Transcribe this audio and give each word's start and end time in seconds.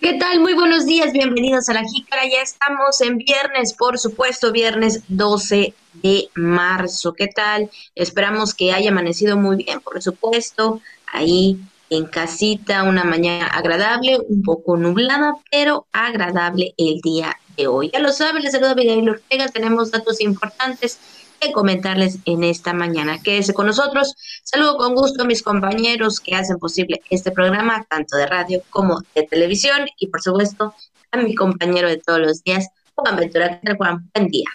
¿Qué 0.00 0.14
tal? 0.14 0.40
Muy 0.40 0.54
buenos 0.54 0.86
días, 0.86 1.12
bienvenidos 1.12 1.68
a 1.68 1.74
la 1.74 1.84
Jícara. 1.84 2.22
Ya 2.24 2.40
estamos 2.40 3.02
en 3.02 3.18
viernes, 3.18 3.74
por 3.74 3.98
supuesto, 3.98 4.50
viernes 4.50 5.02
12 5.08 5.74
de 6.02 6.30
marzo. 6.34 7.12
¿Qué 7.12 7.26
tal? 7.26 7.70
Esperamos 7.94 8.54
que 8.54 8.72
haya 8.72 8.90
amanecido 8.90 9.36
muy 9.36 9.56
bien, 9.56 9.80
por 9.80 10.00
supuesto, 10.00 10.80
ahí 11.12 11.60
en 11.90 12.06
casita, 12.06 12.84
una 12.84 13.04
mañana 13.04 13.46
agradable, 13.48 14.18
un 14.26 14.42
poco 14.42 14.78
nublada, 14.78 15.34
pero 15.50 15.86
agradable 15.92 16.72
el 16.78 17.02
día 17.02 17.36
de 17.58 17.66
hoy. 17.66 17.90
Ya 17.92 17.98
lo 17.98 18.10
saben, 18.10 18.42
les 18.42 18.52
saluda 18.52 18.74
Miguel 18.74 19.06
Ortega, 19.06 19.48
tenemos 19.48 19.90
datos 19.90 20.22
importantes 20.22 20.98
que 21.40 21.52
comentarles 21.52 22.18
en 22.26 22.44
esta 22.44 22.72
mañana. 22.72 23.18
Quédese 23.22 23.54
con 23.54 23.66
nosotros. 23.66 24.14
Saludo 24.44 24.76
con 24.76 24.94
gusto 24.94 25.22
a 25.22 25.26
mis 25.26 25.42
compañeros 25.42 26.20
que 26.20 26.34
hacen 26.34 26.58
posible 26.58 27.02
este 27.10 27.30
programa, 27.30 27.84
tanto 27.88 28.16
de 28.16 28.26
radio 28.26 28.62
como 28.70 29.02
de 29.14 29.22
televisión, 29.24 29.88
y 29.98 30.08
por 30.08 30.22
supuesto 30.22 30.74
a 31.10 31.16
mi 31.16 31.34
compañero 31.34 31.88
de 31.88 31.96
todos 31.96 32.20
los 32.20 32.44
días, 32.44 32.68
Juan 32.94 33.16
Ventura. 33.16 33.60
Juan, 33.76 34.10
buen 34.14 34.28
día. 34.28 34.48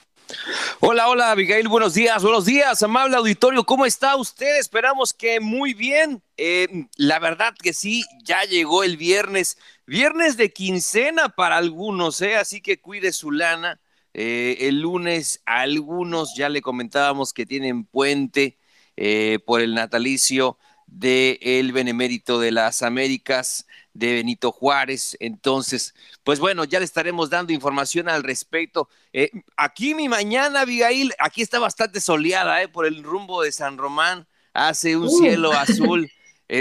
Hola, 0.79 1.07
hola, 1.07 1.31
Abigail, 1.31 1.67
buenos 1.67 1.93
días, 1.93 2.21
buenos 2.23 2.45
días, 2.45 2.81
amable 2.81 3.15
auditorio, 3.15 3.63
¿cómo 3.63 3.85
está 3.85 4.15
usted? 4.15 4.57
Esperamos 4.57 5.13
que 5.13 5.39
muy 5.39 5.73
bien. 5.73 6.21
Eh, 6.37 6.87
la 6.97 7.19
verdad 7.19 7.53
que 7.53 7.73
sí, 7.73 8.03
ya 8.23 8.43
llegó 8.43 8.83
el 8.83 8.97
viernes, 8.97 9.57
viernes 9.85 10.35
de 10.35 10.51
quincena 10.51 11.29
para 11.29 11.57
algunos, 11.57 12.21
¿eh? 12.21 12.35
así 12.35 12.61
que 12.61 12.79
cuide 12.79 13.13
su 13.13 13.31
lana. 13.31 13.79
Eh, 14.17 14.69
el 14.69 14.79
lunes 14.79 15.41
a 15.45 15.59
algunos 15.59 16.35
ya 16.37 16.47
le 16.47 16.61
comentábamos 16.61 17.33
que 17.33 17.45
tienen 17.45 17.83
puente 17.83 18.57
eh, 18.95 19.39
por 19.45 19.59
el 19.59 19.73
natalicio 19.75 20.57
del 20.87 21.37
el 21.41 21.73
Benemérito 21.73 22.39
de 22.39 22.53
las 22.53 22.81
Américas 22.81 23.67
de 23.93 24.13
Benito 24.13 24.53
Juárez. 24.53 25.17
Entonces, 25.19 25.93
pues 26.23 26.39
bueno, 26.39 26.63
ya 26.63 26.79
le 26.79 26.85
estaremos 26.85 27.29
dando 27.29 27.51
información 27.51 28.07
al 28.07 28.23
respecto. 28.23 28.87
Eh, 29.11 29.31
aquí 29.57 29.93
mi 29.93 30.07
mañana, 30.07 30.61
Abigail, 30.61 31.13
aquí 31.19 31.41
está 31.41 31.59
bastante 31.59 31.99
soleada, 31.99 32.63
eh, 32.63 32.69
por 32.69 32.85
el 32.85 33.03
rumbo 33.03 33.41
de 33.41 33.51
San 33.51 33.77
Román. 33.77 34.25
Hace 34.53 34.95
un 34.95 35.07
uh. 35.07 35.09
cielo 35.09 35.51
azul 35.57 36.09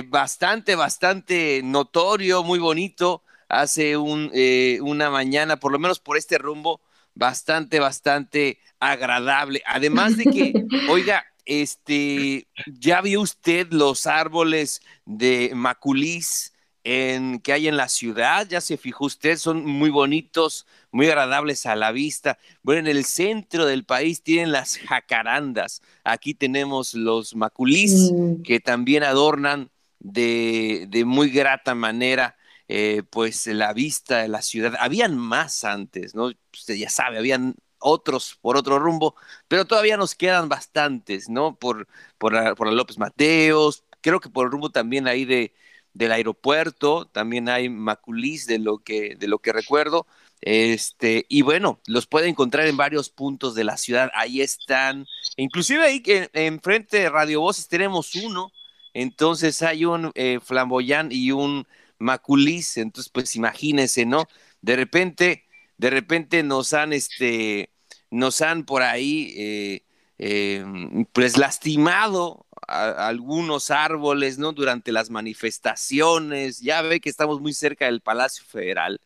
bastante, 0.09 0.75
bastante 0.75 1.61
notorio, 1.62 2.42
muy 2.42 2.59
bonito. 2.59 3.23
Hace 3.48 3.97
un, 3.97 4.33
una 4.81 5.09
mañana, 5.11 5.61
por 5.61 5.70
lo 5.70 5.79
menos 5.79 6.01
por 6.01 6.17
este 6.17 6.36
rumbo, 6.39 6.81
bastante, 7.15 7.81
bastante 7.81 8.59
agradable. 8.81 9.62
Además 9.67 10.17
de 10.17 10.25
que, 10.25 10.53
oiga, 10.91 11.25
este, 11.47 12.48
¿ya 12.67 13.01
vio 13.01 13.20
usted 13.20 13.69
los 13.70 14.07
árboles 14.07 14.81
de 15.05 15.53
maculís 15.55 16.53
en, 16.85 17.41
que 17.41 17.53
hay 17.53 17.69
en 17.69 17.77
la 17.77 17.89
ciudad? 17.89 18.47
¿Ya 18.48 18.61
se 18.61 18.77
fijó 18.77 19.07
usted? 19.07 19.37
Son 19.39 19.65
muy 19.65 19.91
bonitos, 19.91 20.67
muy 20.91 21.07
agradables 21.07 21.67
a 21.67 21.77
la 21.77 21.92
vista. 21.92 22.39
Bueno, 22.62 22.81
en 22.81 22.97
el 22.97 23.05
centro 23.05 23.67
del 23.67 23.85
país 23.85 24.23
tienen 24.23 24.53
las 24.53 24.79
jacarandas. 24.79 25.83
Aquí 26.03 26.35
tenemos 26.35 26.95
los 26.95 27.35
maculís 27.35 28.12
mm. 28.12 28.42
que 28.42 28.61
también 28.61 29.03
adornan 29.03 29.70
de, 30.01 30.87
de 30.89 31.05
muy 31.05 31.31
grata 31.31 31.75
manera 31.75 32.37
eh, 32.69 33.03
pues 33.11 33.47
la 33.47 33.73
vista 33.73 34.19
de 34.19 34.29
la 34.29 34.43
ciudad. 34.43 34.75
Habían 34.79 35.17
más 35.19 35.65
antes, 35.65 36.15
¿no? 36.15 36.31
Usted 36.53 36.75
ya 36.75 36.91
sabe, 36.91 37.19
habían 37.19 37.55
otros 37.79 38.39
por 38.41 38.57
otro 38.57 38.79
rumbo, 38.79 39.15
pero 39.48 39.67
todavía 39.67 39.97
nos 39.97 40.15
quedan 40.15 40.48
bastantes, 40.48 41.29
¿no? 41.29 41.57
Por, 41.57 41.87
por, 42.19 42.55
por 42.57 42.73
López 42.73 42.98
Mateos, 42.98 43.85
creo 44.01 44.20
que 44.20 44.31
por 44.31 44.47
el 44.47 44.53
rumbo 44.53 44.70
también 44.70 45.07
ahí 45.09 45.25
de, 45.25 45.55
del 45.95 46.12
aeropuerto, 46.12 47.07
también 47.07 47.48
hay 47.48 47.69
Maculís 47.69 48.47
de 48.47 48.59
lo 48.59 48.79
que, 48.79 49.17
de 49.17 49.29
lo 49.29 49.39
que 49.39 49.53
recuerdo. 49.53 50.07
Este, 50.41 51.25
y 51.29 51.42
bueno, 51.42 51.81
los 51.87 52.07
puede 52.07 52.29
encontrar 52.29 52.67
en 52.67 52.77
varios 52.77 53.09
puntos 53.09 53.55
de 53.55 53.65
la 53.65 53.79
ciudad. 53.79 54.11
Ahí 54.15 54.42
están. 54.42 55.07
Inclusive 55.37 55.85
ahí 55.85 56.03
que 56.03 56.29
enfrente 56.35 56.98
de 56.98 57.08
Radio 57.08 57.41
Voces 57.41 57.69
tenemos 57.69 58.14
uno. 58.14 58.52
Entonces 58.92 59.63
hay 59.63 59.85
un 59.86 60.13
eh, 60.14 60.39
flamboyán 60.42 61.08
y 61.11 61.33
un 61.33 61.67
maculis, 62.05 62.77
entonces 62.77 63.11
pues 63.13 63.37
imagínense, 63.37 64.07
¿no? 64.07 64.27
De 64.63 64.77
repente, 64.77 65.45
de 65.79 65.91
repente 65.91 66.42
nos 66.42 66.73
han, 66.75 66.92
este, 66.92 67.70
nos 68.11 68.42
han 68.42 68.65
por 68.65 68.83
ahí, 68.83 69.35
eh, 69.37 69.85
em, 70.19 71.05
pues 71.13 71.39
lastimado 71.39 72.47
algunos 72.69 73.70
árboles, 73.70 74.39
¿no? 74.39 74.53
Durante 74.53 74.93
las 74.93 75.11
manifestaciones, 75.11 76.61
ya 76.61 76.83
ve 76.83 77.01
que 77.01 77.11
estamos 77.11 77.41
muy 77.41 77.53
cerca 77.55 77.87
del 77.87 78.01
Palacio 78.01 78.45
Federal, 78.47 79.01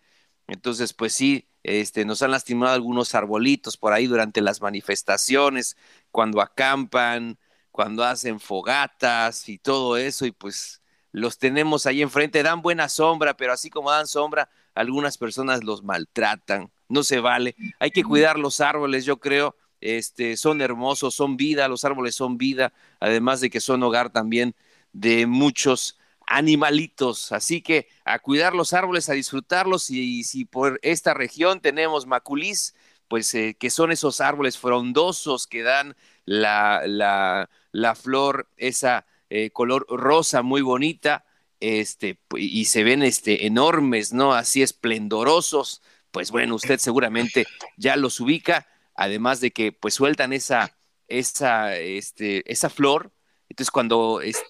entonces 0.48 0.92
pues 0.94 1.14
sí, 1.14 1.48
este, 1.62 2.04
nos 2.04 2.22
han 2.22 2.30
lastimado 2.32 2.74
algunos 2.74 3.14
arbolitos 3.14 3.76
por 3.76 3.92
ahí 3.92 4.06
durante 4.06 4.40
las 4.40 4.60
manifestaciones, 4.60 5.76
cuando 6.10 6.40
acampan, 6.40 7.38
cuando 7.70 8.04
hacen 8.04 8.40
fogatas 8.40 9.48
y 9.48 9.58
todo 9.58 9.96
eso, 9.96 10.26
y 10.26 10.32
pues 10.32 10.82
los 11.18 11.38
tenemos 11.38 11.86
ahí 11.86 12.02
enfrente, 12.02 12.42
dan 12.42 12.62
buena 12.62 12.88
sombra, 12.88 13.36
pero 13.36 13.52
así 13.52 13.70
como 13.70 13.90
dan 13.90 14.06
sombra, 14.06 14.48
algunas 14.74 15.18
personas 15.18 15.64
los 15.64 15.82
maltratan, 15.82 16.70
no 16.88 17.02
se 17.02 17.20
vale, 17.20 17.56
hay 17.78 17.90
que 17.90 18.04
cuidar 18.04 18.38
los 18.38 18.60
árboles, 18.60 19.04
yo 19.04 19.18
creo, 19.18 19.56
este, 19.80 20.36
son 20.36 20.60
hermosos, 20.60 21.14
son 21.14 21.36
vida, 21.36 21.68
los 21.68 21.84
árboles 21.84 22.14
son 22.14 22.38
vida, 22.38 22.72
además 23.00 23.40
de 23.40 23.50
que 23.50 23.60
son 23.60 23.82
hogar 23.82 24.10
también 24.10 24.54
de 24.92 25.26
muchos 25.26 25.98
animalitos, 26.26 27.32
así 27.32 27.62
que 27.62 27.88
a 28.04 28.18
cuidar 28.18 28.54
los 28.54 28.72
árboles, 28.72 29.08
a 29.08 29.14
disfrutarlos 29.14 29.90
y, 29.90 30.24
si 30.24 30.44
por 30.44 30.78
esta 30.82 31.14
región 31.14 31.60
tenemos 31.60 32.06
maculís, 32.06 32.74
pues 33.08 33.32
eh, 33.34 33.56
que 33.58 33.70
son 33.70 33.90
esos 33.92 34.20
árboles 34.20 34.58
frondosos 34.58 35.46
que 35.46 35.62
dan 35.62 35.96
la, 36.26 36.82
la, 36.86 37.48
la 37.72 37.94
flor, 37.94 38.48
esa 38.58 39.06
eh, 39.30 39.50
color 39.50 39.86
rosa 39.88 40.42
muy 40.42 40.62
bonita, 40.62 41.24
este, 41.60 42.20
y 42.36 42.66
se 42.66 42.84
ven 42.84 43.02
este, 43.02 43.46
enormes, 43.46 44.12
¿no? 44.12 44.32
Así 44.32 44.62
esplendorosos, 44.62 45.82
pues 46.10 46.30
bueno, 46.30 46.54
usted 46.54 46.78
seguramente 46.78 47.46
ya 47.76 47.96
los 47.96 48.20
ubica, 48.20 48.66
además 48.94 49.40
de 49.40 49.50
que 49.50 49.72
pues 49.72 49.94
sueltan 49.94 50.32
esa, 50.32 50.76
esa, 51.08 51.76
este, 51.76 52.50
esa 52.50 52.70
flor, 52.70 53.12
entonces 53.48 53.70
cuando 53.70 54.20
es, 54.20 54.42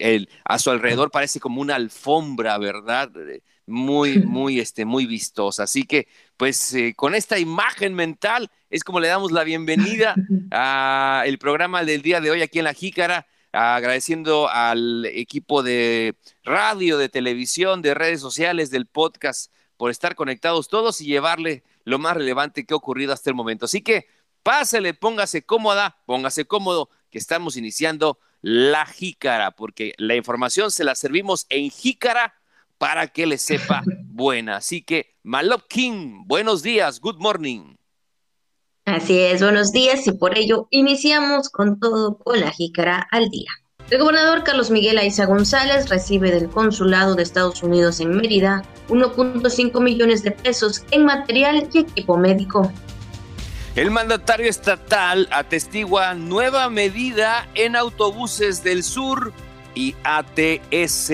el, 0.00 0.28
a 0.44 0.58
su 0.58 0.70
alrededor 0.70 1.10
parece 1.10 1.40
como 1.40 1.60
una 1.60 1.74
alfombra, 1.74 2.58
¿verdad? 2.58 3.10
Muy, 3.66 4.18
muy, 4.18 4.60
este, 4.60 4.84
muy 4.84 5.06
vistosa. 5.06 5.62
Así 5.62 5.84
que, 5.84 6.06
pues, 6.36 6.74
eh, 6.74 6.94
con 6.94 7.14
esta 7.14 7.38
imagen 7.38 7.94
mental 7.94 8.50
es 8.68 8.84
como 8.84 9.00
le 9.00 9.08
damos 9.08 9.32
la 9.32 9.44
bienvenida 9.44 10.14
al 10.50 11.38
programa 11.38 11.84
del 11.84 12.02
día 12.02 12.20
de 12.20 12.30
hoy 12.30 12.42
aquí 12.42 12.58
en 12.58 12.64
La 12.66 12.74
Jícara 12.74 13.26
agradeciendo 13.52 14.48
al 14.48 15.04
equipo 15.06 15.62
de 15.62 16.16
radio, 16.42 16.98
de 16.98 17.08
televisión, 17.08 17.82
de 17.82 17.94
redes 17.94 18.20
sociales, 18.20 18.70
del 18.70 18.86
podcast, 18.86 19.52
por 19.76 19.90
estar 19.90 20.14
conectados 20.14 20.68
todos 20.68 21.00
y 21.00 21.06
llevarle 21.06 21.62
lo 21.84 21.98
más 21.98 22.16
relevante 22.16 22.64
que 22.64 22.74
ha 22.74 22.76
ocurrido 22.76 23.12
hasta 23.12 23.30
el 23.30 23.36
momento. 23.36 23.66
Así 23.66 23.82
que 23.82 24.06
pásele, 24.42 24.94
póngase 24.94 25.42
cómoda, 25.42 25.98
póngase 26.06 26.46
cómodo, 26.46 26.88
que 27.10 27.18
estamos 27.18 27.56
iniciando 27.56 28.18
la 28.40 28.86
jícara, 28.86 29.52
porque 29.52 29.94
la 29.98 30.16
información 30.16 30.70
se 30.70 30.84
la 30.84 30.94
servimos 30.94 31.46
en 31.48 31.70
jícara 31.70 32.34
para 32.78 33.08
que 33.08 33.26
le 33.26 33.38
sepa 33.38 33.82
buena. 34.04 34.56
Así 34.56 34.82
que, 34.82 35.14
Malop 35.22 35.68
King, 35.68 36.24
buenos 36.26 36.62
días, 36.62 37.00
good 37.00 37.18
morning. 37.18 37.76
Así 38.84 39.18
es, 39.20 39.40
buenos 39.40 39.70
días 39.70 40.06
y 40.08 40.12
por 40.12 40.36
ello 40.36 40.66
iniciamos 40.70 41.48
con 41.50 41.78
todo 41.78 42.18
con 42.18 42.40
la 42.40 42.50
jícara 42.50 43.06
al 43.12 43.28
día. 43.30 43.50
El 43.90 44.00
gobernador 44.00 44.42
Carlos 44.42 44.70
Miguel 44.70 44.98
Aiza 44.98 45.26
González 45.26 45.88
recibe 45.88 46.32
del 46.32 46.48
Consulado 46.48 47.14
de 47.14 47.22
Estados 47.22 47.62
Unidos 47.62 48.00
en 48.00 48.16
Mérida 48.16 48.64
1.5 48.88 49.80
millones 49.80 50.24
de 50.24 50.32
pesos 50.32 50.84
en 50.90 51.04
material 51.04 51.68
y 51.72 51.78
equipo 51.78 52.16
médico. 52.16 52.72
El 53.76 53.90
mandatario 53.92 54.50
estatal 54.50 55.28
atestigua 55.30 56.14
nueva 56.14 56.68
medida 56.68 57.48
en 57.54 57.76
autobuses 57.76 58.64
del 58.64 58.82
sur 58.82 59.32
y 59.74 59.94
ATS 60.02 61.12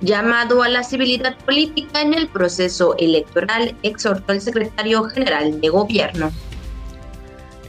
llamado 0.00 0.62
a 0.62 0.68
la 0.68 0.84
civilidad 0.84 1.36
política 1.38 2.00
en 2.00 2.14
el 2.14 2.28
proceso 2.28 2.96
electoral, 2.98 3.76
exhortó 3.82 4.32
el 4.32 4.40
secretario 4.40 5.04
general 5.04 5.60
de 5.60 5.68
gobierno. 5.68 6.30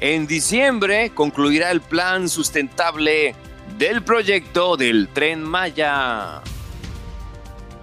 En 0.01 0.27
diciembre 0.27 1.11
concluirá 1.13 1.71
el 1.71 1.81
plan 1.81 2.29
sustentable 2.29 3.35
del 3.77 4.03
proyecto 4.03 4.77
del 4.77 5.09
tren 5.09 5.43
Maya. 5.43 6.41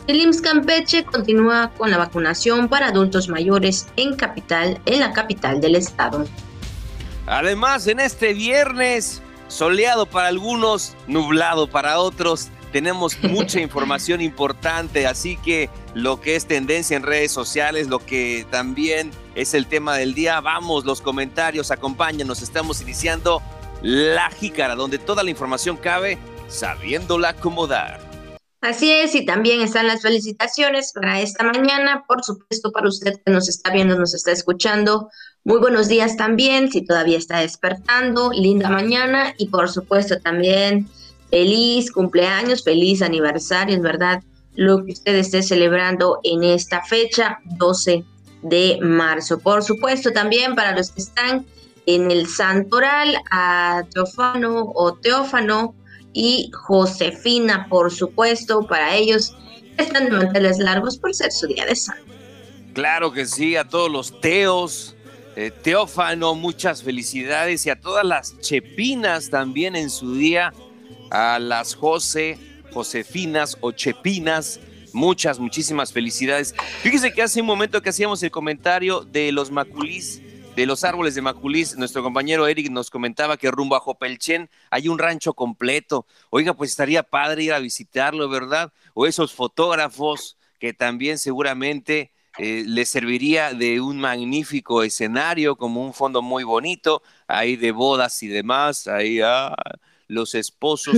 El 0.07 0.21
IMSS 0.21 0.41
Campeche 0.41 1.05
continúa 1.05 1.73
con 1.77 1.91
la 1.91 1.99
vacunación 1.99 2.69
para 2.69 2.89
adultos 2.89 3.29
mayores 3.29 3.89
en 3.97 4.15
capital, 4.15 4.81
en 4.87 5.01
la 5.01 5.13
capital 5.13 5.61
del 5.61 5.75
estado. 5.75 6.25
Además, 7.27 7.89
en 7.89 7.99
este 7.99 8.33
viernes, 8.33 9.21
soleado 9.49 10.07
para 10.07 10.29
algunos, 10.29 10.95
nublado 11.09 11.69
para 11.69 11.99
otros, 11.99 12.51
tenemos 12.73 13.19
mucha 13.23 13.61
información 13.61 14.21
importante, 14.21 15.07
así 15.07 15.37
que 15.37 15.71
lo 15.95 16.21
que 16.21 16.37
es 16.37 16.47
tendencia 16.47 16.97
en 16.97 17.03
redes 17.03 17.33
sociales, 17.33 17.89
lo 17.89 17.99
que 17.99 18.47
también 18.51 19.11
es 19.35 19.55
el 19.55 19.67
tema 19.67 19.97
del 19.97 20.15
día, 20.15 20.41
vamos, 20.41 20.85
los 20.85 21.01
comentarios, 21.01 21.71
acompáñanos, 21.71 22.43
estamos 22.43 22.81
iniciando 22.81 23.43
La 23.83 24.31
Jícara, 24.31 24.75
donde 24.75 24.99
toda 24.99 25.23
la 25.23 25.31
información 25.31 25.77
cabe 25.77 26.19
sabiéndola 26.49 27.31
acomodar. 27.31 28.01
Así 28.63 28.91
es, 28.91 29.15
y 29.15 29.25
también 29.25 29.61
están 29.61 29.87
las 29.87 30.03
felicitaciones 30.03 30.93
para 30.93 31.21
esta 31.21 31.45
mañana, 31.45 32.05
por 32.09 32.25
supuesto, 32.25 32.73
para 32.73 32.89
usted 32.89 33.15
que 33.25 33.31
nos 33.31 33.49
está 33.49 33.71
viendo, 33.71 33.97
nos 33.97 34.15
está 34.15 34.33
escuchando. 34.33 35.09
Muy 35.45 35.61
buenos 35.61 35.87
días 35.87 36.17
también, 36.17 36.73
si 36.73 36.85
todavía 36.85 37.19
está 37.19 37.39
despertando, 37.39 38.33
linda 38.33 38.69
mañana 38.69 39.35
y 39.39 39.49
por 39.49 39.69
supuesto 39.69 40.19
también 40.21 40.89
feliz 41.37 41.93
cumpleaños, 41.93 42.65
feliz 42.65 43.03
aniversario, 43.03 43.77
es 43.77 43.83
verdad, 43.83 44.23
lo 44.55 44.83
que 44.83 44.93
usted 44.93 45.17
esté 45.17 45.43
celebrando 45.43 46.19
en 46.23 46.43
esta 46.43 46.81
fecha, 46.81 47.41
12 47.59 48.05
de 48.41 48.79
marzo. 48.81 49.39
Por 49.39 49.63
supuesto 49.63 50.13
también 50.13 50.55
para 50.55 50.75
los 50.75 50.91
que 50.93 51.03
están 51.03 51.45
en 51.85 52.11
el 52.11 52.27
santoral, 52.27 53.19
a 53.31 53.83
Teofano 53.93 54.73
o 54.75 54.95
Teófano, 54.95 55.75
y 56.15 56.51
Josefina, 56.55 57.67
por 57.69 57.93
supuesto, 57.93 58.67
para 58.67 58.97
ellos 58.97 59.37
están 59.77 60.07
de 60.07 60.13
manteles 60.13 60.57
largos 60.59 60.97
por 60.97 61.15
ser 61.15 61.31
su 61.33 61.49
día 61.49 61.67
de 61.67 61.77
santo. 61.77 62.15
Claro 62.73 63.13
que 63.13 63.27
sí, 63.27 63.57
a 63.57 63.69
todos 63.69 63.91
los 63.91 64.23
teos, 64.23 64.97
eh, 65.37 65.51
Teófano, 65.51 66.35
muchas 66.35 66.83
felicidades 66.83 67.67
y 67.67 67.71
a 67.71 67.79
todas 67.79 68.07
las 68.07 68.41
chepinas 68.41 69.29
también 69.29 69.77
en 69.77 69.91
su 69.91 70.15
día, 70.15 70.55
a 71.11 71.39
las 71.39 71.75
José, 71.75 72.39
Josefinas 72.73 73.57
o 73.61 73.73
Chepinas, 73.73 74.61
muchas, 74.93 75.39
muchísimas 75.39 75.93
felicidades. 75.93 76.55
Fíjese 76.83 77.13
que 77.13 77.23
hace 77.23 77.41
un 77.41 77.47
momento 77.47 77.83
que 77.83 77.91
hacíamos 77.91 78.23
el 78.23 78.31
comentario 78.31 79.03
de 79.03 79.33
los 79.33 79.51
maculís 79.51 80.23
de 80.57 80.65
los 80.65 80.85
árboles 80.85 81.15
de 81.15 81.21
Maculís, 81.21 81.77
nuestro 81.77 82.03
compañero 82.03 82.49
Eric 82.49 82.71
nos 82.71 82.89
comentaba 82.89 83.37
que 83.37 83.51
rumbo 83.51 83.77
a 83.77 83.81
Jopelchen 83.81 84.49
hay 84.71 84.89
un 84.89 84.99
rancho 84.99 85.35
completo. 85.35 86.07
Oiga, 86.31 86.55
pues 86.55 86.71
estaría 86.71 87.03
padre 87.03 87.43
ir 87.43 87.53
a 87.53 87.59
visitarlo, 87.59 88.27
¿verdad? 88.31 88.73
O 88.95 89.07
esos 89.07 89.35
fotógrafos 89.35 90.39
que 90.59 90.73
también 90.73 91.19
seguramente 91.19 92.11
eh, 92.39 92.65
les 92.67 92.89
serviría 92.89 93.53
de 93.53 93.83
un 93.83 94.01
magnífico 94.01 94.83
escenario, 94.83 95.57
como 95.57 95.85
un 95.85 95.93
fondo 95.93 96.23
muy 96.23 96.43
bonito, 96.43 97.03
ahí 97.27 97.57
de 97.57 97.73
bodas 97.73 98.23
y 98.23 98.29
demás, 98.29 98.89
ahí 98.89 99.21
ah, 99.23 99.55
los 100.09 100.35
esposos 100.37 100.97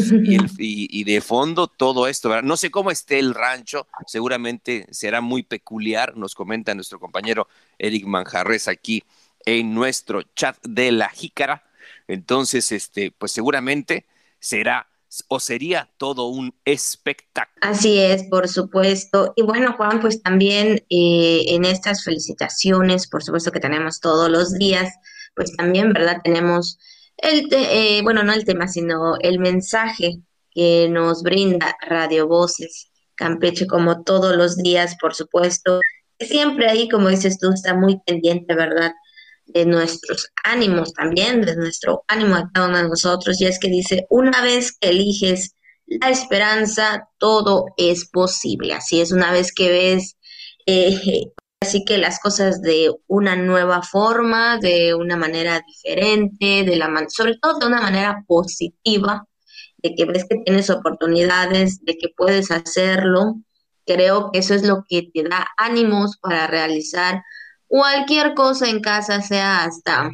y, 0.58 1.04
de 1.04 1.20
fondo 1.20 1.66
todo 1.66 2.06
esto, 2.06 2.28
¿verdad? 2.28 2.44
No 2.44 2.56
sé 2.56 2.70
cómo 2.70 2.90
esté 2.90 3.18
el 3.18 3.34
rancho, 3.34 3.86
seguramente 4.06 4.86
será 4.90 5.20
muy 5.20 5.42
peculiar, 5.42 6.16
nos 6.16 6.34
comenta 6.34 6.74
nuestro 6.74 6.98
compañero 7.00 7.48
Eric 7.78 8.06
Manjarres 8.06 8.68
aquí 8.68 9.04
en 9.44 9.74
nuestro 9.74 10.22
chat 10.34 10.56
de 10.62 10.92
la 10.92 11.08
jícara. 11.08 11.64
Entonces, 12.06 12.72
este, 12.72 13.10
pues 13.10 13.32
seguramente 13.32 14.06
será 14.40 14.88
o 15.28 15.40
sería 15.40 15.88
todo 15.96 16.26
un 16.26 16.54
espectáculo. 16.64 17.58
Así 17.62 17.98
es, 17.98 18.24
por 18.24 18.48
supuesto. 18.48 19.32
Y 19.36 19.42
bueno, 19.42 19.74
Juan, 19.76 20.00
pues 20.00 20.22
también 20.22 20.84
eh, 20.90 21.44
en 21.48 21.64
estas 21.64 22.04
felicitaciones, 22.04 23.08
por 23.08 23.22
supuesto 23.22 23.50
que 23.50 23.60
tenemos 23.60 24.00
todos 24.00 24.30
los 24.30 24.52
días, 24.54 24.92
pues 25.34 25.56
también, 25.56 25.92
¿verdad? 25.92 26.20
Tenemos 26.22 26.78
el, 27.18 27.48
eh, 27.50 28.00
bueno, 28.02 28.22
no 28.22 28.32
el 28.32 28.44
tema, 28.44 28.68
sino 28.68 29.16
el 29.20 29.38
mensaje 29.38 30.18
que 30.50 30.88
nos 30.90 31.22
brinda 31.22 31.76
Radio 31.86 32.26
Voces 32.26 32.90
Campeche, 33.14 33.66
como 33.66 34.04
todos 34.04 34.36
los 34.36 34.56
días, 34.56 34.96
por 35.00 35.14
supuesto. 35.14 35.80
Siempre 36.18 36.68
ahí, 36.68 36.88
como 36.88 37.08
dices 37.08 37.38
tú, 37.38 37.52
está 37.52 37.74
muy 37.74 38.00
pendiente, 38.06 38.54
¿verdad? 38.54 38.92
de 39.48 39.64
nuestros 39.64 40.30
ánimos 40.44 40.92
también, 40.92 41.40
de 41.40 41.56
nuestro 41.56 42.04
ánimo 42.06 42.36
a 42.36 42.50
cada 42.52 42.68
uno 42.68 42.78
de 42.78 42.88
nosotros, 42.88 43.40
y 43.40 43.46
es 43.46 43.58
que 43.58 43.68
dice, 43.68 44.06
una 44.10 44.42
vez 44.42 44.76
que 44.78 44.90
eliges 44.90 45.54
la 45.86 46.10
esperanza, 46.10 47.08
todo 47.18 47.66
es 47.76 48.08
posible. 48.10 48.74
Así 48.74 49.00
es, 49.00 49.10
una 49.10 49.32
vez 49.32 49.52
que 49.52 49.70
ves 49.70 50.16
eh, 50.66 51.32
así 51.60 51.84
que 51.84 51.98
las 51.98 52.20
cosas 52.20 52.62
de 52.62 52.90
una 53.06 53.36
nueva 53.36 53.82
forma, 53.82 54.58
de 54.58 54.94
una 54.94 55.16
manera 55.16 55.62
diferente, 55.66 56.64
de 56.64 56.76
la 56.76 56.88
sobre 57.08 57.36
todo 57.38 57.58
de 57.58 57.66
una 57.66 57.80
manera 57.80 58.24
positiva, 58.26 59.26
de 59.78 59.94
que 59.94 60.04
ves 60.04 60.24
que 60.28 60.42
tienes 60.44 60.70
oportunidades, 60.70 61.84
de 61.84 61.96
que 61.96 62.08
puedes 62.16 62.50
hacerlo. 62.50 63.36
Creo 63.86 64.30
que 64.30 64.40
eso 64.40 64.54
es 64.54 64.64
lo 64.64 64.84
que 64.88 65.10
te 65.12 65.22
da 65.22 65.48
ánimos 65.56 66.18
para 66.18 66.46
realizar 66.46 67.22
cualquier 67.66 68.34
cosa 68.34 68.68
en 68.68 68.80
casa, 68.80 69.20
sea 69.20 69.64
hasta, 69.64 70.10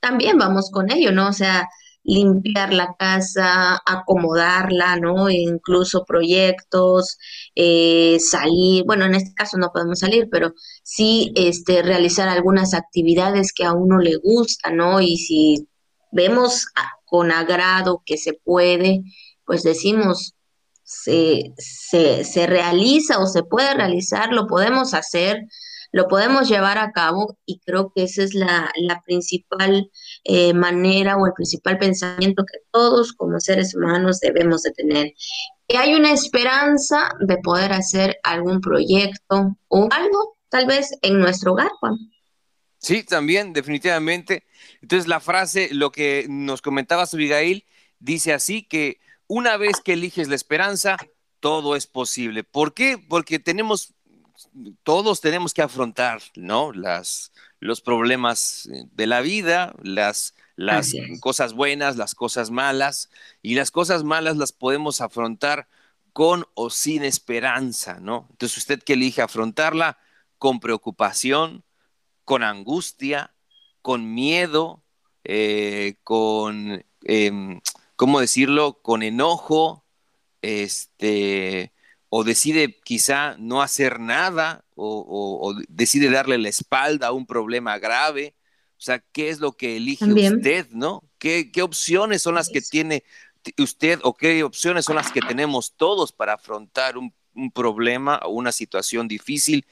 también 0.00 0.38
vamos 0.38 0.70
con 0.70 0.90
ello, 0.90 1.12
¿no? 1.12 1.28
O 1.28 1.32
sea, 1.32 1.68
limpiar 2.08 2.72
la 2.72 2.94
casa, 2.98 3.80
acomodarla, 3.84 4.96
¿no? 4.96 5.28
Incluso 5.28 6.06
proyectos, 6.06 7.18
eh, 7.54 8.16
salir, 8.18 8.84
bueno, 8.86 9.04
en 9.04 9.14
este 9.14 9.34
caso 9.34 9.58
no 9.58 9.70
podemos 9.72 9.98
salir, 9.98 10.28
pero 10.30 10.54
sí 10.82 11.32
este, 11.36 11.82
realizar 11.82 12.28
algunas 12.28 12.72
actividades 12.72 13.52
que 13.52 13.64
a 13.64 13.74
uno 13.74 13.98
le 13.98 14.16
gusta, 14.16 14.70
¿no? 14.70 15.02
Y 15.02 15.18
si 15.18 15.68
vemos 16.10 16.66
con 17.04 17.30
agrado 17.30 18.02
que 18.06 18.16
se 18.16 18.32
puede, 18.32 19.02
pues 19.44 19.62
decimos, 19.62 20.34
se, 20.84 21.52
se, 21.58 22.24
se 22.24 22.46
realiza 22.46 23.18
o 23.18 23.26
se 23.26 23.42
puede 23.42 23.74
realizar, 23.74 24.32
lo 24.32 24.46
podemos 24.46 24.94
hacer, 24.94 25.42
lo 25.92 26.08
podemos 26.08 26.48
llevar 26.48 26.78
a 26.78 26.92
cabo 26.92 27.38
y 27.46 27.60
creo 27.60 27.92
que 27.94 28.04
esa 28.04 28.22
es 28.22 28.34
la, 28.34 28.70
principal 29.04 29.90
eh, 30.24 30.52
manera 30.52 31.16
o 31.16 31.26
el 31.26 31.32
principal 31.32 31.78
pensamiento 31.78 32.44
que 32.44 32.58
todos 32.70 33.12
como 33.12 33.40
seres 33.40 33.74
humanos 33.74 34.20
debemos 34.20 34.62
de 34.62 34.72
tener. 34.72 35.12
Que 35.66 35.78
hay 35.78 35.94
una 35.94 36.12
esperanza 36.12 37.10
de 37.20 37.38
poder 37.38 37.72
hacer 37.72 38.18
algún 38.22 38.60
proyecto 38.60 39.56
o 39.68 39.88
algo, 39.90 40.36
tal 40.48 40.66
vez 40.66 40.90
en 41.02 41.18
nuestro 41.18 41.52
hogar, 41.52 41.70
Juan. 41.80 41.96
Sí, 42.78 43.02
también, 43.02 43.52
definitivamente. 43.52 44.44
Entonces 44.82 45.08
la 45.08 45.20
frase, 45.20 45.68
lo 45.72 45.90
que 45.90 46.26
nos 46.28 46.62
comentaba 46.62 47.04
Abigail, 47.10 47.64
dice 47.98 48.32
así 48.32 48.62
que 48.62 49.00
una 49.26 49.56
vez 49.56 49.80
que 49.84 49.94
eliges 49.94 50.28
la 50.28 50.36
esperanza, 50.36 50.96
todo 51.40 51.76
es 51.76 51.86
posible. 51.86 52.44
¿Por 52.44 52.74
qué? 52.74 52.98
Porque 52.98 53.38
tenemos 53.38 53.94
todos 54.82 55.20
tenemos 55.20 55.54
que 55.54 55.62
afrontar, 55.62 56.20
¿no? 56.34 56.72
Las, 56.72 57.32
los 57.60 57.80
problemas 57.80 58.66
eh, 58.72 58.84
de 58.92 59.06
la 59.06 59.20
vida, 59.20 59.74
las, 59.82 60.34
las 60.56 60.92
cosas 61.20 61.54
buenas, 61.54 61.96
las 61.96 62.14
cosas 62.14 62.50
malas, 62.50 63.10
y 63.42 63.54
las 63.54 63.70
cosas 63.70 64.04
malas 64.04 64.36
las 64.36 64.52
podemos 64.52 65.00
afrontar 65.00 65.68
con 66.12 66.46
o 66.54 66.70
sin 66.70 67.04
esperanza, 67.04 68.00
¿no? 68.00 68.26
Entonces 68.30 68.58
usted 68.58 68.82
que 68.82 68.94
elige 68.94 69.22
afrontarla 69.22 69.98
con 70.38 70.60
preocupación, 70.60 71.64
con 72.24 72.42
angustia, 72.42 73.34
con 73.82 74.14
miedo, 74.14 74.82
eh, 75.24 75.96
con, 76.04 76.84
em, 77.04 77.60
¿cómo 77.96 78.20
decirlo? 78.20 78.80
Con 78.82 79.02
enojo, 79.02 79.84
este, 80.42 81.72
o 82.10 82.24
decide 82.24 82.78
quizá 82.84 83.36
no 83.38 83.62
hacer 83.62 84.00
nada 84.00 84.64
o, 84.74 85.54
decide 85.68 86.10
darle 86.10 86.38
la 86.38 86.48
espalda 86.48 87.08
a 87.08 87.12
un 87.12 87.26
problema 87.26 87.78
grave. 87.78 88.34
O 88.76 88.80
sea, 88.80 89.00
¿qué 89.12 89.28
es 89.28 89.40
lo 89.40 89.52
que 89.52 89.76
elige 89.76 90.04
usted, 90.04 90.68
no? 90.70 91.02
¿Qué, 91.18 91.50
opciones 91.62 92.22
son 92.22 92.36
las 92.36 92.48
que 92.48 92.60
tiene 92.60 93.04
usted 93.58 93.98
o 94.02 94.14
qué 94.14 94.44
opciones 94.44 94.84
son 94.84 94.96
las 94.96 95.10
que 95.10 95.20
tenemos 95.20 95.74
todos 95.76 96.12
para 96.12 96.34
afrontar 96.34 96.96
un, 96.96 97.12
un 97.34 97.50
problema 97.50 98.20
o 98.24 98.30
una 98.30 98.52
situación 98.52 99.08
difícil? 99.08 99.66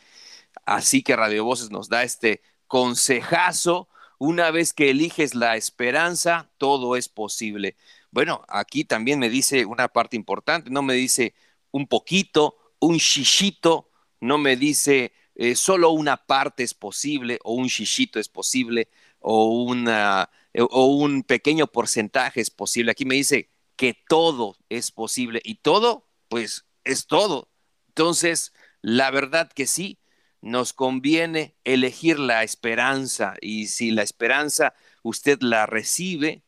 Así 0.65 1.03
que 1.03 1.17
Radio 1.17 1.45
Voces 1.45 1.71
nos 1.71 1.89
da 1.89 2.03
este 2.03 2.43
consejazo. 2.67 3.89
Una 4.19 4.51
vez 4.51 4.73
que 4.73 4.91
eliges 4.91 5.35
la 5.35 5.57
esperanza, 5.57 6.51
todo 6.59 6.97
es 6.97 7.09
posible. 7.09 7.77
Bueno, 8.11 8.43
aquí 8.49 8.85
también 8.85 9.19
me 9.19 9.29
dice 9.29 9.67
una 9.67 9.89
parte 9.89 10.17
importante, 10.17 10.71
no 10.71 10.83
me 10.83 10.95
dice, 10.95 11.35
un 11.77 11.87
poquito, 11.87 12.57
un 12.81 12.97
shishito, 12.97 13.91
no 14.21 14.39
me 14.39 14.57
dice 14.57 15.13
eh, 15.35 15.55
solo 15.55 15.91
una 15.91 16.17
parte 16.17 16.63
es 16.63 16.73
posible 16.73 17.39
o 17.45 17.53
un 17.53 17.67
shishito 17.67 18.19
es 18.19 18.29
posible 18.29 18.89
o, 19.21 19.63
una, 19.63 20.31
eh, 20.55 20.63
o 20.63 20.87
un 20.87 21.23
pequeño 21.23 21.67
porcentaje 21.67 22.41
es 22.41 22.51
posible. 22.51 22.93
Aquí 22.93 23.05
me 23.05 23.17
dice 23.17 23.51
que 23.77 23.95
todo 24.09 24.57
es 24.71 24.91
posible 24.91 25.43
y 25.45 25.57
todo, 25.57 26.09
pues 26.29 26.65
es 26.85 27.07
todo. 27.07 27.51
Entonces, 27.89 28.55
la 28.81 29.11
verdad 29.11 29.53
que 29.53 29.67
sí, 29.67 29.99
nos 30.41 30.73
conviene 30.73 31.57
elegir 31.65 32.19
la 32.19 32.43
esperanza 32.43 33.35
y 33.41 33.67
si 33.67 33.91
la 33.91 34.03
esperanza 34.03 34.75
usted 35.03 35.39
la 35.43 35.67
recibe, 35.67 36.45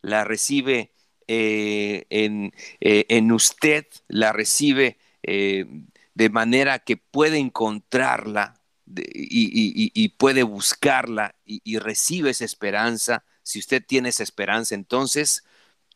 la 0.00 0.24
recibe 0.24 0.92
eh, 1.32 2.06
en, 2.10 2.52
eh, 2.80 3.06
en, 3.08 3.30
usted, 3.30 3.86
la 4.08 4.32
recibe 4.32 4.98
de 5.22 6.28
manera 6.28 6.80
que 6.80 6.96
puede 6.96 7.38
encontrarla 7.38 8.60
y, 8.96 10.08
puede 10.08 10.42
buscarla 10.42 11.36
y, 11.44 11.78
recibe 11.78 12.30
esa 12.30 12.44
esperanza, 12.44 13.24
si 13.44 13.60
usted 13.60 13.80
tiene 13.86 14.08
esa 14.08 14.24
esperanza, 14.24 14.74
entonces 14.74 15.44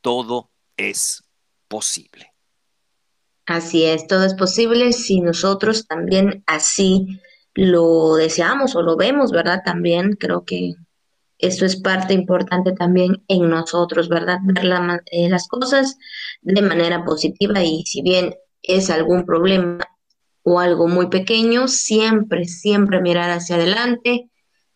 todo 0.02 0.52
es 0.76 1.24
posible. 1.66 2.32
Así 3.46 3.82
es, 3.82 4.06
todo 4.06 4.24
es 4.24 4.34
posible 4.34 4.92
si 4.92 5.20
nosotros 5.20 5.88
también 5.88 6.44
así 6.46 7.20
lo 7.54 8.14
deseamos 8.14 8.76
o 8.76 8.82
lo 8.82 8.96
vemos, 8.96 9.32
¿verdad? 9.32 9.62
También 9.64 10.12
creo 10.12 10.44
que 10.44 10.74
eso 11.46 11.66
es 11.66 11.76
parte 11.76 12.14
importante 12.14 12.72
también 12.72 13.22
en 13.28 13.48
nosotros, 13.48 14.08
¿verdad? 14.08 14.38
Ver 14.42 14.66
eh, 15.10 15.28
las 15.28 15.46
cosas 15.48 15.96
de 16.42 16.62
manera 16.62 17.04
positiva 17.04 17.62
y 17.62 17.84
si 17.84 18.02
bien 18.02 18.34
es 18.62 18.90
algún 18.90 19.26
problema 19.26 19.84
o 20.42 20.58
algo 20.58 20.88
muy 20.88 21.08
pequeño, 21.08 21.68
siempre, 21.68 22.46
siempre 22.46 23.00
mirar 23.00 23.30
hacia 23.30 23.56
adelante, 23.56 24.30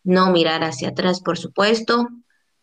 no 0.05 0.31
mirar 0.31 0.63
hacia 0.65 0.91
atrás, 0.91 1.21
por 1.21 1.39
supuesto, 1.39 2.09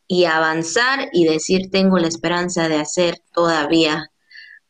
y 0.07 0.25
avanzar 0.25 1.09
y 1.12 1.25
decir, 1.25 1.69
tengo 1.71 1.97
la 1.97 2.07
esperanza 2.07 2.67
de 2.69 2.77
hacer 2.77 3.21
todavía 3.33 4.12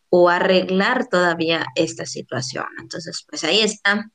o 0.10 0.30
arreglar 0.30 1.08
todavía 1.08 1.66
esta 1.76 2.06
situación. 2.06 2.66
Entonces, 2.80 3.26
pues 3.30 3.44
ahí 3.44 3.60
está 3.60 4.10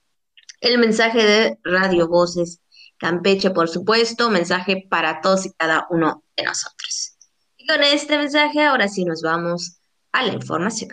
el 0.60 0.78
mensaje 0.78 1.24
de 1.24 1.58
Radio 1.62 2.08
Voces 2.08 2.60
Campeche, 3.00 3.50
por 3.50 3.70
supuesto, 3.70 4.28
mensaje 4.28 4.86
para 4.90 5.22
todos 5.22 5.46
y 5.46 5.52
cada 5.54 5.86
uno 5.88 6.22
de 6.36 6.44
nosotros. 6.44 7.16
Y 7.56 7.66
con 7.66 7.82
este 7.82 8.18
mensaje, 8.18 8.62
ahora 8.62 8.88
sí 8.88 9.06
nos 9.06 9.22
vamos 9.22 9.78
a 10.12 10.22
la 10.22 10.34
información. 10.34 10.90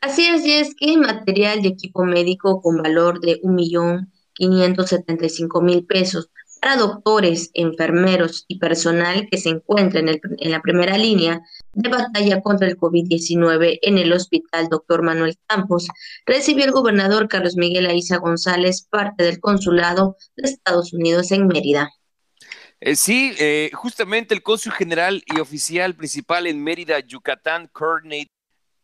Así 0.00 0.26
es, 0.26 0.44
y 0.44 0.52
es 0.54 0.74
que 0.74 0.96
material 0.96 1.62
de 1.62 1.68
equipo 1.68 2.04
médico 2.04 2.60
con 2.60 2.82
valor 2.82 3.20
de 3.20 3.38
un 3.44 3.54
millón 3.54 4.12
quinientos 4.32 4.88
setenta 4.88 5.26
y 5.26 5.30
cinco 5.30 5.62
mil 5.62 5.86
pesos 5.86 6.28
para 6.64 6.78
doctores, 6.78 7.50
enfermeros 7.52 8.46
y 8.48 8.58
personal 8.58 9.28
que 9.30 9.36
se 9.36 9.50
encuentra 9.50 10.00
en, 10.00 10.50
la 10.50 10.62
primera 10.62 10.96
línea 10.96 11.42
de 11.74 11.90
batalla 11.90 12.40
contra 12.40 12.66
el 12.66 12.78
COVID-19 12.78 13.80
en 13.82 13.98
el 13.98 14.10
Hospital 14.14 14.68
Dr. 14.70 15.02
Manuel 15.02 15.36
Campos, 15.46 15.88
recibió 16.24 16.64
el 16.64 16.70
gobernador 16.70 17.28
Carlos 17.28 17.56
Miguel 17.56 17.84
Aiza 17.84 18.16
González, 18.16 18.88
parte 18.88 19.24
del 19.24 19.40
consulado 19.40 20.16
de 20.36 20.48
Estados 20.48 20.94
Unidos 20.94 21.32
en 21.32 21.48
Mérida. 21.48 21.90
Eh, 22.80 22.96
sí, 22.96 23.34
eh, 23.38 23.70
justamente 23.74 24.32
el 24.32 24.42
cónsul 24.42 24.72
general 24.72 25.22
y 25.26 25.40
oficial 25.40 25.94
principal 25.94 26.46
en 26.46 26.64
Mérida, 26.64 26.98
Yucatán, 27.00 27.68
Coordinate 27.74 28.30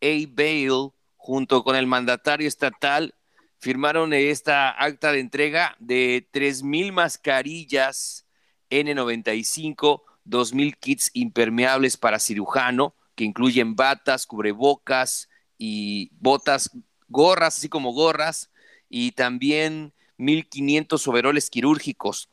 A. 0.01 0.27
Bale, 0.29 0.91
junto 1.15 1.63
con 1.63 1.75
el 1.75 1.87
mandatario 1.87 2.47
estatal 2.47 3.15
firmaron 3.61 4.11
esta 4.11 4.71
acta 4.71 5.11
de 5.11 5.19
entrega 5.19 5.75
de 5.79 6.27
3.000 6.33 6.91
mascarillas 6.91 8.25
N95, 8.71 10.01
2.000 10.25 10.77
kits 10.79 11.11
impermeables 11.13 11.95
para 11.95 12.19
cirujano, 12.19 12.95
que 13.13 13.23
incluyen 13.23 13.75
batas, 13.75 14.25
cubrebocas 14.25 15.29
y 15.59 16.09
botas, 16.19 16.71
gorras, 17.07 17.59
así 17.59 17.69
como 17.69 17.93
gorras, 17.93 18.49
y 18.89 19.11
también 19.11 19.93
1.500 20.17 21.07
overoles 21.07 21.51
quirúrgicos. 21.51 22.29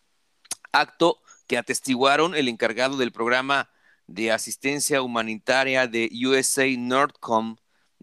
Acto 0.73 1.21
que 1.47 1.59
atestiguaron 1.59 2.37
el 2.37 2.49
encargado 2.49 2.97
del 2.97 3.13
programa 3.13 3.69
de 4.07 4.33
asistencia 4.33 5.03
humanitaria 5.03 5.87
de 5.87 6.11
USA 6.27 6.67
Nordcom 6.79 7.57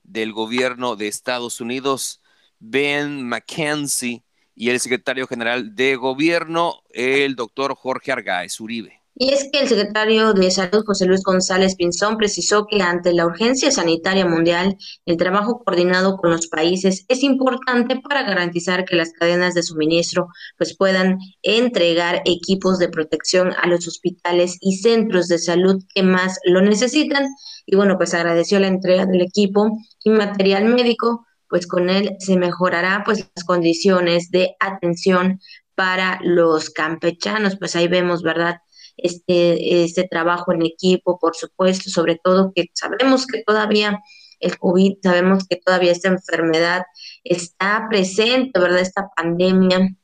del 0.04 0.32
gobierno 0.32 0.96
de 0.96 1.08
Estados 1.08 1.60
Unidos, 1.60 2.22
Ben 2.60 3.28
McKenzie 3.28 4.24
y 4.56 4.70
el 4.70 4.80
secretario 4.80 5.28
general 5.28 5.76
de 5.76 5.96
gobierno, 5.96 6.82
el 6.92 7.36
doctor 7.36 7.76
Jorge 7.76 8.12
Argáez 8.12 8.60
Uribe. 8.60 9.06
Y 9.18 9.30
es 9.30 9.50
que 9.50 9.60
el 9.60 9.70
secretario 9.70 10.34
de 10.34 10.52
Salud, 10.52 10.84
José 10.86 11.06
Luis 11.06 11.24
González 11.24 11.78
Pinzón, 11.78 12.18
precisó 12.18 12.68
que 12.70 12.82
ante 12.82 13.14
la 13.14 13.26
urgencia 13.26 13.72
sanitaria 13.72 14.26
mundial, 14.26 14.76
el 15.06 15.16
trabajo 15.16 15.64
coordinado 15.64 16.18
con 16.18 16.32
los 16.32 16.48
países 16.48 17.06
es 17.08 17.24
importante 17.24 17.98
para 18.02 18.24
garantizar 18.24 18.84
que 18.84 18.98
las 18.98 19.14
cadenas 19.14 19.54
de 19.54 19.64
suministro 19.64 20.28
pues, 20.58 20.76
puedan 20.76 21.18
entregar 21.44 22.24
equipos 22.26 22.78
de 22.78 22.90
protección 22.90 23.54
a 23.62 23.68
los 23.68 23.88
hospitales 23.88 24.58
y 24.60 24.80
centros 24.80 25.30
de 25.30 25.38
salud 25.38 25.82
que 25.94 26.04
más 26.04 26.38
lo 26.44 26.62
necesitan. 26.62 27.30
Y 27.66 27.78
bueno, 27.78 27.96
pues 27.98 28.14
agradeció 28.14 28.60
la 28.60 28.68
entrega 28.68 29.06
del 29.06 29.22
equipo 29.22 29.78
y 30.04 30.10
material 30.10 30.66
médico 30.66 31.25
pues 31.50 31.68
con 31.68 31.90
él 31.90 32.16
se 32.20 32.38
mejorará 32.38 33.04
pues 33.06 33.30
las 33.36 33.46
condiciones 33.46 34.32
de 34.32 34.56
atención 34.60 35.40
para 35.76 36.20
los 36.24 36.70
campechanos, 36.70 37.58
pues 37.58 37.76
ahí 37.76 37.88
vemos, 37.88 38.24
¿verdad? 38.24 38.58
Este, 38.98 39.84
este 39.84 40.08
trabajo 40.08 40.54
en 40.54 40.62
equipo, 40.62 41.20
por 41.20 41.36
supuesto, 41.36 41.90
sobre 41.90 42.20
todo 42.24 42.54
que 42.56 42.68
sabemos 42.74 43.28
que 43.28 43.44
todavía 43.44 44.00
el 44.40 44.58
COVID, 44.58 44.98
sabemos 45.04 45.46
que 45.48 45.58
todavía 45.58 45.92
esta 45.92 46.10
enfermedad 46.10 46.84
está 47.24 47.88
presente, 47.90 48.60
¿verdad? 48.60 48.80
Esta 48.80 49.10
pandemia 49.16 49.96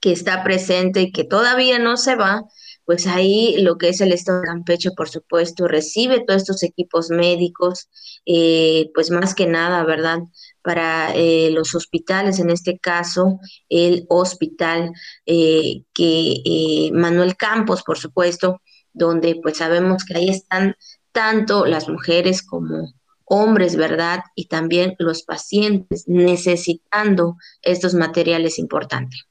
que 0.00 0.12
está 0.12 0.42
presente 0.42 1.02
y 1.02 1.12
que 1.12 1.24
todavía 1.24 1.78
no 1.78 1.96
se 1.96 2.14
va, 2.14 2.42
pues 2.88 3.06
ahí 3.06 3.58
lo 3.58 3.76
que 3.76 3.90
es 3.90 4.00
el 4.00 4.12
Estado 4.12 4.40
de 4.40 4.46
Campeche, 4.46 4.92
por 4.92 5.10
supuesto, 5.10 5.68
recibe 5.68 6.24
todos 6.24 6.40
estos 6.40 6.62
equipos 6.62 7.10
médicos, 7.10 7.90
eh, 8.24 8.90
pues 8.94 9.10
más 9.10 9.34
que 9.34 9.46
nada, 9.46 9.84
¿verdad? 9.84 10.20
Para 10.62 11.14
eh, 11.14 11.50
los 11.50 11.74
hospitales, 11.74 12.38
en 12.38 12.48
este 12.48 12.78
caso, 12.78 13.40
el 13.68 14.06
hospital 14.08 14.92
eh, 15.26 15.82
que 15.92 16.90
Manuel 16.94 17.36
Campos, 17.36 17.82
por 17.82 17.98
supuesto, 17.98 18.62
donde 18.94 19.38
pues 19.42 19.58
sabemos 19.58 20.06
que 20.06 20.16
ahí 20.16 20.30
están 20.30 20.74
tanto 21.12 21.66
las 21.66 21.90
mujeres 21.90 22.42
como 22.42 22.94
hombres, 23.26 23.76
¿verdad? 23.76 24.20
Y 24.34 24.46
también 24.46 24.96
los 24.98 25.24
pacientes 25.24 26.04
necesitando 26.06 27.36
estos 27.60 27.92
materiales 27.92 28.58
importantes. 28.58 29.27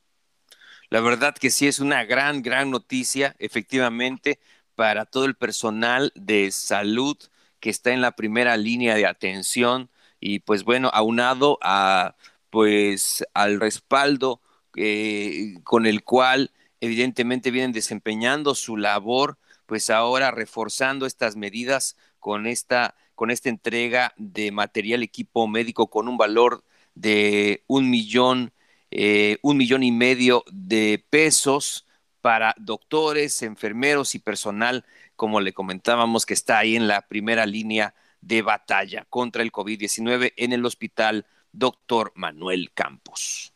La 0.90 1.02
verdad 1.02 1.36
que 1.36 1.50
sí 1.50 1.68
es 1.68 1.80
una 1.80 2.06
gran, 2.06 2.42
gran 2.42 2.72
noticia, 2.72 3.36
efectivamente, 3.40 4.40
para 4.76 5.06
todo 5.06 5.26
el 5.26 5.36
personal 5.36 6.14
de 6.16 6.52
salud 6.52 7.18
que 7.60 7.70
está 7.70 7.92
en 7.92 8.02
la 8.02 8.12
primera 8.16 8.56
línea 8.58 8.96
de 8.96 9.06
atención 9.06 9.90
y 10.20 10.40
pues 10.40 10.64
bueno, 10.64 10.90
aunado 10.94 11.58
a 11.62 12.16
pues 12.50 13.26
al 13.34 13.60
respaldo 13.60 14.42
eh, 14.76 15.56
con 15.64 15.86
el 15.86 16.04
cual 16.04 16.52
evidentemente 16.80 17.52
vienen 17.52 17.74
desempeñando 17.74 18.56
su 18.56 18.78
labor, 18.78 19.38
pues 19.66 19.90
ahora 19.90 20.32
reforzando 20.32 21.06
estas 21.06 21.36
medidas 21.36 21.98
con 22.20 22.48
esta, 22.48 22.96
con 23.16 23.32
esta 23.32 23.50
entrega 23.50 24.14
de 24.18 24.52
material 24.52 25.04
equipo 25.04 25.48
médico 25.48 25.90
con 25.90 26.08
un 26.08 26.18
valor 26.18 26.64
de 26.96 27.64
un 27.68 27.90
millón 27.90 28.54
eh, 28.92 29.38
un 29.42 29.58
millón 29.58 29.84
y 29.84 29.92
medio 29.92 30.44
de 30.52 31.04
pesos 31.10 31.86
para 32.22 32.56
doctores, 32.58 33.42
enfermeros 33.42 34.16
y 34.16 34.20
personal, 34.20 34.86
como 35.16 35.40
le 35.40 35.54
comentábamos, 35.54 36.26
que 36.26 36.34
está 36.34 36.60
ahí 36.60 36.76
en 36.76 36.88
la 36.88 37.08
primera 37.08 37.46
línea 37.46 37.94
de 38.22 38.42
batalla 38.42 39.06
contra 39.10 39.44
el 39.44 39.52
COVID-19 39.52 40.34
en 40.36 40.54
el 40.54 40.66
hospital 40.66 41.26
Doctor 41.52 42.12
Manuel 42.16 42.72
Campos. 42.74 43.54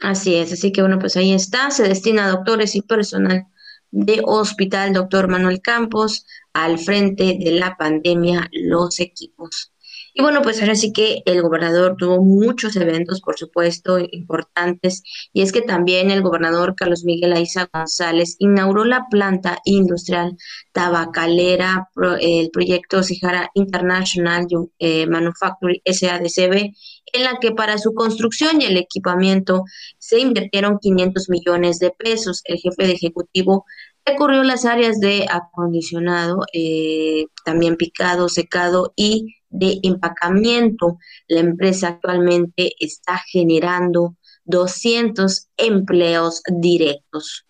Así 0.00 0.34
es, 0.34 0.52
así 0.52 0.72
que 0.72 0.82
bueno, 0.82 0.98
pues 0.98 1.16
ahí 1.16 1.32
está, 1.32 1.70
se 1.70 1.84
destina 1.84 2.26
a 2.26 2.30
doctores 2.30 2.74
y 2.74 2.82
personal 2.82 3.46
de 3.90 4.20
Hospital 4.24 4.92
Doctor 4.92 5.28
Manuel 5.28 5.60
Campos 5.62 6.26
al 6.52 6.78
frente 6.78 7.38
de 7.38 7.52
la 7.52 7.76
pandemia 7.76 8.48
los 8.52 9.00
equipos. 9.00 9.72
Y 10.18 10.22
bueno, 10.22 10.40
pues 10.40 10.62
ahora 10.62 10.74
sí 10.74 10.94
que 10.94 11.20
el 11.26 11.42
gobernador 11.42 11.96
tuvo 11.98 12.24
muchos 12.24 12.74
eventos, 12.76 13.20
por 13.20 13.36
supuesto, 13.36 13.98
importantes, 13.98 15.02
y 15.34 15.42
es 15.42 15.52
que 15.52 15.60
también 15.60 16.10
el 16.10 16.22
gobernador 16.22 16.74
Carlos 16.74 17.04
Miguel 17.04 17.34
Aiza 17.34 17.68
González 17.70 18.36
inauguró 18.38 18.86
la 18.86 19.08
planta 19.10 19.58
industrial 19.66 20.38
tabacalera, 20.72 21.90
el 22.18 22.48
proyecto 22.50 23.02
Sijara 23.02 23.50
International 23.52 24.46
eh, 24.78 25.06
Manufacturing 25.06 25.82
SADCB, 25.84 26.72
en 27.12 27.22
la 27.22 27.38
que 27.38 27.52
para 27.52 27.76
su 27.76 27.92
construcción 27.92 28.62
y 28.62 28.64
el 28.64 28.78
equipamiento 28.78 29.64
se 29.98 30.18
invirtieron 30.18 30.78
500 30.78 31.28
millones 31.28 31.78
de 31.78 31.90
pesos. 31.90 32.40
El 32.46 32.56
jefe 32.56 32.86
de 32.86 32.92
ejecutivo 32.92 33.66
recurrió 34.06 34.40
a 34.40 34.44
las 34.44 34.64
áreas 34.64 34.98
de 34.98 35.26
acondicionado, 35.28 36.46
eh, 36.54 37.26
también 37.44 37.76
picado, 37.76 38.30
secado 38.30 38.94
y 38.96 39.36
de 39.58 39.80
empacamiento. 39.82 40.98
La 41.28 41.40
empresa 41.40 41.88
actualmente 41.88 42.72
está 42.78 43.22
generando 43.30 44.16
200 44.44 45.48
empleos 45.56 46.42
directos. 46.46 47.46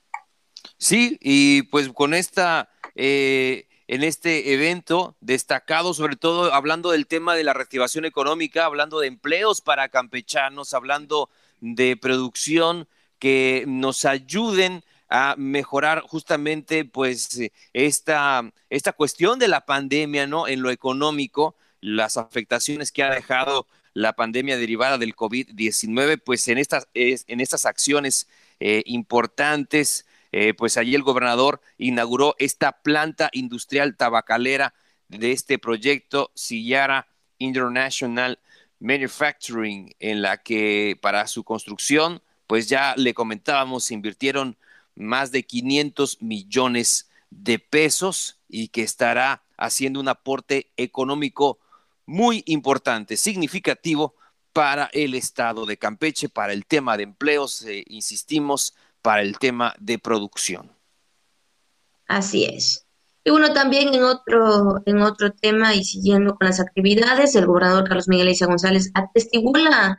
Sí, 0.79 1.19
y 1.21 1.63
pues 1.63 1.89
con 1.91 2.15
esta, 2.15 2.69
eh, 2.95 3.67
en 3.89 4.03
este 4.03 4.53
evento 4.53 5.17
destacado, 5.21 5.95
sobre 5.95 6.17
todo 6.17 6.53
hablando 6.53 6.91
del 6.91 7.07
tema 7.07 7.35
de 7.35 7.45
la 7.45 7.53
reactivación 7.53 8.05
económica, 8.05 8.65
hablando 8.65 9.01
de 9.01 9.09
empleos 9.09 9.61
para 9.61 9.89
campechanos, 9.89 10.75
hablando 10.75 11.31
de 11.61 11.97
producción 11.97 12.89
que 13.19 13.65
nos 13.67 14.05
ayuden 14.05 14.85
a 15.09 15.35
mejorar 15.39 16.01
justamente 16.01 16.85
pues 16.85 17.41
esta, 17.73 18.43
esta 18.71 18.93
cuestión 18.93 19.39
de 19.39 19.49
la 19.49 19.65
pandemia, 19.65 20.27
¿no? 20.27 20.49
En 20.49 20.63
lo 20.63 20.71
económico, 20.71 21.55
las 21.95 22.17
afectaciones 22.17 22.91
que 22.91 23.03
ha 23.03 23.15
dejado 23.15 23.67
la 23.95 24.15
pandemia 24.15 24.57
derivada 24.57 24.99
del 24.99 25.15
COVID-19, 25.15 26.21
pues 26.25 26.49
en 26.49 26.59
estas, 26.59 26.89
en 26.95 27.41
estas 27.41 27.65
acciones 27.65 28.29
eh, 28.61 28.83
importantes 28.87 30.07
eh, 30.33 30.53
pues 30.53 30.77
allí 30.77 30.95
el 30.95 31.03
gobernador 31.03 31.61
inauguró 31.79 32.35
esta 32.39 32.83
planta 32.83 33.31
industrial 33.33 33.97
tabacalera 33.97 34.75
de 35.09 35.33
este 35.33 35.59
proyecto 35.59 36.31
Sillara 36.35 37.07
International 37.39 38.39
Manufacturing, 38.79 39.95
en 39.99 40.21
la 40.21 40.43
que 40.43 40.99
para 41.01 41.27
su 41.27 41.45
construcción, 41.45 42.23
pues 42.47 42.69
ya 42.69 42.95
le 42.97 43.15
comentábamos, 43.15 43.85
se 43.85 43.95
invirtieron 43.95 44.59
más 44.95 45.31
de 45.31 45.45
500 45.45 46.21
millones 46.21 47.09
de 47.31 47.59
pesos 47.59 48.39
y 48.49 48.69
que 48.69 48.83
estará 48.83 49.43
haciendo 49.57 50.01
un 50.01 50.09
aporte 50.09 50.71
económico 50.77 51.59
muy 52.07 52.43
importante, 52.47 53.17
significativo 53.17 54.15
para 54.53 54.89
el 54.93 55.15
estado 55.15 55.67
de 55.67 55.77
Campeche, 55.77 56.29
para 56.29 56.53
el 56.53 56.65
tema 56.65 56.97
de 56.97 57.03
empleos, 57.03 57.63
eh, 57.65 57.85
insistimos, 57.89 58.75
para 59.03 59.23
el 59.23 59.39
tema 59.39 59.75
de 59.79 59.99
producción. 59.99 60.71
Así 62.09 62.45
es. 62.45 62.87
Y 63.25 63.31
bueno, 63.31 63.53
también 63.53 63.93
en 63.93 64.05
otro, 64.05 64.83
en 64.87 65.03
otro 65.03 65.33
tema 65.33 65.75
y 65.75 65.85
siguiendo 65.85 66.37
con 66.37 66.47
las 66.47 66.61
actividades, 66.61 67.35
el 67.35 67.47
gobernador 67.47 67.89
Carlos 67.89 68.09
Miguel 68.09 68.29
Isa 68.29 68.47
González 68.47 68.91
atestiguó 68.95 69.57
la 69.59 69.99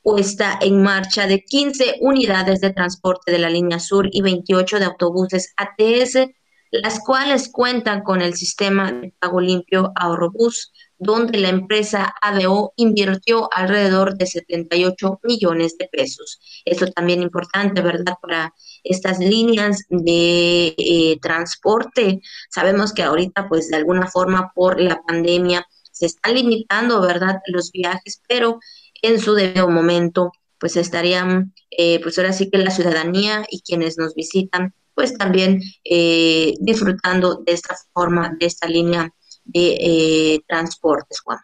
puesta 0.00 0.58
en 0.60 0.82
marcha 0.82 1.26
de 1.26 1.44
15 1.44 1.96
unidades 2.00 2.60
de 2.60 2.72
transporte 2.72 3.32
de 3.32 3.38
la 3.38 3.50
línea 3.50 3.80
sur 3.80 4.08
y 4.10 4.22
28 4.22 4.78
de 4.78 4.84
autobuses 4.84 5.54
ATS, 5.56 6.30
las 6.70 7.00
cuales 7.00 7.48
cuentan 7.48 8.02
con 8.02 8.22
el 8.22 8.34
sistema 8.34 8.92
de 8.92 9.12
pago 9.18 9.40
limpio 9.40 9.92
Ahorrobús, 9.94 10.72
donde 11.02 11.38
la 11.38 11.48
empresa 11.48 12.14
ADO 12.22 12.72
invirtió 12.76 13.48
alrededor 13.52 14.16
de 14.16 14.26
78 14.26 15.20
millones 15.24 15.76
de 15.76 15.88
pesos. 15.90 16.38
Esto 16.64 16.86
también 16.92 17.22
importante, 17.22 17.80
¿verdad? 17.80 18.14
Para 18.22 18.54
estas 18.84 19.18
líneas 19.18 19.84
de 19.88 20.74
eh, 20.78 21.18
transporte. 21.20 22.20
Sabemos 22.50 22.92
que 22.92 23.02
ahorita, 23.02 23.48
pues 23.48 23.68
de 23.68 23.76
alguna 23.78 24.06
forma, 24.06 24.52
por 24.54 24.80
la 24.80 25.02
pandemia, 25.02 25.66
se 25.90 26.06
están 26.06 26.34
limitando, 26.34 27.00
¿verdad? 27.00 27.40
Los 27.46 27.72
viajes, 27.72 28.22
pero 28.28 28.60
en 29.02 29.18
su 29.18 29.34
debido 29.34 29.68
momento, 29.68 30.30
pues 30.60 30.76
estarían, 30.76 31.52
eh, 31.70 32.00
pues 32.00 32.16
ahora 32.16 32.32
sí 32.32 32.48
que 32.48 32.58
la 32.58 32.70
ciudadanía 32.70 33.44
y 33.50 33.62
quienes 33.62 33.98
nos 33.98 34.14
visitan, 34.14 34.72
pues 34.94 35.18
también 35.18 35.60
eh, 35.84 36.54
disfrutando 36.60 37.42
de 37.44 37.52
esta 37.52 37.74
forma, 37.92 38.36
de 38.38 38.46
esta 38.46 38.68
línea 38.68 39.12
de 39.44 39.76
eh, 39.80 40.40
transportes, 40.46 41.20
Juan. 41.20 41.38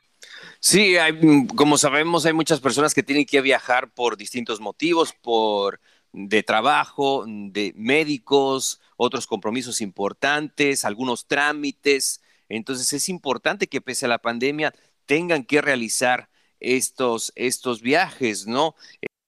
Sí, 0.61 0.97
mm, 1.23 1.47
como 1.49 1.79
sabemos, 1.79 2.27
hay 2.27 2.33
muchas 2.33 2.61
personas 2.61 2.95
que 2.95 3.03
tienen 3.03 3.27
que 3.27 3.41
viajar 3.41 3.91
por 3.93 4.17
distintos 4.17 4.61
motivos, 4.61 5.13
por 5.13 5.81
de 6.13 6.43
trabajo, 6.43 7.25
de 7.27 7.73
médicos, 7.77 8.81
otros 8.97 9.27
compromisos 9.27 9.81
importantes, 9.81 10.85
algunos 10.85 11.27
trámites. 11.27 12.23
Entonces 12.49 12.93
es 12.93 13.09
importante 13.09 13.69
que 13.69 13.81
pese 13.81 14.07
a 14.07 14.09
la 14.09 14.19
pandemia 14.19 14.75
tengan 15.07 15.45
que 15.45 15.61
realizar 15.61 16.29
estos, 16.61 17.33
estos 17.37 17.83
viajes, 17.83 18.47
¿no? 18.47 18.75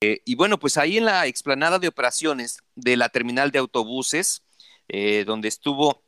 Eh, 0.02 0.22
y 0.24 0.34
bueno, 0.34 0.58
pues 0.58 0.78
ahí 0.78 0.96
en 0.98 1.04
la 1.04 1.26
explanada 1.26 1.78
de 1.78 1.88
operaciones 1.88 2.58
de 2.74 2.96
la 2.96 3.10
terminal 3.10 3.50
de 3.50 3.58
autobuses, 3.58 4.42
eh, 4.88 5.24
donde 5.26 5.48
estuvo 5.48 6.02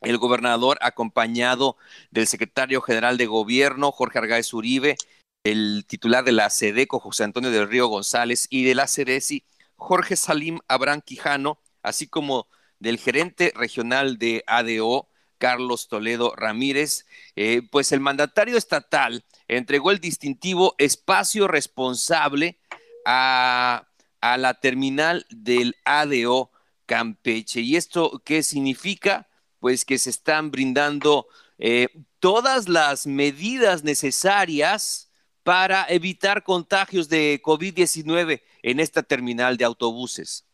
el 0.00 0.18
gobernador 0.18 0.78
acompañado 0.80 1.76
del 2.10 2.26
secretario 2.26 2.80
general 2.80 3.16
de 3.16 3.26
gobierno, 3.26 3.92
Jorge 3.92 4.18
Argáez 4.18 4.52
Uribe, 4.52 4.96
el 5.44 5.84
titular 5.86 6.24
de 6.24 6.32
la 6.32 6.50
SEDECO, 6.50 7.00
José 7.00 7.24
Antonio 7.24 7.50
del 7.50 7.68
Río 7.68 7.86
González, 7.86 8.46
y 8.50 8.64
de 8.64 8.74
la 8.74 8.86
CEDESI, 8.86 9.44
Jorge 9.76 10.16
Salim 10.16 10.58
Abrán 10.68 11.02
Quijano, 11.02 11.58
así 11.82 12.06
como 12.06 12.46
del 12.78 12.98
gerente 12.98 13.52
regional 13.54 14.18
de 14.18 14.44
ADO, 14.46 15.08
Carlos 15.38 15.88
Toledo 15.88 16.34
Ramírez, 16.36 17.06
eh, 17.34 17.62
pues 17.70 17.92
el 17.92 18.00
mandatario 18.00 18.58
estatal 18.58 19.24
entregó 19.48 19.90
el 19.90 19.98
distintivo 19.98 20.74
espacio 20.76 21.48
responsable 21.48 22.58
a, 23.06 23.88
a 24.20 24.36
la 24.36 24.54
terminal 24.60 25.24
del 25.30 25.76
ADO 25.86 26.50
Campeche. 26.84 27.60
¿Y 27.60 27.76
esto 27.76 28.20
qué 28.22 28.42
significa? 28.42 29.29
Pues 29.60 29.84
que 29.84 29.98
se 29.98 30.10
están 30.10 30.50
brindando 30.50 31.26
eh, 31.58 31.88
todas 32.18 32.68
las 32.68 33.06
medidas 33.06 33.84
necesarias 33.84 35.10
para 35.42 35.86
evitar 35.88 36.42
contagios 36.42 37.08
de 37.08 37.40
COVID-19 37.42 38.42
en 38.62 38.80
esta 38.80 39.02
terminal 39.02 39.56
de 39.56 39.64
autobuses. 39.64 40.44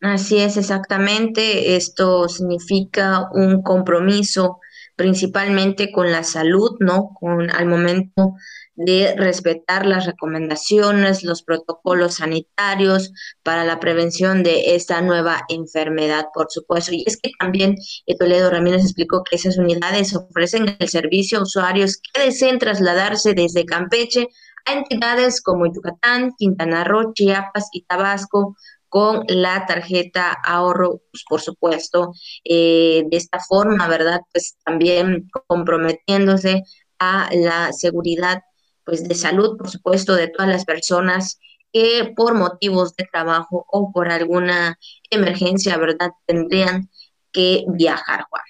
Así 0.00 0.38
es, 0.38 0.56
exactamente. 0.56 1.76
Esto 1.76 2.28
significa 2.28 3.28
un 3.32 3.62
compromiso 3.62 4.60
principalmente 4.94 5.92
con 5.92 6.10
la 6.10 6.22
salud, 6.22 6.76
¿no? 6.80 7.10
Con 7.18 7.50
al 7.50 7.66
momento 7.66 8.34
de 8.76 9.14
respetar 9.16 9.86
las 9.86 10.06
recomendaciones, 10.06 11.24
los 11.24 11.42
protocolos 11.42 12.16
sanitarios 12.16 13.12
para 13.42 13.64
la 13.64 13.80
prevención 13.80 14.42
de 14.42 14.76
esta 14.76 15.00
nueva 15.00 15.42
enfermedad, 15.48 16.26
por 16.32 16.46
supuesto. 16.50 16.92
Y 16.92 17.04
es 17.06 17.16
que 17.16 17.30
también 17.38 17.76
eh, 18.06 18.16
Toledo 18.16 18.50
Ramírez 18.50 18.82
explicó 18.82 19.24
que 19.24 19.36
esas 19.36 19.56
unidades 19.58 20.14
ofrecen 20.14 20.76
el 20.78 20.88
servicio 20.88 21.38
a 21.38 21.42
usuarios 21.42 22.00
que 22.12 22.22
deseen 22.22 22.58
trasladarse 22.58 23.34
desde 23.34 23.64
Campeche 23.64 24.28
a 24.66 24.74
entidades 24.74 25.40
como 25.40 25.66
Yucatán, 25.66 26.32
Quintana 26.36 26.84
Roo, 26.84 27.12
Chiapas 27.14 27.68
y 27.72 27.84
Tabasco 27.84 28.56
con 28.88 29.24
la 29.28 29.66
tarjeta 29.66 30.36
ahorro, 30.44 31.00
pues, 31.10 31.24
por 31.28 31.40
supuesto, 31.40 32.12
eh, 32.44 33.04
de 33.10 33.16
esta 33.16 33.40
forma, 33.40 33.88
¿verdad? 33.88 34.20
Pues 34.32 34.56
también 34.64 35.28
comprometiéndose 35.48 36.62
a 36.98 37.28
la 37.32 37.72
seguridad 37.72 38.42
pues 38.86 39.06
de 39.06 39.14
salud, 39.14 39.58
por 39.58 39.68
supuesto, 39.68 40.14
de 40.14 40.28
todas 40.28 40.48
las 40.48 40.64
personas 40.64 41.38
que 41.72 42.14
por 42.16 42.34
motivos 42.34 42.94
de 42.96 43.04
trabajo 43.04 43.66
o 43.68 43.92
por 43.92 44.08
alguna 44.10 44.78
emergencia, 45.10 45.76
¿verdad?, 45.76 46.12
tendrían 46.24 46.88
que 47.32 47.64
viajar, 47.68 48.24
Juan. 48.30 48.44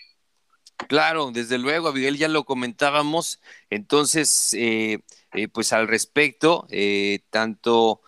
Claro, 0.88 1.30
desde 1.32 1.58
luego, 1.58 1.88
Abigail, 1.88 2.18
ya 2.18 2.28
lo 2.28 2.44
comentábamos. 2.44 3.40
Entonces, 3.70 4.54
eh, 4.54 5.00
eh, 5.32 5.48
pues 5.48 5.72
al 5.72 5.88
respecto, 5.88 6.66
eh, 6.70 7.20
tanto 7.30 8.02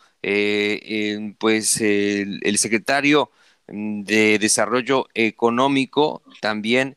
pues 1.39 1.81
el, 1.81 2.59
secretario 2.59 3.31
de 3.67 4.39
Desarrollo 4.39 5.07
Económico 5.15 6.23
también 6.41 6.97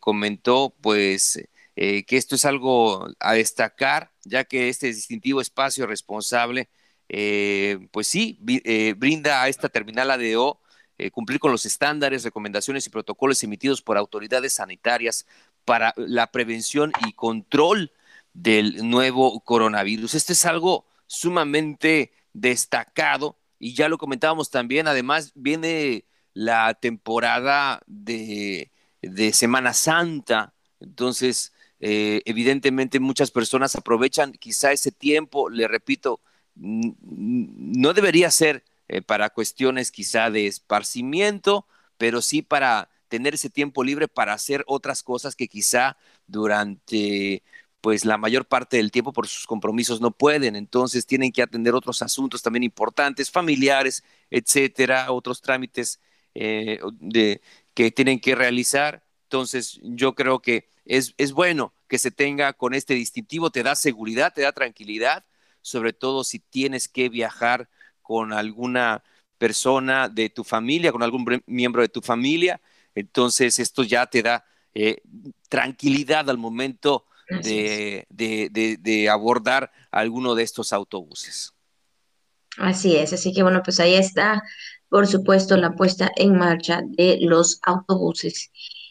comentó, 0.00 0.74
pues, 0.80 1.40
que 1.74 2.04
esto 2.10 2.34
es 2.34 2.44
algo 2.44 3.08
a 3.20 3.34
destacar 3.34 4.10
ya 4.28 4.44
que 4.44 4.68
este 4.68 4.88
distintivo 4.88 5.40
espacio 5.40 5.86
responsable, 5.86 6.68
eh, 7.08 7.88
pues 7.90 8.06
sí, 8.06 8.38
eh, 8.46 8.94
brinda 8.96 9.42
a 9.42 9.48
esta 9.48 9.68
terminal 9.68 10.10
ADO 10.10 10.60
eh, 10.98 11.12
cumplir 11.12 11.38
con 11.38 11.52
los 11.52 11.64
estándares, 11.64 12.24
recomendaciones 12.24 12.86
y 12.86 12.90
protocolos 12.90 13.42
emitidos 13.44 13.82
por 13.82 13.96
autoridades 13.96 14.54
sanitarias 14.54 15.26
para 15.64 15.94
la 15.96 16.32
prevención 16.32 16.92
y 17.06 17.12
control 17.12 17.92
del 18.32 18.88
nuevo 18.88 19.40
coronavirus. 19.40 20.14
Este 20.14 20.32
es 20.32 20.44
algo 20.44 20.86
sumamente 21.06 22.12
destacado 22.32 23.38
y 23.60 23.74
ya 23.74 23.88
lo 23.88 23.96
comentábamos 23.96 24.50
también, 24.50 24.88
además 24.88 25.30
viene 25.36 26.04
la 26.34 26.74
temporada 26.74 27.80
de, 27.86 28.72
de 29.00 29.32
Semana 29.32 29.74
Santa, 29.74 30.54
entonces 30.80 31.52
eh, 31.80 32.22
evidentemente 32.24 33.00
muchas 33.00 33.30
personas 33.30 33.76
aprovechan 33.76 34.32
quizá 34.32 34.72
ese 34.72 34.92
tiempo, 34.92 35.48
le 35.50 35.68
repito, 35.68 36.20
no 36.56 37.94
debería 37.94 38.30
ser 38.30 38.64
eh, 38.88 39.02
para 39.02 39.30
cuestiones 39.30 39.90
quizá 39.90 40.30
de 40.30 40.46
esparcimiento, 40.46 41.66
pero 41.96 42.22
sí 42.22 42.42
para 42.42 42.90
tener 43.08 43.34
ese 43.34 43.50
tiempo 43.50 43.84
libre 43.84 44.08
para 44.08 44.32
hacer 44.34 44.64
otras 44.66 45.02
cosas 45.02 45.36
que 45.36 45.48
quizá 45.48 45.96
durante 46.26 47.42
pues 47.80 48.04
la 48.04 48.18
mayor 48.18 48.46
parte 48.46 48.76
del 48.78 48.90
tiempo 48.90 49.12
por 49.12 49.28
sus 49.28 49.46
compromisos 49.46 50.00
no 50.00 50.10
pueden, 50.10 50.56
entonces 50.56 51.06
tienen 51.06 51.32
que 51.32 51.42
atender 51.42 51.74
otros 51.74 52.02
asuntos 52.02 52.42
también 52.42 52.64
importantes, 52.64 53.30
familiares, 53.30 54.02
etcétera, 54.30 55.12
otros 55.12 55.40
trámites 55.40 56.00
eh, 56.34 56.80
que 57.74 57.90
tienen 57.92 58.20
que 58.20 58.34
realizar 58.34 59.04
Entonces, 59.28 59.78
yo 59.82 60.14
creo 60.14 60.40
que 60.40 60.70
es, 60.86 61.12
es 61.18 61.32
bueno 61.32 61.74
que 61.86 61.98
se 61.98 62.10
tenga 62.10 62.54
con 62.54 62.72
este 62.72 62.94
distintivo, 62.94 63.50
te 63.50 63.62
da 63.62 63.74
seguridad, 63.74 64.32
te 64.34 64.40
da 64.40 64.52
tranquilidad, 64.52 65.26
sobre 65.60 65.92
todo 65.92 66.24
si 66.24 66.38
tienes 66.38 66.88
que 66.88 67.10
viajar 67.10 67.68
con 68.00 68.32
alguna 68.32 69.04
persona 69.36 70.08
de 70.08 70.30
tu 70.30 70.44
familia, 70.44 70.92
con 70.92 71.02
algún 71.02 71.42
miembro 71.44 71.82
de 71.82 71.90
tu 71.90 72.00
familia. 72.00 72.58
Entonces, 72.94 73.58
esto 73.58 73.82
ya 73.84 74.06
te 74.06 74.22
da 74.22 74.46
eh, 74.74 75.02
tranquilidad 75.50 76.30
al 76.30 76.38
momento 76.38 77.04
de, 77.28 78.06
de, 78.08 79.08
abordar 79.10 79.70
alguno 79.90 80.34
de 80.34 80.42
estos 80.42 80.72
autobuses. 80.72 81.52
Así 82.56 82.96
es, 82.96 83.12
así 83.12 83.34
que 83.34 83.42
bueno, 83.42 83.62
pues 83.62 83.78
ahí 83.78 83.94
está, 83.94 84.42
por 84.88 85.06
supuesto, 85.06 85.58
la 85.58 85.72
puesta 85.76 86.10
en 86.16 86.38
marcha 86.38 86.80
de 86.82 87.18
los 87.20 87.60
autobuses. 87.62 88.50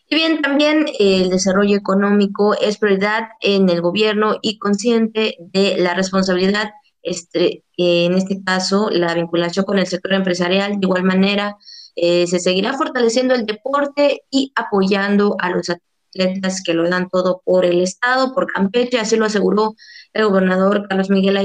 Y 0.09 0.15
bien, 0.15 0.41
también 0.41 0.85
el 0.99 1.29
desarrollo 1.29 1.75
económico 1.75 2.55
es 2.55 2.77
prioridad 2.77 3.29
en 3.41 3.69
el 3.69 3.81
gobierno 3.81 4.37
y 4.41 4.57
consciente 4.57 5.35
de 5.39 5.77
la 5.77 5.93
responsabilidad, 5.95 6.71
este, 7.01 7.63
en 7.75 8.13
este 8.13 8.41
caso, 8.43 8.89
la 8.89 9.13
vinculación 9.13 9.65
con 9.65 9.79
el 9.79 9.87
sector 9.87 10.13
empresarial. 10.13 10.79
De 10.79 10.85
igual 10.85 11.03
manera, 11.03 11.57
eh, 11.95 12.25
se 12.27 12.39
seguirá 12.39 12.73
fortaleciendo 12.73 13.33
el 13.35 13.45
deporte 13.45 14.21
y 14.31 14.53
apoyando 14.55 15.35
a 15.39 15.49
los 15.49 15.69
atletas 15.69 16.63
que 16.63 16.73
lo 16.73 16.89
dan 16.89 17.09
todo 17.09 17.41
por 17.43 17.65
el 17.65 17.81
Estado, 17.81 18.33
por 18.33 18.51
Campeche, 18.51 18.99
así 18.99 19.17
lo 19.17 19.25
aseguró 19.25 19.75
el 20.13 20.25
gobernador 20.25 20.87
Carlos 20.87 21.09
Miguel 21.09 21.37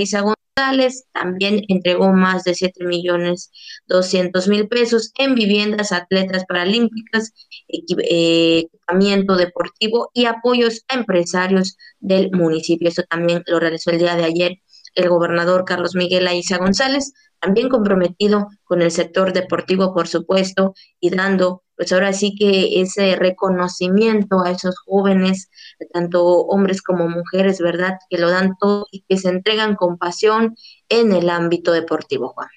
Aiza 0.54 1.04
también 1.12 1.62
entregó 1.68 2.12
más 2.12 2.44
de 2.44 2.54
7 2.54 2.84
millones 2.84 3.50
200 3.86 4.48
mil 4.48 4.68
pesos 4.68 5.12
en 5.16 5.34
viviendas 5.34 5.92
atletas 5.92 6.44
paralímpicas, 6.46 7.32
eh, 7.68 8.66
equipamiento 8.66 9.36
deportivo 9.36 10.10
y 10.12 10.26
apoyos 10.26 10.84
a 10.88 10.96
empresarios 10.96 11.76
del 12.00 12.30
municipio. 12.32 12.88
Esto 12.88 13.04
también 13.08 13.42
lo 13.46 13.60
realizó 13.60 13.90
el 13.90 13.98
día 13.98 14.14
de 14.16 14.24
ayer 14.24 14.58
el 14.94 15.08
gobernador 15.08 15.64
Carlos 15.64 15.94
Miguel 15.94 16.26
Aiza 16.26 16.58
González, 16.58 17.14
también 17.42 17.68
comprometido 17.68 18.48
con 18.62 18.82
el 18.82 18.92
sector 18.92 19.32
deportivo, 19.32 19.92
por 19.92 20.06
supuesto, 20.06 20.74
y 21.00 21.10
dando, 21.10 21.64
pues 21.76 21.92
ahora 21.92 22.12
sí 22.12 22.36
que 22.38 22.80
ese 22.80 23.16
reconocimiento 23.16 24.44
a 24.44 24.52
esos 24.52 24.78
jóvenes, 24.78 25.50
tanto 25.92 26.24
hombres 26.24 26.82
como 26.82 27.08
mujeres, 27.08 27.60
¿verdad? 27.60 27.98
Que 28.08 28.18
lo 28.18 28.30
dan 28.30 28.56
todo 28.60 28.86
y 28.92 29.04
que 29.08 29.16
se 29.16 29.28
entregan 29.28 29.74
con 29.74 29.98
pasión 29.98 30.54
en 30.88 31.12
el 31.12 31.28
ámbito 31.28 31.72
deportivo, 31.72 32.28
Juan. 32.28 32.48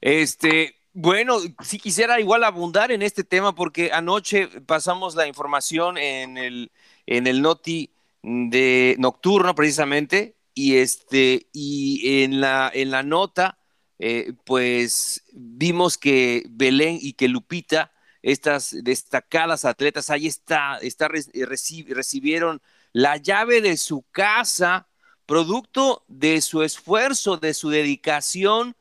Este, 0.00 0.76
bueno, 0.94 1.36
si 1.62 1.78
quisiera 1.78 2.18
igual 2.18 2.44
abundar 2.44 2.90
en 2.92 3.02
este 3.02 3.22
tema 3.22 3.54
porque 3.54 3.92
anoche 3.92 4.48
pasamos 4.64 5.14
la 5.14 5.26
información 5.26 5.98
en 5.98 6.38
el, 6.38 6.72
en 7.04 7.26
el 7.26 7.42
Noti 7.42 7.90
de 8.22 8.96
nocturno 8.98 9.54
precisamente 9.54 10.36
y 10.54 10.78
este 10.78 11.48
y 11.52 12.24
en 12.24 12.40
la 12.40 12.70
en 12.74 12.90
la 12.90 13.02
nota 13.02 13.58
eh, 13.98 14.32
pues 14.44 15.24
vimos 15.32 15.96
que 15.96 16.44
Belén 16.50 16.98
y 17.00 17.14
que 17.14 17.28
Lupita 17.28 17.92
estas 18.22 18.76
destacadas 18.82 19.64
atletas 19.64 20.10
ahí 20.10 20.26
está, 20.26 20.78
está 20.78 21.08
recibieron 21.08 22.60
la 22.92 23.16
llave 23.16 23.60
de 23.60 23.76
su 23.76 24.04
casa 24.10 24.88
producto 25.26 26.04
de 26.08 26.40
su 26.40 26.62
esfuerzo 26.62 27.36
de 27.36 27.54
su 27.54 27.70
dedicación 27.70 28.76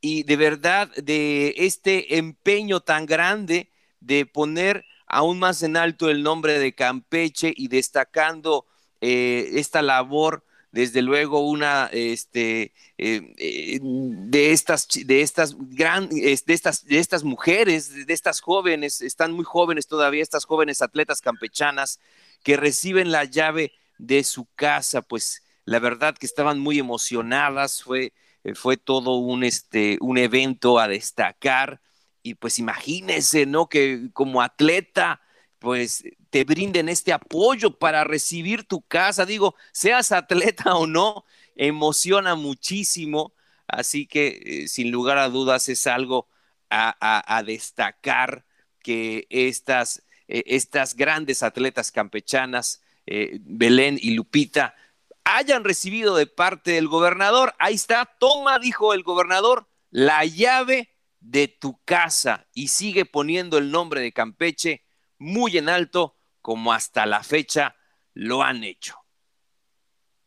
y 0.00 0.22
de 0.24 0.36
verdad 0.36 0.90
de 0.96 1.54
este 1.56 2.16
empeño 2.18 2.80
tan 2.80 3.06
grande 3.06 3.70
de 4.00 4.26
poner 4.26 4.84
aún 5.06 5.38
más 5.38 5.62
en 5.62 5.76
alto 5.76 6.08
el 6.08 6.22
nombre 6.22 6.58
de 6.58 6.74
Campeche 6.74 7.52
y 7.56 7.68
destacando 7.68 8.66
eh, 9.00 9.50
esta 9.54 9.82
labor 9.82 10.44
desde 10.72 11.02
luego 11.02 11.40
una 11.40 11.88
este, 11.92 12.72
eh, 12.98 13.34
eh, 13.38 13.78
de 13.82 14.52
estas 14.52 14.88
de 14.88 15.22
estas 15.22 15.56
de 15.56 16.52
estas 16.52 16.84
de 16.84 16.98
estas 16.98 17.24
mujeres 17.24 18.06
de 18.06 18.12
estas 18.12 18.40
jóvenes 18.40 19.00
están 19.02 19.32
muy 19.32 19.44
jóvenes 19.44 19.86
todavía 19.86 20.22
estas 20.22 20.44
jóvenes 20.44 20.82
atletas 20.82 21.20
campechanas 21.20 21.98
que 22.42 22.56
reciben 22.56 23.10
la 23.10 23.24
llave 23.24 23.72
de 23.98 24.22
su 24.24 24.46
casa 24.54 25.02
pues 25.02 25.42
la 25.64 25.78
verdad 25.78 26.16
que 26.16 26.26
estaban 26.26 26.58
muy 26.58 26.78
emocionadas 26.78 27.82
fue 27.82 28.12
eh, 28.44 28.54
fue 28.54 28.76
todo 28.76 29.16
un 29.16 29.44
este 29.44 29.98
un 30.00 30.18
evento 30.18 30.78
a 30.78 30.88
destacar. 30.88 31.80
Y 32.22 32.34
pues 32.34 32.58
imagínense 32.58 33.46
no 33.46 33.68
que 33.68 34.10
como 34.12 34.42
atleta 34.42 35.22
pues 35.58 36.04
te 36.30 36.44
brinden 36.44 36.88
este 36.88 37.12
apoyo 37.12 37.78
para 37.78 38.04
recibir 38.04 38.64
tu 38.64 38.82
casa. 38.82 39.26
Digo, 39.26 39.56
seas 39.72 40.12
atleta 40.12 40.76
o 40.76 40.86
no, 40.86 41.24
emociona 41.56 42.36
muchísimo. 42.36 43.34
Así 43.66 44.06
que, 44.06 44.40
eh, 44.44 44.68
sin 44.68 44.90
lugar 44.90 45.18
a 45.18 45.28
dudas, 45.28 45.68
es 45.68 45.86
algo 45.86 46.28
a, 46.70 47.42
destacar 47.44 48.44
que 48.80 49.26
estas, 49.28 50.04
eh, 50.28 50.44
estas 50.46 50.94
grandes 50.94 51.42
atletas 51.42 51.90
campechanas, 51.90 52.82
eh, 53.06 53.38
Belén 53.42 53.98
y 54.00 54.12
Lupita, 54.12 54.76
hayan 55.24 55.64
recibido 55.64 56.16
de 56.16 56.26
parte 56.26 56.72
del 56.72 56.88
gobernador. 56.88 57.54
Ahí 57.58 57.74
está, 57.74 58.04
toma, 58.18 58.58
dijo 58.60 58.94
el 58.94 59.02
gobernador, 59.02 59.68
la 59.90 60.24
llave 60.24 60.94
de 61.18 61.48
tu 61.48 61.78
casa 61.84 62.46
y 62.54 62.68
sigue 62.68 63.04
poniendo 63.04 63.58
el 63.58 63.70
nombre 63.70 64.00
de 64.00 64.12
Campeche 64.12 64.84
muy 65.18 65.58
en 65.58 65.68
alto 65.68 66.16
como 66.40 66.72
hasta 66.72 67.06
la 67.06 67.22
fecha 67.22 67.76
lo 68.14 68.42
han 68.42 68.64
hecho. 68.64 68.96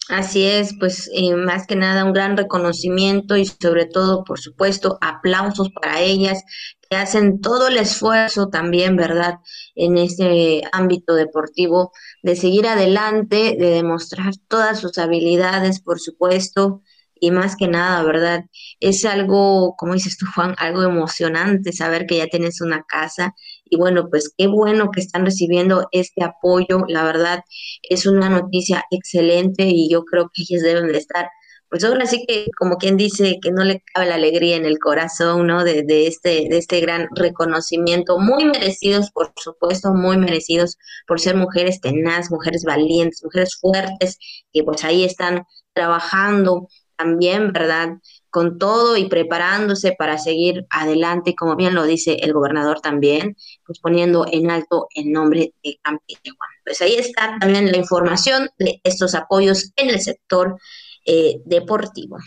Así 0.09 0.43
es, 0.43 0.75
pues 0.77 1.09
eh, 1.13 1.33
más 1.35 1.65
que 1.65 1.77
nada 1.77 2.03
un 2.03 2.11
gran 2.11 2.35
reconocimiento 2.35 3.37
y 3.37 3.45
sobre 3.45 3.85
todo, 3.85 4.25
por 4.25 4.37
supuesto, 4.39 4.97
aplausos 4.99 5.69
para 5.71 6.01
ellas 6.01 6.43
que 6.89 6.97
hacen 6.97 7.39
todo 7.39 7.69
el 7.69 7.77
esfuerzo 7.77 8.49
también, 8.49 8.97
¿verdad?, 8.97 9.35
en 9.75 9.97
este 9.97 10.61
ámbito 10.73 11.15
deportivo, 11.15 11.93
de 12.21 12.35
seguir 12.35 12.67
adelante, 12.67 13.55
de 13.57 13.69
demostrar 13.69 14.33
todas 14.49 14.79
sus 14.81 14.97
habilidades, 14.97 15.79
por 15.81 16.01
supuesto, 16.01 16.81
y 17.15 17.31
más 17.31 17.55
que 17.55 17.69
nada, 17.69 18.03
¿verdad? 18.03 18.43
Es 18.81 19.05
algo, 19.05 19.75
como 19.77 19.93
dices 19.93 20.17
tú, 20.17 20.25
Juan, 20.35 20.55
algo 20.57 20.83
emocionante 20.83 21.71
saber 21.71 22.05
que 22.05 22.17
ya 22.17 22.27
tienes 22.27 22.59
una 22.59 22.83
casa 22.83 23.33
y 23.73 23.75
bueno, 23.75 24.07
pues 24.09 24.33
qué 24.37 24.47
bueno 24.47 24.91
que 24.91 25.01
están 25.01 25.25
recibiendo 25.25 25.87
este 25.91 26.23
apoyo, 26.23 26.85
la 26.87 27.03
verdad 27.03 27.39
es 27.81 28.05
una 28.05 28.29
noticia 28.29 28.85
excelente 28.91 29.63
y 29.65 29.89
yo 29.89 30.03
creo 30.05 30.29
que 30.33 30.43
ellos 30.43 30.61
deben 30.61 30.87
de 30.87 30.97
estar 30.99 31.27
pues 31.69 31.83
ahora 31.85 32.05
sí 32.05 32.23
que 32.27 32.45
como 32.59 32.77
quien 32.77 32.97
dice 32.97 33.39
que 33.41 33.51
no 33.51 33.63
le 33.63 33.83
cabe 33.95 34.05
la 34.05 34.13
alegría 34.13 34.57
en 34.57 34.65
el 34.65 34.77
corazón, 34.77 35.47
¿no? 35.47 35.63
De, 35.63 35.81
de, 35.81 36.05
este, 36.05 36.47
de 36.47 36.59
este 36.59 36.79
gran 36.81 37.07
reconocimiento, 37.15 38.19
muy 38.19 38.45
merecidos, 38.45 39.09
por 39.09 39.33
supuesto, 39.37 39.91
muy 39.91 40.17
merecidos 40.17 40.77
por 41.07 41.19
ser 41.19 41.35
mujeres 41.35 41.81
tenaz, 41.81 42.29
mujeres 42.29 42.63
valientes, 42.63 43.23
mujeres 43.23 43.57
fuertes, 43.59 44.19
que 44.53 44.63
pues 44.63 44.83
ahí 44.83 45.03
están 45.03 45.45
trabajando 45.73 46.67
también, 46.95 47.51
¿verdad? 47.51 47.97
Con 48.33 48.57
todo 48.57 48.97
y 48.97 49.05
preparándose 49.05 49.91
para 49.91 50.17
seguir 50.17 50.65
adelante, 50.71 51.35
como 51.35 51.55
bien 51.55 51.75
lo 51.75 51.83
dice 51.83 52.17
el 52.21 52.33
gobernador 52.33 52.81
también, 52.81 53.37
pues 53.63 53.79
poniendo 53.79 54.25
en 54.31 54.49
alto 54.49 54.87
el 54.95 55.11
nombre 55.11 55.53
de 55.63 55.77
Campeche. 55.83 56.31
Pues 56.65 56.81
ahí 56.81 56.95
está 56.95 57.37
también 57.39 57.71
la 57.71 57.77
información 57.77 58.49
de 58.57 58.81
estos 58.83 59.13
apoyos 59.13 59.71
en 59.75 59.91
el 59.91 60.01
sector 60.01 60.57
eh, 61.05 61.41
deportivo. 61.45 62.17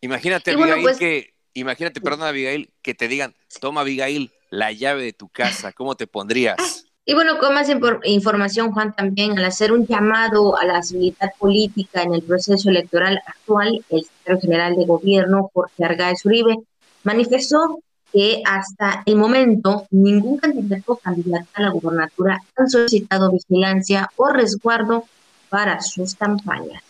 Imagínate, 0.00 0.50
Abigail, 0.50 0.82
pues 0.82 0.98
que, 0.98 1.34
imagínate, 1.54 2.00
perdón, 2.00 2.24
Abigail, 2.24 2.72
que 2.82 2.94
te 2.94 3.06
digan, 3.06 3.36
toma, 3.60 3.82
Abigail, 3.82 4.32
la 4.50 4.72
llave 4.72 5.04
de 5.04 5.12
tu 5.12 5.28
casa, 5.28 5.72
¿cómo 5.72 5.96
te 5.96 6.08
pondrías? 6.08 6.77
Y 7.08 7.14
bueno, 7.14 7.38
con 7.38 7.54
más 7.54 7.70
información, 8.04 8.70
Juan, 8.70 8.94
también 8.94 9.38
al 9.38 9.46
hacer 9.46 9.72
un 9.72 9.86
llamado 9.86 10.58
a 10.58 10.66
la 10.66 10.82
civilidad 10.82 11.30
política 11.38 12.02
en 12.02 12.12
el 12.12 12.22
proceso 12.22 12.68
electoral 12.68 13.18
actual, 13.24 13.82
el 13.88 14.02
secretario 14.02 14.40
general 14.42 14.76
de 14.76 14.84
gobierno, 14.84 15.50
Jorge 15.54 15.86
Argáez 15.86 16.26
Uribe, 16.26 16.58
manifestó 17.04 17.78
que 18.12 18.42
hasta 18.44 19.04
el 19.06 19.16
momento 19.16 19.86
ningún 19.90 20.36
candidato 20.36 20.92
o 20.92 21.00
a 21.02 21.62
la 21.62 21.70
gubernatura 21.70 22.42
han 22.54 22.68
solicitado 22.68 23.32
vigilancia 23.32 24.10
o 24.16 24.28
resguardo 24.28 25.06
para 25.48 25.80
sus 25.80 26.14
campañas. 26.14 26.82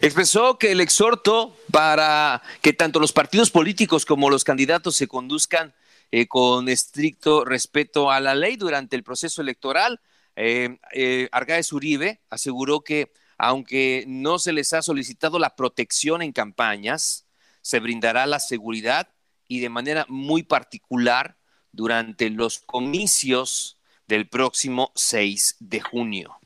Expresó 0.00 0.58
que 0.58 0.72
el 0.72 0.80
exhorto 0.80 1.54
para 1.70 2.42
que 2.62 2.72
tanto 2.72 2.98
los 2.98 3.12
partidos 3.12 3.52
políticos 3.52 4.06
como 4.06 4.28
los 4.28 4.42
candidatos 4.42 4.96
se 4.96 5.06
conduzcan 5.06 5.72
eh, 6.12 6.28
con 6.28 6.68
estricto 6.68 7.44
respeto 7.44 8.10
a 8.10 8.20
la 8.20 8.34
ley 8.34 8.56
durante 8.56 8.96
el 8.96 9.02
proceso 9.02 9.40
electoral. 9.40 9.98
Eh, 10.36 10.78
eh, 10.92 11.28
Argáez 11.32 11.72
Uribe 11.72 12.20
aseguró 12.28 12.82
que 12.82 13.12
aunque 13.38 14.04
no 14.06 14.38
se 14.38 14.52
les 14.52 14.74
ha 14.74 14.82
solicitado 14.82 15.38
la 15.38 15.56
protección 15.56 16.20
en 16.20 16.32
campañas, 16.32 17.26
se 17.62 17.80
brindará 17.80 18.26
la 18.26 18.40
seguridad 18.40 19.08
y 19.48 19.60
de 19.60 19.70
manera 19.70 20.04
muy 20.08 20.42
particular 20.42 21.38
durante 21.72 22.28
los 22.28 22.58
comicios 22.58 23.78
del 24.06 24.28
próximo 24.28 24.92
6 24.94 25.56
de 25.60 25.80
junio. 25.80 26.36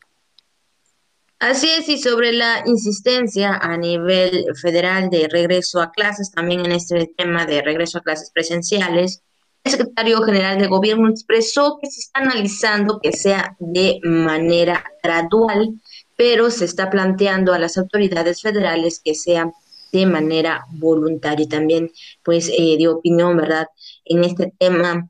Así 1.41 1.69
es, 1.69 1.89
y 1.89 1.99
sobre 1.99 2.33
la 2.33 2.63
insistencia 2.67 3.57
a 3.57 3.77
nivel 3.77 4.47
federal 4.63 5.11
de 5.11 5.29
regreso 5.29 5.83
a 5.83 5.91
clases, 5.91 6.31
también 6.31 6.65
en 6.65 6.73
este 6.73 7.13
tema 7.17 7.45
de 7.45 7.63
regreso 7.63 7.99
a 7.99 8.03
clases 8.03 8.31
presenciales, 8.31 9.23
secretario 9.71 10.23
general 10.23 10.59
de 10.59 10.67
gobierno 10.67 11.09
expresó 11.09 11.79
que 11.81 11.91
se 11.91 12.01
está 12.01 12.21
analizando 12.21 13.01
que 13.01 13.13
sea 13.13 13.57
de 13.59 14.01
manera 14.03 14.85
gradual, 15.03 15.75
pero 16.17 16.51
se 16.51 16.65
está 16.65 16.91
planteando 16.91 17.53
a 17.53 17.59
las 17.59 17.77
autoridades 17.77 18.43
federales 18.43 19.01
que 19.05 19.15
sea 19.15 19.51
de 19.93 20.07
manera 20.07 20.65
voluntaria. 20.71 21.45
Y 21.45 21.49
también, 21.49 21.91
pues, 22.25 22.49
eh, 22.49 22.77
dio 22.77 22.97
opinión, 22.97 23.37
¿verdad?, 23.37 23.69
en 24.05 24.25
este 24.25 24.53
tema 24.59 25.09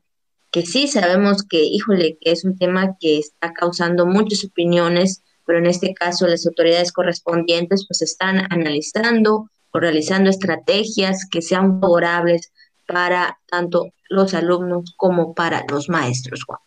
que 0.51 0.65
sí 0.65 0.87
sabemos 0.87 1.43
que, 1.43 1.63
híjole, 1.63 2.17
que 2.21 2.31
es 2.31 2.45
un 2.45 2.57
tema 2.57 2.97
que 2.99 3.19
está 3.19 3.53
causando 3.53 4.05
muchas 4.05 4.43
opiniones 4.45 5.21
pero 5.47 5.59
en 5.59 5.65
este 5.65 5.93
caso 5.95 6.27
las 6.27 6.45
autoridades 6.45 6.91
correspondientes 6.91 7.87
pues 7.87 8.03
están 8.03 8.45
analizando 8.51 9.49
o 9.71 9.79
realizando 9.79 10.29
estrategias 10.29 11.25
que 11.31 11.41
sean 11.41 11.79
favorables 11.79 12.51
para 12.87 13.39
tanto 13.45 13.93
los 14.09 14.33
alumnos 14.33 14.93
como 14.97 15.35
para 15.35 15.63
los 15.69 15.89
maestros, 15.89 16.43
Juan. 16.45 16.59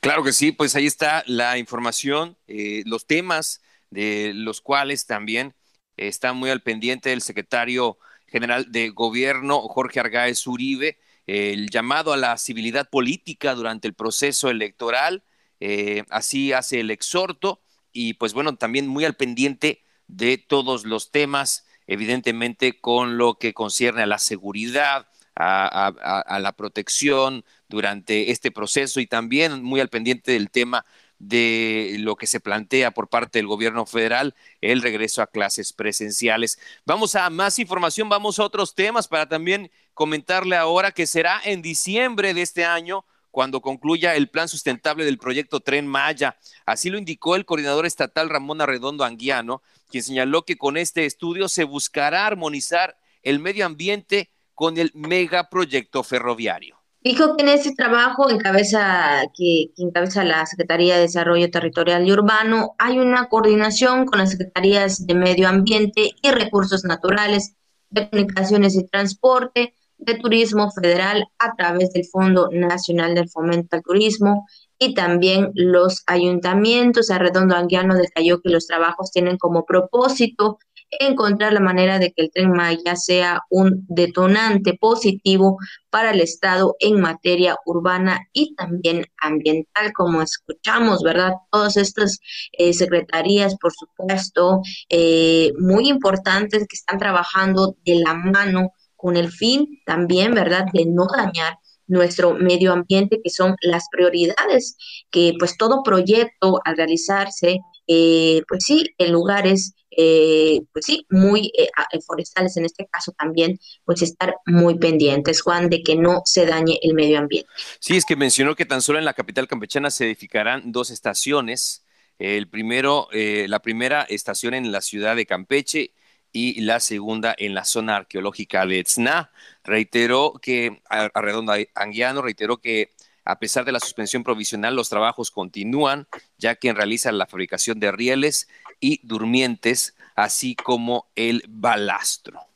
Claro 0.00 0.22
que 0.22 0.32
sí, 0.32 0.52
pues 0.52 0.76
ahí 0.76 0.86
está 0.86 1.22
la 1.26 1.58
información, 1.58 2.36
eh, 2.46 2.82
los 2.86 3.06
temas 3.06 3.62
de 3.90 4.32
los 4.34 4.60
cuales 4.60 5.06
también 5.06 5.54
está 5.96 6.32
muy 6.32 6.50
al 6.50 6.62
pendiente 6.62 7.12
el 7.12 7.22
secretario 7.22 7.98
general 8.26 8.70
de 8.70 8.90
gobierno, 8.90 9.60
Jorge 9.62 10.00
Argáez 10.00 10.46
Uribe, 10.46 10.98
el 11.26 11.68
llamado 11.70 12.12
a 12.12 12.16
la 12.16 12.36
civilidad 12.38 12.88
política 12.88 13.54
durante 13.54 13.86
el 13.88 13.94
proceso 13.94 14.50
electoral, 14.50 15.24
eh, 15.60 16.04
así 16.10 16.52
hace 16.52 16.80
el 16.80 16.90
exhorto 16.90 17.60
y 17.92 18.14
pues 18.14 18.32
bueno, 18.32 18.56
también 18.56 18.86
muy 18.86 19.04
al 19.04 19.14
pendiente 19.14 19.82
de 20.06 20.38
todos 20.38 20.84
los 20.84 21.10
temas, 21.10 21.66
evidentemente 21.86 22.80
con 22.80 23.18
lo 23.18 23.34
que 23.34 23.52
concierne 23.52 24.02
a 24.02 24.06
la 24.06 24.18
seguridad, 24.18 25.08
a, 25.36 26.38
la 26.40 26.52
protección 26.52 27.44
durante 27.68 28.30
este 28.30 28.50
proceso 28.50 29.00
y 29.00 29.06
también 29.06 29.62
muy 29.62 29.80
al 29.80 29.88
pendiente 29.88 30.32
del 30.32 30.50
tema 30.50 30.84
de 31.18 31.96
lo 31.98 32.16
que 32.16 32.26
se 32.26 32.40
plantea 32.40 32.92
por 32.92 33.08
parte 33.08 33.38
del 33.38 33.46
gobierno 33.46 33.84
federal, 33.84 34.34
el 34.60 34.80
regreso 34.80 35.20
a 35.20 35.26
clases 35.26 35.72
presenciales. 35.72 36.58
Vamos 36.86 37.14
a 37.14 37.28
más 37.28 37.58
información, 37.58 38.08
vamos 38.08 38.38
a 38.38 38.44
otros 38.44 38.74
temas 38.74 39.06
para 39.06 39.28
también 39.28 39.70
comentarle 39.92 40.56
ahora 40.56 40.92
que 40.92 41.06
será 41.06 41.40
en 41.44 41.60
diciembre 41.60 42.32
de 42.32 42.42
este 42.42 42.64
año 42.64 43.04
cuando 43.30 43.60
concluya 43.60 44.16
el 44.16 44.28
plan 44.28 44.48
sustentable 44.48 45.04
del 45.04 45.18
proyecto 45.18 45.60
Tren 45.60 45.86
Maya. 45.86 46.36
Así 46.66 46.90
lo 46.90 46.98
indicó 46.98 47.36
el 47.36 47.44
coordinador 47.44 47.86
estatal 47.86 48.28
Ramón 48.28 48.60
Arredondo 48.60 49.04
Anguiano, 49.04 49.62
quien 49.90 50.02
señaló 50.02 50.44
que 50.44 50.56
con 50.56 50.76
este 50.76 51.04
estudio 51.04 51.48
se 51.48 51.64
buscará 51.64 52.26
armonizar 52.26 52.96
el 53.22 53.38
medio 53.38 53.66
ambiente 53.66 54.30
con 54.60 54.76
el 54.76 54.90
megaproyecto 54.92 56.02
ferroviario. 56.02 56.76
Dijo 57.02 57.34
que 57.34 57.44
en 57.44 57.48
ese 57.48 57.74
trabajo 57.74 58.28
encabeza, 58.28 59.22
que, 59.34 59.70
que, 59.74 59.82
encabeza 59.82 60.22
la 60.22 60.44
Secretaría 60.44 60.96
de 60.96 61.00
Desarrollo 61.00 61.50
Territorial 61.50 62.06
y 62.06 62.12
Urbano 62.12 62.74
hay 62.76 62.98
una 62.98 63.30
coordinación 63.30 64.04
con 64.04 64.18
las 64.18 64.32
Secretarías 64.32 65.06
de 65.06 65.14
Medio 65.14 65.48
Ambiente 65.48 66.10
y 66.20 66.30
Recursos 66.30 66.84
Naturales, 66.84 67.54
de 67.88 68.10
Comunicaciones 68.10 68.76
y 68.76 68.86
Transporte, 68.86 69.72
de 69.96 70.14
Turismo 70.16 70.70
Federal 70.70 71.24
a 71.38 71.54
través 71.54 71.94
del 71.94 72.04
Fondo 72.04 72.50
Nacional 72.52 73.14
del 73.14 73.30
Fomento 73.30 73.76
al 73.76 73.82
Turismo 73.82 74.46
y 74.78 74.92
también 74.92 75.52
los 75.54 76.02
ayuntamientos. 76.06 77.10
Arredondo 77.10 77.56
Anguiano 77.56 77.94
detalló 77.94 78.42
que 78.42 78.50
los 78.50 78.66
trabajos 78.66 79.10
tienen 79.10 79.38
como 79.38 79.64
propósito 79.64 80.58
encontrar 80.90 81.52
la 81.52 81.60
manera 81.60 81.98
de 81.98 82.12
que 82.12 82.22
el 82.22 82.30
tren 82.30 82.52
Maya 82.52 82.96
sea 82.96 83.40
un 83.50 83.86
detonante 83.88 84.76
positivo 84.78 85.58
para 85.90 86.10
el 86.10 86.20
Estado 86.20 86.76
en 86.80 87.00
materia 87.00 87.56
urbana 87.64 88.20
y 88.32 88.54
también 88.54 89.06
ambiental, 89.20 89.92
como 89.92 90.22
escuchamos, 90.22 91.02
¿verdad? 91.02 91.32
Todas 91.50 91.76
estas 91.76 92.18
eh, 92.52 92.72
secretarías, 92.72 93.56
por 93.58 93.72
supuesto, 93.72 94.62
eh, 94.88 95.52
muy 95.58 95.88
importantes 95.88 96.66
que 96.68 96.76
están 96.76 96.98
trabajando 96.98 97.76
de 97.84 97.96
la 97.96 98.14
mano 98.14 98.72
con 98.96 99.16
el 99.16 99.30
fin 99.30 99.80
también, 99.86 100.34
¿verdad?, 100.34 100.66
de 100.72 100.86
no 100.86 101.06
dañar 101.06 101.58
nuestro 101.90 102.34
medio 102.34 102.72
ambiente, 102.72 103.20
que 103.22 103.30
son 103.30 103.56
las 103.62 103.84
prioridades, 103.90 104.76
que 105.10 105.34
pues 105.38 105.56
todo 105.56 105.82
proyecto 105.82 106.60
al 106.64 106.76
realizarse, 106.76 107.58
eh, 107.88 108.42
pues 108.48 108.64
sí, 108.64 108.84
en 108.98 109.12
lugares, 109.12 109.74
eh, 110.02 110.62
pues 110.72 110.86
sí, 110.86 111.06
muy 111.10 111.52
eh, 111.56 111.68
forestales 112.06 112.56
en 112.56 112.64
este 112.64 112.86
caso 112.86 113.12
también, 113.12 113.58
pues 113.84 114.00
estar 114.00 114.34
muy 114.46 114.78
pendientes, 114.78 115.42
Juan, 115.42 115.68
de 115.68 115.82
que 115.82 115.96
no 115.96 116.22
se 116.24 116.46
dañe 116.46 116.78
el 116.82 116.94
medio 116.94 117.18
ambiente. 117.18 117.48
Sí, 117.78 117.96
es 117.96 118.04
que 118.06 118.16
mencionó 118.16 118.56
que 118.56 118.64
tan 118.64 118.80
solo 118.80 118.98
en 118.98 119.04
la 119.04 119.12
capital 119.12 119.46
campechana 119.46 119.90
se 119.90 120.06
edificarán 120.06 120.72
dos 120.72 120.90
estaciones. 120.90 121.84
El 122.18 122.48
primero, 122.48 123.08
la 123.12 123.60
primera 123.60 124.02
estación 124.02 124.52
en 124.52 124.72
la 124.72 124.82
ciudad 124.82 125.16
de 125.16 125.24
Campeche 125.24 125.94
y 126.32 126.60
la 126.60 126.80
segunda 126.80 127.34
en 127.36 127.54
la 127.54 127.64
zona 127.64 127.96
arqueológica 127.96 128.66
de 128.66 128.80
Etzna. 128.80 129.30
Reiteró 129.64 130.34
que, 130.40 130.82
Arredondo 130.88 131.54
Anguiano 131.74 132.22
reiteró 132.22 132.58
que 132.58 132.90
a 133.30 133.38
pesar 133.38 133.64
de 133.64 133.72
la 133.72 133.80
suspensión 133.80 134.24
provisional, 134.24 134.74
los 134.74 134.88
trabajos 134.88 135.30
continúan, 135.30 136.06
ya 136.38 136.56
que 136.56 136.72
realizan 136.72 137.18
la 137.18 137.26
fabricación 137.26 137.78
de 137.78 137.92
rieles 137.92 138.48
y 138.80 139.00
durmientes, 139.06 139.94
así 140.16 140.54
como 140.56 141.10
el 141.14 141.44
balastro. 141.48 142.49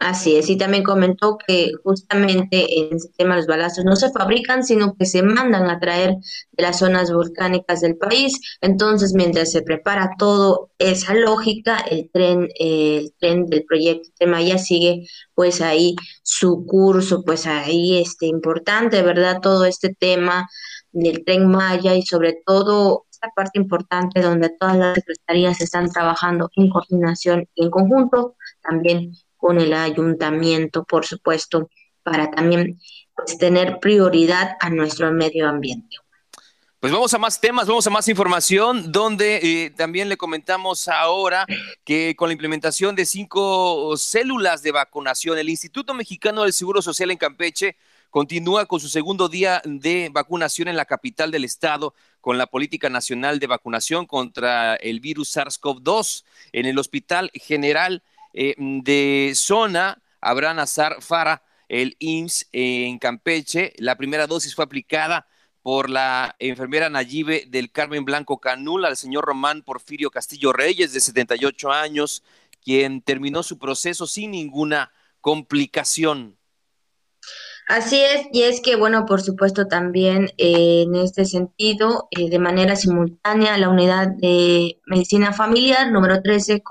Así 0.00 0.36
es, 0.36 0.48
y 0.48 0.56
también 0.56 0.84
comentó 0.84 1.38
que 1.38 1.72
justamente 1.82 2.78
en 2.78 2.96
ese 2.96 3.08
tema 3.16 3.34
los 3.34 3.48
balazos 3.48 3.84
no 3.84 3.96
se 3.96 4.12
fabrican, 4.12 4.62
sino 4.62 4.94
que 4.94 5.06
se 5.06 5.24
mandan 5.24 5.68
a 5.68 5.80
traer 5.80 6.14
de 6.52 6.62
las 6.62 6.78
zonas 6.78 7.12
volcánicas 7.12 7.80
del 7.80 7.96
país. 7.96 8.34
Entonces, 8.60 9.12
mientras 9.14 9.50
se 9.50 9.62
prepara 9.62 10.10
todo 10.16 10.70
esa 10.78 11.14
lógica, 11.14 11.78
el 11.78 12.10
tren, 12.12 12.48
el 12.60 13.12
tren 13.18 13.46
del 13.46 13.64
proyecto 13.64 14.10
de 14.20 14.26
Maya 14.26 14.58
sigue 14.58 15.08
pues 15.34 15.60
ahí 15.60 15.96
su 16.22 16.64
curso, 16.64 17.24
pues 17.24 17.46
ahí 17.46 17.98
este 17.98 18.26
importante, 18.26 19.02
¿verdad? 19.02 19.40
Todo 19.42 19.64
este 19.64 19.92
tema 19.94 20.48
del 20.92 21.24
tren 21.24 21.48
Maya 21.48 21.96
y 21.96 22.02
sobre 22.02 22.40
todo 22.46 23.06
esta 23.10 23.30
parte 23.34 23.58
importante 23.58 24.22
donde 24.22 24.50
todas 24.50 24.76
las 24.76 24.94
secretarías 24.94 25.60
están 25.60 25.90
trabajando 25.90 26.50
en 26.54 26.70
coordinación 26.70 27.48
y 27.56 27.64
en 27.64 27.70
conjunto, 27.70 28.36
también 28.62 29.12
con 29.38 29.58
el 29.58 29.72
ayuntamiento, 29.72 30.84
por 30.84 31.06
supuesto, 31.06 31.70
para 32.02 32.30
también 32.30 32.78
pues, 33.16 33.38
tener 33.38 33.78
prioridad 33.80 34.56
a 34.60 34.68
nuestro 34.68 35.10
medio 35.12 35.48
ambiente. 35.48 35.96
Pues 36.80 36.92
vamos 36.92 37.12
a 37.12 37.18
más 37.18 37.40
temas, 37.40 37.66
vamos 37.66 37.86
a 37.88 37.90
más 37.90 38.06
información, 38.06 38.92
donde 38.92 39.40
eh, 39.42 39.70
también 39.70 40.08
le 40.08 40.16
comentamos 40.16 40.86
ahora 40.86 41.44
que 41.82 42.14
con 42.14 42.28
la 42.28 42.34
implementación 42.34 42.94
de 42.94 43.04
cinco 43.04 43.96
células 43.96 44.62
de 44.62 44.70
vacunación, 44.70 45.38
el 45.38 45.48
Instituto 45.48 45.92
Mexicano 45.92 46.44
del 46.44 46.52
Seguro 46.52 46.80
Social 46.80 47.10
en 47.10 47.16
Campeche 47.16 47.76
continúa 48.10 48.66
con 48.66 48.78
su 48.78 48.88
segundo 48.88 49.28
día 49.28 49.60
de 49.64 50.08
vacunación 50.12 50.68
en 50.68 50.76
la 50.76 50.84
capital 50.84 51.32
del 51.32 51.44
estado 51.44 51.94
con 52.20 52.38
la 52.38 52.46
política 52.46 52.88
nacional 52.88 53.40
de 53.40 53.48
vacunación 53.48 54.06
contra 54.06 54.76
el 54.76 55.00
virus 55.00 55.36
SARS-CoV-2 55.36 56.24
en 56.52 56.66
el 56.66 56.78
Hospital 56.78 57.32
General 57.34 58.04
eh, 58.32 58.54
de 58.58 59.32
zona, 59.34 60.02
Abraham 60.20 60.60
Azar 60.60 60.96
Fara, 61.00 61.42
el 61.68 61.96
IMSS 61.98 62.48
en 62.52 62.98
Campeche. 62.98 63.72
La 63.78 63.96
primera 63.96 64.26
dosis 64.26 64.54
fue 64.54 64.64
aplicada 64.64 65.26
por 65.62 65.90
la 65.90 66.34
enfermera 66.38 66.88
Nayibe 66.88 67.44
del 67.48 67.70
Carmen 67.70 68.04
Blanco 68.04 68.40
Canula 68.40 68.88
al 68.88 68.96
señor 68.96 69.24
Román 69.24 69.62
Porfirio 69.62 70.10
Castillo 70.10 70.52
Reyes, 70.52 70.92
de 70.92 71.00
78 71.00 71.70
años, 71.70 72.22
quien 72.64 73.02
terminó 73.02 73.42
su 73.42 73.58
proceso 73.58 74.06
sin 74.06 74.30
ninguna 74.30 74.90
complicación. 75.20 76.38
Así 77.68 78.00
es, 78.00 78.28
y 78.32 78.44
es 78.44 78.62
que, 78.62 78.76
bueno, 78.76 79.04
por 79.04 79.20
supuesto 79.20 79.66
también 79.66 80.30
eh, 80.38 80.84
en 80.86 80.94
este 80.94 81.26
sentido, 81.26 82.08
eh, 82.12 82.30
de 82.30 82.38
manera 82.38 82.76
simultánea, 82.76 83.58
la 83.58 83.68
unidad 83.68 84.08
de 84.08 84.80
medicina 84.86 85.34
familiar 85.34 85.92
número 85.92 86.22
13, 86.22 86.62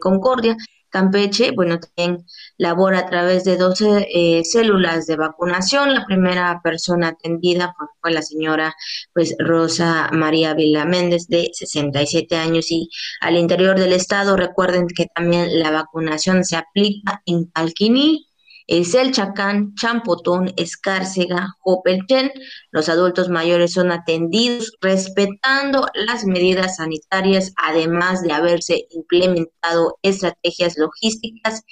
Concordia, 0.00 0.56
Campeche, 0.96 1.50
bueno, 1.50 1.78
también 1.78 2.24
labora 2.56 3.00
a 3.00 3.06
través 3.06 3.44
de 3.44 3.58
12 3.58 4.08
eh, 4.14 4.42
células 4.46 5.06
de 5.06 5.16
vacunación. 5.16 5.92
La 5.92 6.06
primera 6.06 6.58
persona 6.64 7.08
atendida 7.08 7.74
fue, 8.00 8.12
la 8.12 8.22
señora 8.22 8.74
pues 9.12 9.34
Rosa 9.38 10.08
María 10.12 10.54
Vila 10.54 10.86
Méndez 10.86 11.26
de 11.28 11.50
67 11.52 12.34
años 12.36 12.70
y 12.70 12.88
al 13.20 13.36
interior 13.36 13.78
del 13.78 13.92
estado 13.92 14.38
recuerden 14.38 14.86
que 14.86 15.04
también 15.14 15.58
la 15.58 15.70
vacunación 15.70 16.44
se 16.44 16.56
aplica 16.56 17.20
en 17.26 17.50
Alquini 17.52 18.25
es 18.66 18.94
el 18.94 19.12
Chacán, 19.12 19.74
Champotón, 19.74 20.52
Escárcega, 20.56 21.54
Jopelchen. 21.60 22.32
Los 22.70 22.88
adultos 22.88 23.28
mayores 23.28 23.72
son 23.72 23.92
atendidos 23.92 24.72
respetando 24.80 25.86
las 25.94 26.24
medidas 26.24 26.76
sanitarias, 26.76 27.52
además 27.56 28.22
de 28.22 28.32
haberse 28.32 28.86
implementado 28.90 29.98
estrategias 30.02 30.76
logísticas 30.78 31.62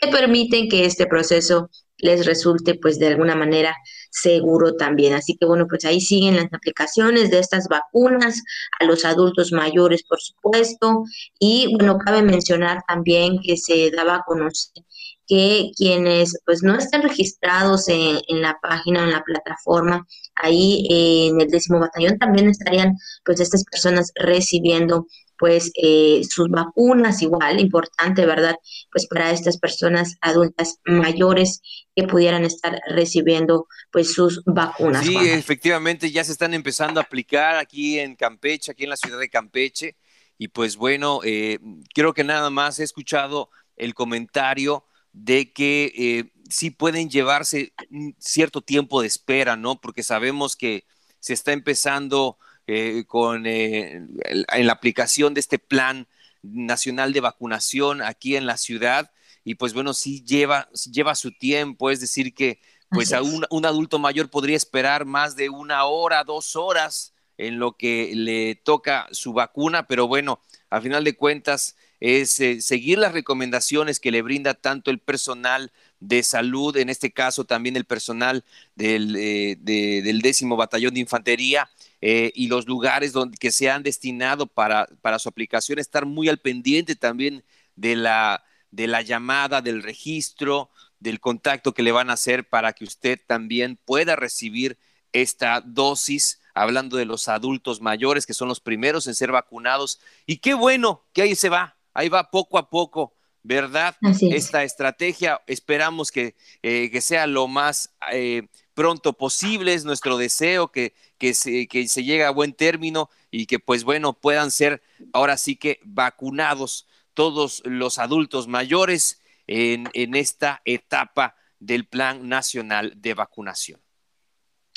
que 0.00 0.08
permiten 0.08 0.68
que 0.68 0.84
este 0.84 1.06
proceso 1.06 1.70
les 1.96 2.26
resulte 2.26 2.74
pues 2.74 2.98
de 2.98 3.08
alguna 3.08 3.34
manera 3.34 3.74
seguro 4.10 4.74
también. 4.76 5.14
Así 5.14 5.36
que 5.36 5.46
bueno, 5.46 5.66
pues 5.68 5.84
ahí 5.84 6.00
siguen 6.00 6.36
las 6.36 6.52
aplicaciones 6.52 7.30
de 7.30 7.40
estas 7.40 7.66
vacunas 7.68 8.42
a 8.78 8.84
los 8.84 9.04
adultos 9.04 9.52
mayores, 9.52 10.04
por 10.04 10.20
supuesto. 10.20 11.04
Y 11.38 11.74
bueno, 11.74 11.98
cabe 11.98 12.22
mencionar 12.22 12.82
también 12.86 13.38
que 13.40 13.56
se 13.56 13.90
daba 13.90 14.16
a 14.16 14.22
conocer 14.24 14.84
que 15.26 15.70
quienes 15.76 16.38
pues 16.44 16.62
no 16.62 16.76
están 16.76 17.02
registrados 17.02 17.88
en, 17.88 18.20
la 18.28 18.58
página, 18.62 19.04
en 19.04 19.12
la 19.12 19.22
plataforma, 19.22 20.06
ahí 20.34 20.86
en 20.90 21.40
el 21.40 21.48
décimo 21.48 21.80
batallón 21.80 22.18
también 22.18 22.48
estarían 22.48 22.96
pues 23.24 23.40
estas 23.40 23.64
personas 23.64 24.12
recibiendo 24.14 25.06
pues 25.38 25.72
eh, 25.74 26.22
sus 26.28 26.48
vacunas 26.48 27.20
igual, 27.22 27.58
importante, 27.58 28.24
¿verdad? 28.24 28.54
Pues 28.92 29.06
para 29.06 29.30
estas 29.30 29.58
personas 29.58 30.16
adultas 30.20 30.78
mayores 30.84 31.60
que 31.94 32.04
pudieran 32.04 32.44
estar 32.44 32.80
recibiendo 32.88 33.66
pues 33.90 34.12
sus 34.12 34.42
vacunas. 34.46 35.04
Sí, 35.04 35.16
efectivamente 35.16 36.10
ya 36.10 36.24
se 36.24 36.32
están 36.32 36.54
empezando 36.54 37.00
a 37.00 37.02
aplicar 37.02 37.56
aquí 37.56 37.98
en 37.98 38.14
Campeche, 38.14 38.72
aquí 38.72 38.84
en 38.84 38.90
la 38.90 38.96
ciudad 38.96 39.18
de 39.18 39.28
Campeche. 39.28 39.96
Y 40.38 40.48
pues 40.48 40.76
bueno, 40.76 41.20
eh, 41.24 41.58
creo 41.94 42.12
que 42.12 42.24
nada 42.24 42.50
más 42.50 42.78
he 42.78 42.84
escuchado 42.84 43.50
el 43.76 43.94
comentario 43.94 44.84
de 45.14 45.52
que 45.52 45.92
eh, 45.96 46.32
sí 46.50 46.70
pueden 46.70 47.08
llevarse 47.08 47.72
un 47.88 48.14
cierto 48.18 48.60
tiempo 48.60 49.00
de 49.00 49.06
espera, 49.06 49.56
¿no? 49.56 49.80
Porque 49.80 50.02
sabemos 50.02 50.56
que 50.56 50.84
se 51.20 51.32
está 51.32 51.52
empezando 51.52 52.36
eh, 52.66 53.04
con 53.06 53.46
eh, 53.46 54.02
en 54.24 54.66
la 54.66 54.72
aplicación 54.72 55.32
de 55.32 55.40
este 55.40 55.58
plan 55.58 56.08
nacional 56.42 57.12
de 57.12 57.20
vacunación 57.20 58.02
aquí 58.02 58.36
en 58.36 58.44
la 58.44 58.56
ciudad 58.58 59.12
y 59.44 59.54
pues 59.54 59.72
bueno, 59.72 59.94
sí 59.94 60.24
lleva, 60.24 60.68
lleva 60.90 61.14
su 61.14 61.32
tiempo, 61.32 61.90
es 61.90 62.00
decir 62.00 62.34
que 62.34 62.60
pues 62.90 63.12
a 63.12 63.22
un, 63.22 63.46
un, 63.50 63.66
adulto 63.66 63.98
mayor 63.98 64.30
podría 64.30 64.56
esperar 64.56 65.04
más 65.04 65.36
de 65.36 65.48
una 65.48 65.84
hora, 65.84 66.24
dos 66.24 66.56
horas 66.56 67.14
en 67.38 67.58
lo 67.58 67.76
que 67.76 68.12
le 68.14 68.54
toca 68.54 69.08
su 69.10 69.32
vacuna, 69.32 69.86
pero 69.86 70.06
bueno, 70.06 70.40
a 70.70 70.80
final 70.80 71.04
de 71.04 71.16
cuentas 71.16 71.76
es 72.12 72.40
eh, 72.40 72.60
seguir 72.60 72.98
las 72.98 73.12
recomendaciones 73.12 74.00
que 74.00 74.10
le 74.10 74.22
brinda 74.22 74.54
tanto 74.54 74.90
el 74.90 74.98
personal 74.98 75.72
de 76.00 76.22
salud, 76.22 76.76
en 76.76 76.90
este 76.90 77.12
caso 77.12 77.44
también 77.44 77.76
el 77.76 77.86
personal 77.86 78.44
del, 78.74 79.12
del 79.14 80.20
décimo 80.20 80.56
batallón 80.56 80.94
de 80.94 81.00
infantería, 81.00 81.70
eh, 82.06 82.32
y 82.34 82.48
los 82.48 82.66
lugares 82.66 83.14
donde, 83.14 83.38
que 83.38 83.50
se 83.50 83.70
han 83.70 83.82
destinado 83.82 84.46
para, 84.46 84.86
para 85.00 85.18
su 85.18 85.26
aplicación, 85.30 85.78
estar 85.78 86.04
muy 86.04 86.28
al 86.28 86.36
pendiente 86.36 86.96
también 86.96 87.42
de 87.76 87.96
la, 87.96 88.44
de 88.70 88.86
la 88.86 89.00
llamada, 89.00 89.62
del 89.62 89.82
registro, 89.82 90.68
del 91.00 91.18
contacto 91.18 91.72
que 91.72 91.82
le 91.82 91.92
van 91.92 92.10
a 92.10 92.12
hacer 92.12 92.46
para 92.46 92.74
que 92.74 92.84
usted 92.84 93.18
también 93.26 93.78
pueda 93.86 94.16
recibir 94.16 94.76
esta 95.14 95.62
dosis, 95.62 96.42
hablando 96.52 96.98
de 96.98 97.06
los 97.06 97.26
adultos 97.28 97.80
mayores, 97.80 98.26
que 98.26 98.34
son 98.34 98.48
los 98.48 98.60
primeros 98.60 99.06
en 99.06 99.14
ser 99.14 99.32
vacunados. 99.32 99.98
Y 100.26 100.36
qué 100.36 100.52
bueno 100.52 101.06
que 101.14 101.22
ahí 101.22 101.34
se 101.34 101.48
va, 101.48 101.73
ahí 101.94 102.08
va 102.08 102.30
poco 102.30 102.58
a 102.58 102.68
poco, 102.68 103.14
¿verdad? 103.42 103.96
Esta 104.20 104.64
estrategia, 104.64 105.40
esperamos 105.46 106.10
que, 106.10 106.34
eh, 106.62 106.90
que 106.90 107.00
sea 107.00 107.26
lo 107.26 107.46
más 107.48 107.94
eh, 108.12 108.48
pronto 108.74 109.12
posible, 109.12 109.74
es 109.74 109.84
nuestro 109.84 110.16
deseo 110.16 110.70
que, 110.70 110.94
que, 111.18 111.34
se, 111.34 111.66
que 111.66 111.88
se 111.88 112.04
llegue 112.04 112.24
a 112.24 112.30
buen 112.30 112.52
término 112.52 113.08
y 113.30 113.46
que 113.46 113.58
pues 113.58 113.84
bueno 113.84 114.12
puedan 114.12 114.50
ser 114.50 114.82
ahora 115.12 115.36
sí 115.36 115.56
que 115.56 115.80
vacunados 115.84 116.86
todos 117.14 117.62
los 117.64 117.98
adultos 117.98 118.48
mayores 118.48 119.20
en, 119.46 119.88
en 119.94 120.14
esta 120.14 120.60
etapa 120.64 121.36
del 121.60 121.86
Plan 121.86 122.28
Nacional 122.28 122.92
de 122.96 123.14
Vacunación. 123.14 123.80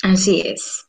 Así 0.02 0.42
es. 0.42 0.87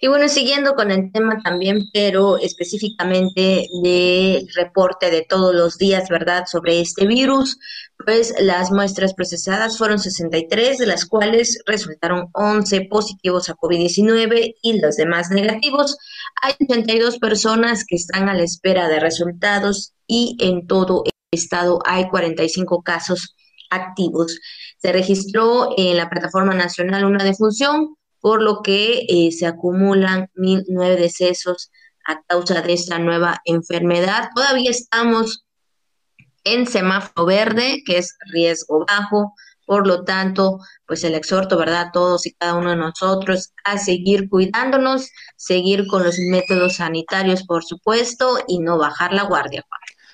Y 0.00 0.08
bueno, 0.08 0.28
siguiendo 0.28 0.74
con 0.74 0.90
el 0.90 1.10
tema 1.12 1.38
también, 1.42 1.88
pero 1.92 2.38
específicamente 2.38 3.68
de 3.82 4.46
reporte 4.54 5.10
de 5.10 5.26
todos 5.28 5.54
los 5.54 5.78
días, 5.78 6.08
¿verdad?, 6.08 6.44
sobre 6.46 6.80
este 6.80 7.06
virus, 7.06 7.58
pues 8.04 8.34
las 8.40 8.70
muestras 8.70 9.14
procesadas 9.14 9.78
fueron 9.78 9.98
63, 9.98 10.78
de 10.78 10.86
las 10.86 11.06
cuales 11.06 11.60
resultaron 11.66 12.28
11 12.32 12.82
positivos 12.90 13.48
a 13.48 13.54
COVID-19 13.54 14.56
y 14.62 14.80
los 14.80 14.96
demás 14.96 15.30
negativos. 15.30 15.96
Hay 16.42 16.54
82 16.60 17.18
personas 17.18 17.84
que 17.86 17.96
están 17.96 18.28
a 18.28 18.34
la 18.34 18.42
espera 18.42 18.88
de 18.88 19.00
resultados 19.00 19.94
y 20.06 20.36
en 20.40 20.66
todo 20.66 21.04
el 21.04 21.12
estado 21.32 21.80
hay 21.84 22.08
45 22.08 22.82
casos 22.82 23.34
activos. 23.70 24.38
Se 24.78 24.92
registró 24.92 25.70
en 25.76 25.96
la 25.96 26.08
plataforma 26.08 26.54
nacional 26.54 27.04
una 27.04 27.24
defunción 27.24 27.96
por 28.26 28.42
lo 28.42 28.60
que 28.60 29.06
eh, 29.08 29.30
se 29.30 29.46
acumulan 29.46 30.28
nueve 30.34 30.96
decesos 30.96 31.70
a 32.04 32.20
causa 32.26 32.60
de 32.60 32.72
esta 32.72 32.98
nueva 32.98 33.40
enfermedad. 33.44 34.30
Todavía 34.34 34.68
estamos 34.68 35.46
en 36.42 36.66
semáforo 36.66 37.24
verde, 37.24 37.84
que 37.86 37.98
es 37.98 38.16
riesgo 38.32 38.84
bajo, 38.84 39.32
por 39.64 39.86
lo 39.86 40.02
tanto, 40.02 40.58
pues 40.88 41.04
el 41.04 41.14
exhorto, 41.14 41.56
¿verdad? 41.56 41.90
Todos 41.92 42.26
y 42.26 42.34
cada 42.34 42.54
uno 42.54 42.70
de 42.70 42.76
nosotros 42.76 43.52
a 43.62 43.78
seguir 43.78 44.28
cuidándonos, 44.28 45.08
seguir 45.36 45.86
con 45.86 46.02
los 46.02 46.18
métodos 46.18 46.78
sanitarios, 46.78 47.44
por 47.44 47.62
supuesto, 47.62 48.40
y 48.48 48.58
no 48.58 48.76
bajar 48.76 49.12
la 49.12 49.22
guardia, 49.22 49.64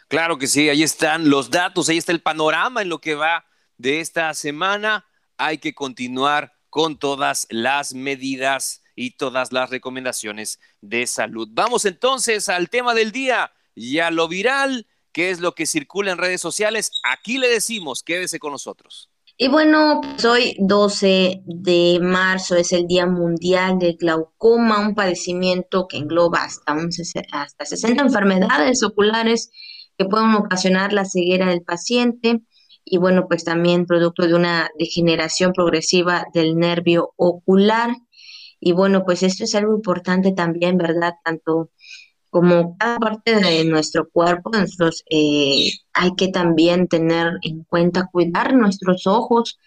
Claro 0.09 0.37
que 0.37 0.48
sí, 0.48 0.68
ahí 0.68 0.83
están 0.83 1.31
los 1.31 1.48
datos, 1.48 1.88
ahí 1.88 1.96
está 1.96 2.12
el 2.12 2.20
panorama 2.20 2.83
en 2.83 2.90
lo 2.90 3.01
que 3.01 3.14
va 3.14 3.46
de 3.79 4.01
esta 4.01 4.35
semana. 4.35 5.07
Hay 5.38 5.57
que 5.57 5.72
continuar 5.75 6.53
con 6.73 6.97
todas 6.97 7.47
las 7.51 7.93
medidas 7.93 8.83
y 8.97 9.19
todas 9.19 9.53
las 9.53 9.69
recomendaciones 9.69 10.59
de 10.81 11.07
salud. 11.07 11.47
Vamos 11.53 11.85
entonces 11.85 12.49
al 12.49 12.71
tema 12.71 12.95
del 12.95 13.13
día 13.13 13.53
y 13.75 13.99
a 13.99 14.11
lo 14.11 14.27
viral, 14.27 14.87
que 15.13 15.29
es 15.29 15.41
lo 15.41 15.55
que 15.55 15.67
circula 15.67 16.13
en 16.13 16.17
redes 16.17 16.41
sociales. 16.41 16.91
Aquí 17.05 17.37
le 17.37 17.49
decimos, 17.49 18.03
quédese 18.03 18.39
con 18.39 18.53
nosotros. 18.53 19.11
Y 19.37 19.49
bueno, 19.49 20.01
pues 20.01 20.25
hoy 20.25 20.57
12 20.61 21.43
de 21.45 21.99
marzo 22.01 22.57
es 22.57 22.73
el 22.73 22.87
Día 22.87 23.05
Mundial 23.05 23.79
del 23.79 23.99
Glaucoma, 23.99 24.81
un 24.81 24.95
padecimiento 24.95 25.87
que 25.87 25.99
engloba 25.99 26.45
hasta, 26.45 26.73
un, 26.73 26.89
hasta 27.33 27.65
60 27.67 28.03
enfermedades 28.03 28.83
oculares 28.83 29.51
que 29.99 30.07
pueden 30.07 30.33
ocasionar 30.37 30.95
la 30.95 31.05
ceguera 31.05 31.51
del 31.51 31.61
paciente 31.61 32.41
y 32.85 32.99
bueno, 32.99 33.27
pues 33.29 33.45
también 33.45 33.87
producto 33.87 34.27
de 34.27 34.35
una 34.35 34.71
degeneración 34.79 35.53
progresiva 35.53 36.27
del 36.35 36.57
nervio 36.57 37.12
ocular. 37.16 37.97
Y 38.61 38.73
bueno, 38.73 39.05
pues 39.05 39.23
esto 39.23 39.45
es 39.45 39.55
algo 39.55 39.75
importante 39.75 40.33
también, 40.33 40.79
¿verdad? 40.79 41.14
Tanto 41.25 41.71
como 42.31 42.77
cada 42.79 42.99
parte 42.99 43.37
de 43.37 43.64
nuestro 43.64 44.09
cuerpo, 44.09 44.51
nosotros 44.51 45.05
eh, 45.11 45.71
hay 45.92 46.14
que 46.16 46.29
también 46.29 46.88
tener 46.88 47.35
en 47.42 47.64
cuenta 47.64 48.09
cuidar 48.11 48.55
nuestros 48.55 49.07
ojos, 49.07 49.59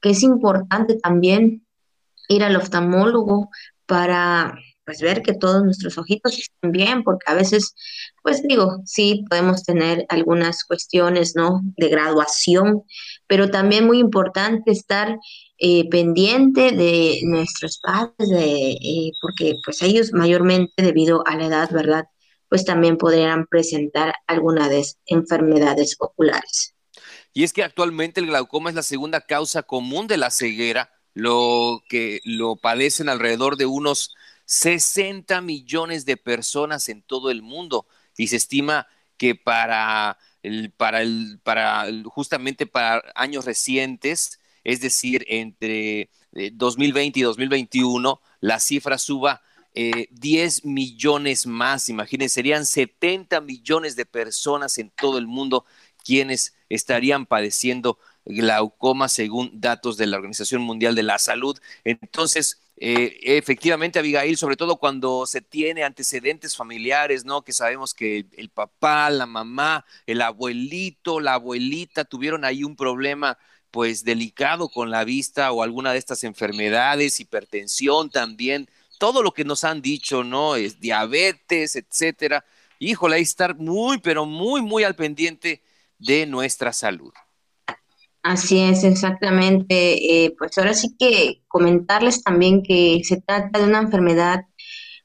que 0.00 0.10
es 0.10 0.22
importante 0.22 0.96
también 0.96 1.66
ir 2.28 2.42
al 2.44 2.56
oftalmólogo 2.56 3.50
para 3.86 4.58
pues 4.84 5.00
ver 5.00 5.22
que 5.22 5.34
todos 5.34 5.62
nuestros 5.64 5.96
ojitos 5.98 6.38
están 6.38 6.72
bien, 6.72 7.02
porque 7.02 7.30
a 7.30 7.34
veces, 7.34 7.74
pues 8.22 8.42
digo, 8.42 8.80
sí 8.84 9.24
podemos 9.28 9.64
tener 9.64 10.04
algunas 10.08 10.64
cuestiones, 10.64 11.34
¿no? 11.34 11.60
De 11.76 11.88
graduación, 11.88 12.82
pero 13.26 13.50
también 13.50 13.86
muy 13.86 13.98
importante 13.98 14.70
estar 14.70 15.18
eh, 15.58 15.88
pendiente 15.88 16.72
de 16.72 17.20
nuestros 17.24 17.78
padres, 17.78 18.28
de, 18.28 18.72
eh, 18.72 19.12
porque 19.22 19.56
pues 19.64 19.82
ellos 19.82 20.12
mayormente 20.12 20.82
debido 20.82 21.26
a 21.26 21.36
la 21.36 21.46
edad, 21.46 21.70
¿verdad? 21.70 22.04
Pues 22.48 22.64
también 22.64 22.98
podrían 22.98 23.46
presentar 23.46 24.14
algunas 24.26 24.98
enfermedades 25.06 25.96
oculares. 25.98 26.74
Y 27.32 27.42
es 27.42 27.52
que 27.52 27.64
actualmente 27.64 28.20
el 28.20 28.26
glaucoma 28.26 28.70
es 28.70 28.76
la 28.76 28.82
segunda 28.82 29.20
causa 29.20 29.64
común 29.64 30.06
de 30.06 30.18
la 30.18 30.30
ceguera, 30.30 30.92
lo 31.14 31.82
que 31.88 32.20
lo 32.24 32.56
padecen 32.56 33.08
alrededor 33.08 33.56
de 33.56 33.66
unos 33.66 34.14
60 34.44 35.40
millones 35.40 36.04
de 36.04 36.16
personas 36.16 36.88
en 36.88 37.02
todo 37.02 37.30
el 37.30 37.42
mundo 37.42 37.86
y 38.16 38.28
se 38.28 38.36
estima 38.36 38.86
que 39.16 39.34
para, 39.34 40.18
el, 40.42 40.70
para, 40.70 41.02
el, 41.02 41.40
para 41.42 41.86
justamente 42.06 42.66
para 42.66 43.02
años 43.14 43.44
recientes, 43.44 44.40
es 44.64 44.80
decir, 44.80 45.24
entre 45.28 46.10
2020 46.52 47.18
eh, 47.18 47.20
y 47.20 47.24
2021, 47.24 48.20
la 48.40 48.60
cifra 48.60 48.98
suba 48.98 49.42
10 49.74 50.58
eh, 50.58 50.60
millones 50.64 51.46
más, 51.46 51.88
imagínense, 51.88 52.34
serían 52.34 52.64
70 52.64 53.40
millones 53.40 53.96
de 53.96 54.06
personas 54.06 54.78
en 54.78 54.90
todo 54.90 55.18
el 55.18 55.26
mundo 55.26 55.64
quienes 56.04 56.54
estarían 56.68 57.26
padeciendo 57.26 57.98
glaucoma 58.24 59.08
según 59.08 59.60
datos 59.60 59.96
de 59.96 60.06
la 60.06 60.16
Organización 60.16 60.62
Mundial 60.62 60.94
de 60.94 61.02
la 61.02 61.18
Salud. 61.18 61.58
Entonces, 61.84 62.60
eh, 62.76 63.18
efectivamente, 63.22 63.98
Abigail, 63.98 64.36
sobre 64.36 64.56
todo 64.56 64.76
cuando 64.76 65.26
se 65.26 65.40
tiene 65.40 65.84
antecedentes 65.84 66.56
familiares, 66.56 67.24
¿no? 67.24 67.42
Que 67.42 67.52
sabemos 67.52 67.94
que 67.94 68.26
el, 68.32 68.50
papá, 68.50 69.10
la 69.10 69.26
mamá, 69.26 69.84
el 70.06 70.20
abuelito, 70.22 71.20
la 71.20 71.34
abuelita 71.34 72.04
tuvieron 72.04 72.44
ahí 72.44 72.64
un 72.64 72.76
problema 72.76 73.38
pues 73.70 74.04
delicado 74.04 74.68
con 74.68 74.90
la 74.90 75.04
vista 75.04 75.50
o 75.52 75.62
alguna 75.62 75.92
de 75.92 75.98
estas 75.98 76.24
enfermedades, 76.24 77.20
hipertensión 77.20 78.10
también, 78.10 78.68
todo 78.98 79.22
lo 79.22 79.32
que 79.32 79.44
nos 79.44 79.64
han 79.64 79.82
dicho, 79.82 80.24
¿no? 80.24 80.56
Es 80.56 80.80
diabetes, 80.80 81.76
etcétera. 81.76 82.44
Híjole, 82.78 83.16
hay 83.16 83.22
que 83.22 83.28
estar 83.28 83.56
muy, 83.56 83.98
pero 83.98 84.26
muy, 84.26 84.62
muy 84.62 84.84
al 84.84 84.96
pendiente 84.96 85.62
de 85.98 86.26
nuestra 86.26 86.72
salud. 86.72 87.12
Así 88.24 88.58
es, 88.58 88.84
exactamente. 88.84 90.24
Eh, 90.24 90.34
pues 90.38 90.56
ahora 90.56 90.72
sí 90.74 90.96
que 90.98 91.42
comentarles 91.46 92.22
también 92.22 92.62
que 92.62 93.00
se 93.04 93.20
trata 93.20 93.58
de 93.58 93.66
una 93.66 93.80
enfermedad 93.80 94.46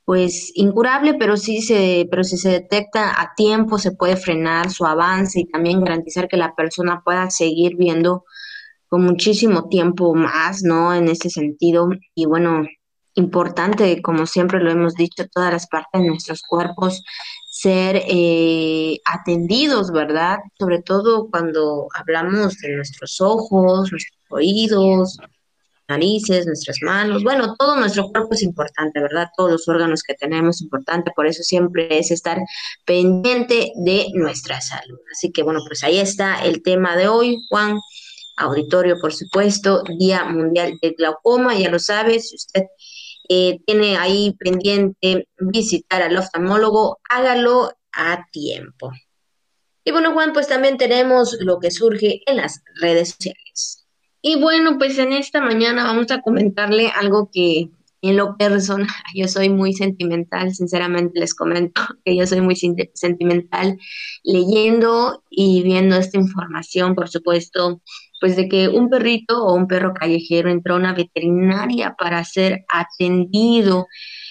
pues 0.06 0.52
incurable, 0.56 1.16
pero 1.16 1.38
sí 1.38 1.62
se, 1.62 2.08
pero 2.10 2.24
si 2.24 2.38
se 2.38 2.50
detecta 2.50 3.22
a 3.22 3.34
tiempo 3.36 3.78
se 3.78 3.92
puede 3.92 4.16
frenar 4.18 4.72
su 4.72 4.86
avance 4.86 5.42
y 5.42 5.46
también 5.52 5.82
garantizar 5.84 6.28
que 6.30 6.38
la 6.38 6.56
persona 6.56 7.02
pueda 7.06 7.30
seguir 7.30 7.76
viendo 7.78 8.24
con 8.88 9.04
muchísimo 9.04 9.70
tiempo 9.70 10.16
más, 10.16 10.64
¿no? 10.64 10.94
En 10.94 11.10
ese 11.10 11.30
sentido. 11.30 11.90
Y 12.16 12.26
bueno, 12.26 12.64
importante, 13.16 14.02
como 14.02 14.26
siempre 14.28 14.62
lo 14.62 14.72
hemos 14.72 14.96
dicho, 14.96 15.26
todas 15.28 15.54
las 15.54 15.68
partes 15.68 16.02
de 16.02 16.08
nuestros 16.08 16.42
cuerpos 16.44 17.04
ser 17.62 18.04
eh, 18.08 19.00
atendidos, 19.04 19.92
¿verdad? 19.92 20.38
Sobre 20.58 20.82
todo 20.82 21.30
cuando 21.30 21.88
hablamos 21.94 22.58
de 22.60 22.76
nuestros 22.76 23.20
ojos, 23.20 23.92
nuestros 23.92 24.18
oídos, 24.30 25.18
narices, 25.90 26.46
nuestras 26.46 26.78
manos, 26.82 27.22
bueno, 27.24 27.56
todo 27.58 27.76
nuestro 27.76 28.10
cuerpo 28.12 28.34
es 28.34 28.44
importante, 28.44 29.02
¿verdad? 29.02 29.28
Todos 29.36 29.52
los 29.52 29.68
órganos 29.68 30.04
que 30.04 30.14
tenemos 30.14 30.58
es 30.58 30.62
importante, 30.62 31.12
por 31.14 31.28
eso 31.28 31.44
siempre 31.44 32.00
es 32.00 32.12
estar 32.12 32.38
pendiente 32.86 33.74
de 33.76 34.08
nuestra 34.14 34.62
salud. 34.62 35.00
Así 35.12 35.32
que 35.32 35.44
bueno, 35.44 35.60
pues 35.68 35.84
ahí 35.84 36.00
está 36.00 36.46
el 36.46 36.64
tema 36.64 36.96
de 36.96 37.10
hoy, 37.10 37.44
Juan. 37.50 37.78
Auditorio, 38.38 38.96
por 39.02 39.14
supuesto, 39.14 39.84
Día 39.98 40.24
Mundial 40.24 40.80
del 40.82 40.96
Glaucoma, 40.98 41.56
ya 41.56 41.70
lo 41.70 41.78
sabes, 41.78 42.30
si 42.30 42.38
usted 42.38 42.68
eh, 43.30 43.60
tiene 43.66 43.96
ahí 43.98 44.36
pendiente 44.40 45.28
visitar 45.38 46.02
al 46.02 46.18
oftalmólogo, 46.18 47.00
hágalo 47.10 47.72
a 47.94 48.28
tiempo. 48.32 48.92
Y 49.84 49.92
bueno, 49.92 50.14
Juan, 50.14 50.34
pues 50.34 50.48
también 50.48 50.78
tenemos 50.78 51.38
lo 51.40 51.60
que 51.60 51.72
surge 51.72 52.22
en 52.26 52.38
las 52.38 52.64
redes 52.82 53.12
sociales. 53.12 53.88
Y 54.22 54.42
bueno, 54.42 54.78
pues 54.78 54.98
en 54.98 55.14
esta 55.14 55.42
mañana 55.42 55.84
vamos 55.84 56.12
a 56.12 56.22
comentarle 56.22 56.90
algo 56.90 57.30
que 57.32 57.70
en 58.02 58.18
lo 58.18 58.38
personal, 58.38 58.88
yo 59.16 59.28
soy 59.28 59.50
muy 59.50 59.74
sentimental, 59.74 60.54
sinceramente 60.54 61.20
les 61.20 61.34
comento 61.34 61.82
que 62.06 62.16
yo 62.16 62.26
soy 62.26 62.42
muy 62.42 62.56
sentimental 62.56 63.78
leyendo 64.24 65.24
y 65.30 65.64
viendo 65.64 65.98
esta 65.98 66.18
información, 66.18 66.96
por 66.96 67.10
supuesto, 67.10 67.82
pues 68.20 68.36
de 68.36 68.50
que 68.50 68.68
un 68.68 68.90
perrito 68.90 69.44
o 69.44 69.54
un 69.56 69.68
perro 69.68 69.94
callejero 69.94 70.50
entró 70.50 70.76
a 70.76 70.78
una 70.78 70.94
veterinaria 70.94 71.96
para 71.98 72.24
ser 72.24 72.66
atendido. 72.68 73.88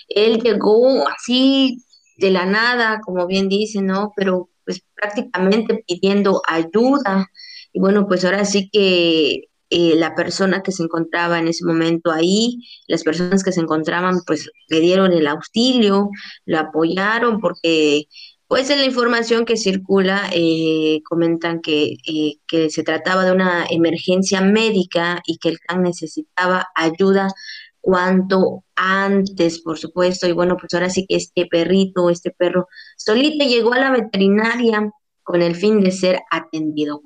Él 0.08 0.40
llegó 0.40 1.08
así 1.08 1.84
de 2.16 2.30
la 2.30 2.46
nada, 2.46 3.00
como 3.04 3.26
bien 3.26 3.48
dice, 3.48 3.80
¿no? 3.82 4.12
Pero 4.16 4.50
pues 4.64 4.82
prácticamente 4.94 5.84
pidiendo 5.86 6.42
ayuda. 6.46 7.26
Y 7.72 7.80
bueno, 7.80 8.06
pues 8.06 8.24
ahora 8.24 8.44
sí 8.44 8.68
que 8.70 9.48
eh, 9.70 9.96
la 9.96 10.14
persona 10.14 10.62
que 10.62 10.72
se 10.72 10.82
encontraba 10.82 11.38
en 11.38 11.48
ese 11.48 11.64
momento 11.64 12.10
ahí, 12.10 12.66
las 12.86 13.04
personas 13.04 13.42
que 13.44 13.52
se 13.52 13.60
encontraban, 13.60 14.20
pues 14.26 14.50
le 14.68 14.80
dieron 14.80 15.12
el 15.12 15.26
auxilio, 15.26 16.10
lo 16.46 16.58
apoyaron 16.58 17.40
porque 17.40 18.04
pues 18.48 18.70
en 18.70 18.78
la 18.78 18.86
información 18.86 19.44
que 19.44 19.58
circula 19.58 20.30
eh, 20.32 21.02
comentan 21.04 21.60
que, 21.60 21.98
eh, 22.06 22.38
que, 22.46 22.70
se 22.70 22.82
trataba 22.82 23.26
de 23.26 23.32
una 23.32 23.66
emergencia 23.68 24.40
médica 24.40 25.20
y 25.26 25.36
que 25.36 25.50
el 25.50 25.60
can 25.60 25.82
necesitaba 25.82 26.66
ayuda 26.74 27.28
cuanto 27.82 28.64
antes, 28.74 29.60
por 29.60 29.78
supuesto. 29.78 30.26
Y 30.26 30.32
bueno, 30.32 30.56
pues 30.56 30.72
ahora 30.72 30.88
sí 30.88 31.04
que 31.06 31.16
este 31.16 31.44
perrito, 31.44 32.08
este 32.08 32.30
perro, 32.30 32.68
solito 32.96 33.44
llegó 33.44 33.74
a 33.74 33.80
la 33.80 33.90
veterinaria 33.90 34.90
con 35.22 35.42
el 35.42 35.54
fin 35.54 35.82
de 35.82 35.90
ser 35.90 36.20
atendido. 36.30 37.02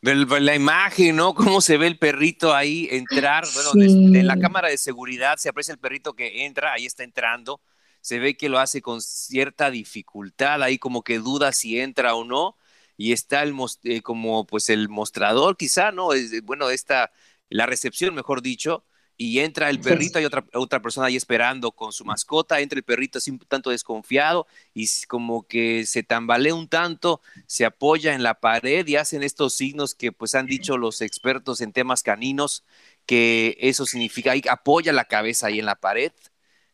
La 0.00 0.56
imagen, 0.56 1.14
¿no? 1.14 1.34
Cómo 1.34 1.60
se 1.60 1.76
ve 1.76 1.86
el 1.86 1.98
perrito 1.98 2.54
ahí 2.54 2.88
entrar. 2.90 3.44
Bueno, 3.52 3.70
desde 3.74 4.22
la 4.22 4.38
cámara 4.38 4.68
de 4.68 4.78
seguridad 4.78 5.36
se 5.36 5.50
aprecia 5.50 5.72
el 5.72 5.78
perrito 5.78 6.14
que 6.14 6.46
entra, 6.46 6.72
ahí 6.72 6.86
está 6.86 7.04
entrando 7.04 7.60
se 8.02 8.18
ve 8.18 8.36
que 8.36 8.50
lo 8.50 8.58
hace 8.58 8.82
con 8.82 9.00
cierta 9.00 9.70
dificultad, 9.70 10.62
ahí 10.62 10.78
como 10.78 11.02
que 11.02 11.18
duda 11.18 11.52
si 11.52 11.80
entra 11.80 12.14
o 12.14 12.24
no, 12.24 12.56
y 12.96 13.12
está 13.12 13.42
el 13.42 13.54
eh, 13.84 14.02
como 14.02 14.46
pues 14.46 14.68
el 14.70 14.88
mostrador 14.90 15.56
quizá, 15.56 15.92
¿no? 15.92 16.12
Es, 16.12 16.42
bueno, 16.44 16.68
esta, 16.70 17.12
la 17.48 17.66
recepción, 17.66 18.14
mejor 18.14 18.42
dicho, 18.42 18.84
y 19.16 19.38
entra 19.40 19.70
el 19.70 19.78
perrito, 19.80 20.18
hay 20.18 20.24
otra, 20.24 20.44
otra 20.54 20.82
persona 20.82 21.06
ahí 21.06 21.16
esperando 21.16 21.70
con 21.72 21.92
su 21.92 22.04
mascota, 22.04 22.60
entra 22.60 22.78
el 22.78 22.82
perrito 22.82 23.18
así 23.18 23.30
un 23.30 23.38
tanto 23.38 23.70
desconfiado 23.70 24.46
y 24.74 24.88
como 25.06 25.46
que 25.46 25.86
se 25.86 26.02
tambalea 26.02 26.54
un 26.54 26.68
tanto, 26.68 27.20
se 27.46 27.64
apoya 27.64 28.14
en 28.14 28.22
la 28.22 28.40
pared 28.40 28.86
y 28.86 28.96
hacen 28.96 29.22
estos 29.22 29.54
signos 29.54 29.94
que 29.94 30.12
pues 30.12 30.34
han 30.34 30.46
dicho 30.46 30.76
los 30.76 31.00
expertos 31.02 31.60
en 31.60 31.72
temas 31.72 32.02
caninos, 32.02 32.64
que 33.06 33.56
eso 33.60 33.86
significa, 33.86 34.32
ahí 34.32 34.42
apoya 34.50 34.92
la 34.92 35.04
cabeza 35.04 35.46
ahí 35.48 35.60
en 35.60 35.66
la 35.66 35.76
pared 35.76 36.12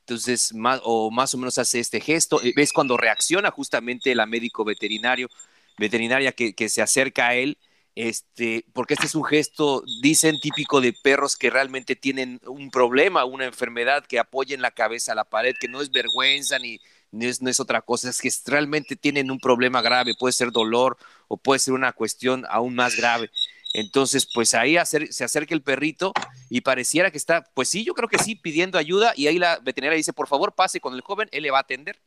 entonces, 0.08 0.54
más 0.54 0.80
o 0.84 1.10
más 1.10 1.34
o 1.34 1.38
menos 1.38 1.58
hace 1.58 1.80
este 1.80 2.00
gesto. 2.00 2.42
Eh, 2.42 2.54
ves 2.56 2.72
cuando 2.72 2.96
reacciona 2.96 3.50
justamente 3.50 4.14
la 4.14 4.24
médico 4.24 4.64
veterinario, 4.64 5.28
veterinaria 5.76 6.32
que, 6.32 6.68
se 6.70 6.80
acerca 6.80 7.28
a 7.28 7.34
él, 7.34 7.58
este, 7.94 8.64
porque 8.72 8.94
este 8.94 9.06
es 9.06 9.14
un 9.14 9.24
gesto, 9.24 9.82
dicen, 10.00 10.40
típico 10.40 10.80
de 10.80 10.94
perros 10.94 11.36
que 11.36 11.50
realmente 11.50 11.94
tienen 11.94 12.40
un 12.46 12.70
problema, 12.70 13.26
una 13.26 13.44
enfermedad, 13.44 14.06
que 14.06 14.18
apoyen 14.18 14.62
la 14.62 14.70
cabeza 14.70 15.12
a 15.12 15.14
la 15.14 15.24
pared, 15.24 15.54
que 15.60 15.68
no 15.68 15.82
es 15.82 15.90
vergüenza 15.90 16.58
ni, 16.58 16.80
no 17.10 17.26
es, 17.26 17.42
no 17.42 17.50
es 17.50 17.60
otra 17.60 17.82
cosa, 17.82 18.10
es 18.10 18.20
que 18.20 18.30
realmente 18.46 18.96
tienen 18.96 19.30
un 19.30 19.38
problema 19.38 19.82
grave, 19.82 20.14
puede 20.18 20.32
ser 20.32 20.50
dolor 20.50 20.96
o 21.28 21.36
puede 21.36 21.58
ser 21.58 21.74
una 21.74 21.92
cuestión 21.92 22.44
aún 22.48 22.74
más 22.74 22.96
grave. 22.96 23.30
Entonces, 23.74 24.26
pues 24.32 24.54
ahí 24.54 24.76
se 24.84 25.24
acerca 25.24 25.54
el 25.54 25.62
perrito 25.62 26.12
y 26.48 26.62
pareciera 26.62 27.10
que 27.10 27.18
está, 27.18 27.44
pues 27.54 27.68
sí, 27.68 27.84
yo 27.84 27.94
creo 27.94 28.08
que 28.08 28.18
sí, 28.18 28.34
pidiendo 28.34 28.78
ayuda 28.78 29.12
y 29.14 29.26
ahí 29.26 29.38
la 29.38 29.58
veterinaria 29.58 29.96
dice, 29.96 30.12
por 30.12 30.26
favor, 30.26 30.54
pase 30.54 30.80
con 30.80 30.94
el 30.94 31.02
joven, 31.02 31.28
él 31.32 31.42
le 31.42 31.50
va 31.50 31.58
a 31.58 31.62
atender. 31.62 32.00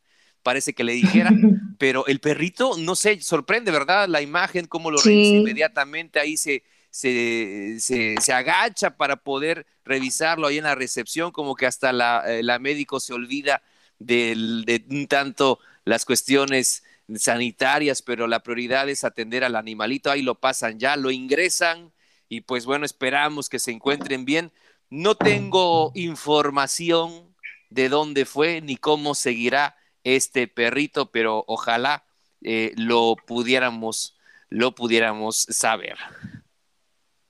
Parece 0.43 0.73
que 0.73 0.83
le 0.83 0.93
dijera, 0.93 1.29
pero 1.77 2.07
el 2.07 2.19
perrito, 2.19 2.75
no 2.77 2.95
sé, 2.95 3.21
sorprende, 3.21 3.71
¿verdad? 3.71 4.07
La 4.07 4.21
imagen, 4.21 4.65
cómo 4.65 4.89
lo 4.89 4.99
revisa 4.99 5.35
inmediatamente, 5.35 6.19
ahí 6.19 6.35
se, 6.35 6.63
se, 6.89 7.77
se, 7.79 8.33
agacha 8.33 8.97
para 8.97 9.17
poder 9.17 9.67
revisarlo 9.85 10.47
ahí 10.47 10.57
en 10.57 10.63
la 10.63 10.73
recepción, 10.73 11.31
como 11.31 11.55
que 11.55 11.67
hasta 11.67 11.93
la, 11.93 12.23
eh, 12.27 12.41
la 12.41 12.57
médico 12.57 12.99
se 12.99 13.13
olvida 13.13 13.61
de 14.05 14.85
un 14.89 15.07
tanto 15.07 15.59
las 15.85 16.05
cuestiones 16.05 16.83
sanitarias, 17.15 18.01
pero 18.01 18.27
la 18.27 18.43
prioridad 18.43 18.89
es 18.89 19.03
atender 19.03 19.43
al 19.43 19.55
animalito, 19.55 20.11
ahí 20.11 20.21
lo 20.21 20.35
pasan 20.35 20.79
ya, 20.79 20.95
lo 20.95 21.11
ingresan 21.11 21.91
y 22.29 22.41
pues 22.41 22.65
bueno, 22.65 22.85
esperamos 22.85 23.49
que 23.49 23.59
se 23.59 23.71
encuentren 23.71 24.25
bien. 24.25 24.51
No 24.89 25.15
tengo 25.15 25.91
información 25.95 27.35
de 27.69 27.89
dónde 27.89 28.25
fue 28.25 28.61
ni 28.61 28.77
cómo 28.77 29.15
seguirá 29.15 29.75
este 30.03 30.47
perrito, 30.47 31.11
pero 31.11 31.43
ojalá 31.47 32.03
eh, 32.41 32.73
lo 32.75 33.15
pudiéramos, 33.27 34.17
lo 34.49 34.73
pudiéramos 34.73 35.45
saber. 35.49 35.97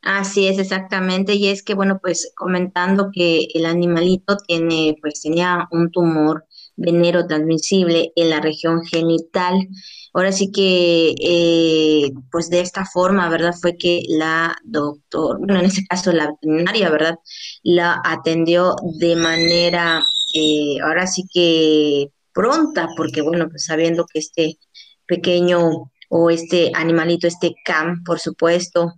Así 0.01 0.47
es, 0.47 0.57
exactamente. 0.57 1.35
Y 1.35 1.49
es 1.49 1.61
que, 1.61 1.75
bueno, 1.75 1.99
pues 2.01 2.31
comentando 2.35 3.11
que 3.13 3.47
el 3.53 3.65
animalito 3.65 4.37
tiene, 4.37 4.97
pues 4.99 5.21
tenía 5.21 5.67
un 5.71 5.91
tumor 5.91 6.45
venero 6.75 7.27
transmisible 7.27 8.11
en 8.15 8.29
la 8.29 8.39
región 8.39 8.83
genital. 8.85 9.67
Ahora 10.13 10.31
sí 10.31 10.51
que, 10.51 11.13
eh, 11.21 12.11
pues 12.31 12.49
de 12.49 12.61
esta 12.61 12.85
forma, 12.85 13.29
¿verdad? 13.29 13.53
Fue 13.59 13.77
que 13.77 14.03
la 14.09 14.55
doctor, 14.63 15.39
bueno, 15.39 15.59
en 15.59 15.65
este 15.65 15.85
caso 15.87 16.11
la 16.11 16.27
veterinaria, 16.27 16.89
¿verdad? 16.89 17.15
La 17.63 18.01
atendió 18.03 18.75
de 18.99 19.15
manera, 19.15 20.01
eh, 20.33 20.77
ahora 20.83 21.07
sí 21.07 21.23
que 21.33 22.09
pronta, 22.33 22.89
porque 22.97 23.21
bueno, 23.21 23.47
pues 23.49 23.65
sabiendo 23.65 24.05
que 24.11 24.19
este 24.19 24.57
pequeño 25.05 25.91
o 26.09 26.29
este 26.29 26.71
animalito, 26.75 27.27
este 27.27 27.55
cam, 27.63 28.03
por 28.03 28.19
supuesto, 28.19 28.93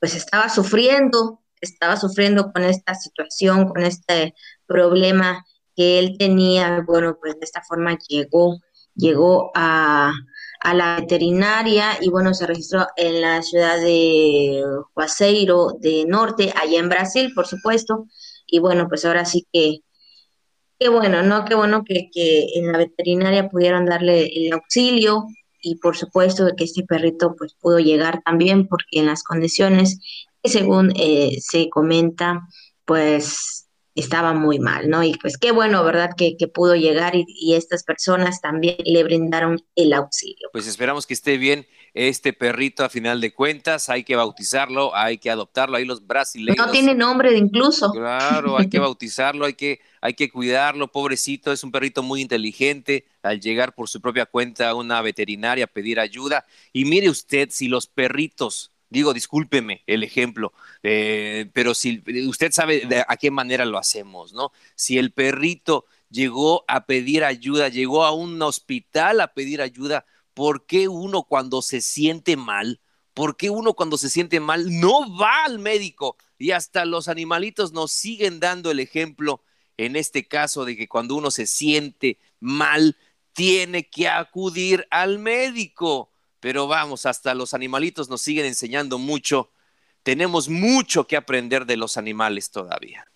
pues 0.00 0.14
estaba 0.14 0.48
sufriendo, 0.48 1.40
estaba 1.60 1.96
sufriendo 1.96 2.50
con 2.52 2.64
esta 2.64 2.94
situación, 2.94 3.68
con 3.68 3.82
este 3.82 4.34
problema 4.66 5.44
que 5.76 5.98
él 5.98 6.16
tenía, 6.18 6.82
bueno, 6.86 7.16
pues 7.20 7.34
de 7.34 7.44
esta 7.44 7.62
forma 7.62 7.98
llegó, 8.08 8.58
llegó 8.94 9.50
a, 9.54 10.12
a 10.60 10.74
la 10.74 11.00
veterinaria 11.00 11.98
y 12.00 12.08
bueno, 12.10 12.34
se 12.34 12.46
registró 12.46 12.86
en 12.96 13.20
la 13.20 13.42
ciudad 13.42 13.80
de 13.80 14.62
Juazeiro 14.94 15.72
de 15.80 16.04
Norte, 16.06 16.52
allá 16.60 16.78
en 16.78 16.88
Brasil, 16.88 17.32
por 17.34 17.46
supuesto. 17.46 18.06
Y 18.46 18.58
bueno, 18.60 18.86
pues 18.88 19.04
ahora 19.04 19.24
sí 19.24 19.46
que, 19.52 19.80
qué 20.78 20.88
bueno, 20.88 21.22
¿no? 21.22 21.44
Qué 21.44 21.54
bueno 21.54 21.84
que, 21.84 22.10
que 22.12 22.46
en 22.54 22.70
la 22.70 22.78
veterinaria 22.78 23.48
pudieron 23.48 23.86
darle 23.86 24.26
el 24.26 24.52
auxilio 24.52 25.26
y 25.62 25.76
por 25.76 25.96
supuesto 25.96 26.48
que 26.56 26.64
este 26.64 26.84
perrito 26.84 27.34
pues 27.36 27.54
pudo 27.54 27.78
llegar 27.78 28.20
también 28.24 28.66
porque 28.66 28.98
en 28.98 29.06
las 29.06 29.22
condiciones 29.22 30.00
que 30.42 30.50
según 30.50 30.92
eh, 30.96 31.38
se 31.40 31.68
comenta, 31.70 32.42
pues 32.84 33.61
estaba 33.94 34.32
muy 34.32 34.58
mal, 34.58 34.88
¿no? 34.88 35.02
Y 35.02 35.14
pues 35.20 35.36
qué 35.36 35.52
bueno, 35.52 35.84
¿verdad? 35.84 36.10
Que, 36.16 36.36
pudo 36.52 36.74
llegar 36.74 37.14
y, 37.14 37.54
estas 37.54 37.84
personas 37.84 38.40
también 38.40 38.76
le 38.84 39.04
brindaron 39.04 39.62
el 39.76 39.92
auxilio. 39.92 40.48
Pues 40.52 40.66
esperamos 40.66 41.06
que 41.06 41.14
esté 41.14 41.36
bien 41.36 41.66
este 41.94 42.32
perrito 42.32 42.84
a 42.84 42.88
final 42.88 43.20
de 43.20 43.34
cuentas, 43.34 43.90
hay 43.90 44.02
que 44.02 44.16
bautizarlo, 44.16 44.94
hay 44.94 45.18
que 45.18 45.30
adoptarlo, 45.30 45.76
ahí 45.76 45.84
los 45.84 46.06
brasileños. 46.06 46.66
No 46.66 46.72
tiene 46.72 46.94
nombre 46.94 47.36
incluso. 47.36 47.90
Claro, 47.92 48.58
hay 48.58 48.68
que 48.68 48.78
bautizarlo, 48.80 49.44
hay 49.44 49.54
que, 49.54 49.80
hay 50.00 50.14
que 50.14 50.30
cuidarlo, 50.30 50.90
pobrecito, 50.90 51.52
es 51.52 51.62
un 51.62 51.70
perrito 51.70 52.02
muy 52.02 52.22
inteligente, 52.22 53.06
al 53.22 53.40
llegar 53.40 53.74
por 53.74 53.88
su 53.88 54.00
propia 54.00 54.26
cuenta 54.26 54.70
a 54.70 54.74
una 54.74 55.02
veterinaria 55.02 55.64
a 55.64 55.68
pedir 55.68 56.00
ayuda. 56.00 56.46
Y 56.72 56.86
mire 56.86 57.10
usted, 57.10 57.50
si 57.50 57.68
los 57.68 57.86
perritos 57.86 58.71
Digo, 58.92 59.14
discúlpeme 59.14 59.82
el 59.86 60.02
ejemplo, 60.02 60.52
eh, 60.82 61.50
pero 61.54 61.74
si 61.74 62.02
usted 62.28 62.52
sabe 62.52 62.80
de 62.84 63.02
a 63.08 63.16
qué 63.16 63.30
manera 63.30 63.64
lo 63.64 63.78
hacemos, 63.78 64.34
¿no? 64.34 64.52
Si 64.74 64.98
el 64.98 65.12
perrito 65.12 65.86
llegó 66.10 66.66
a 66.68 66.84
pedir 66.84 67.24
ayuda, 67.24 67.70
llegó 67.70 68.04
a 68.04 68.12
un 68.12 68.40
hospital 68.42 69.22
a 69.22 69.32
pedir 69.32 69.62
ayuda, 69.62 70.04
¿por 70.34 70.66
qué 70.66 70.88
uno 70.88 71.22
cuando 71.22 71.62
se 71.62 71.80
siente 71.80 72.36
mal, 72.36 72.80
por 73.14 73.38
qué 73.38 73.48
uno 73.48 73.72
cuando 73.72 73.96
se 73.96 74.10
siente 74.10 74.40
mal 74.40 74.78
no 74.78 75.16
va 75.16 75.44
al 75.46 75.58
médico? 75.58 76.18
Y 76.36 76.50
hasta 76.50 76.84
los 76.84 77.08
animalitos 77.08 77.72
nos 77.72 77.92
siguen 77.92 78.40
dando 78.40 78.70
el 78.70 78.78
ejemplo 78.78 79.42
en 79.78 79.96
este 79.96 80.28
caso 80.28 80.66
de 80.66 80.76
que 80.76 80.86
cuando 80.86 81.14
uno 81.14 81.30
se 81.30 81.46
siente 81.46 82.18
mal, 82.40 82.98
tiene 83.32 83.88
que 83.88 84.08
acudir 84.08 84.86
al 84.90 85.18
médico 85.18 86.11
pero 86.42 86.66
vamos, 86.66 87.06
hasta 87.06 87.34
los 87.34 87.54
animalitos 87.54 88.10
nos 88.10 88.20
siguen 88.20 88.46
enseñando 88.46 88.98
mucho. 88.98 89.52
Tenemos 90.02 90.48
mucho 90.48 91.06
que 91.06 91.16
aprender 91.16 91.66
de 91.66 91.76
los 91.76 91.96
animales 91.96 92.50
todavía. 92.50 93.06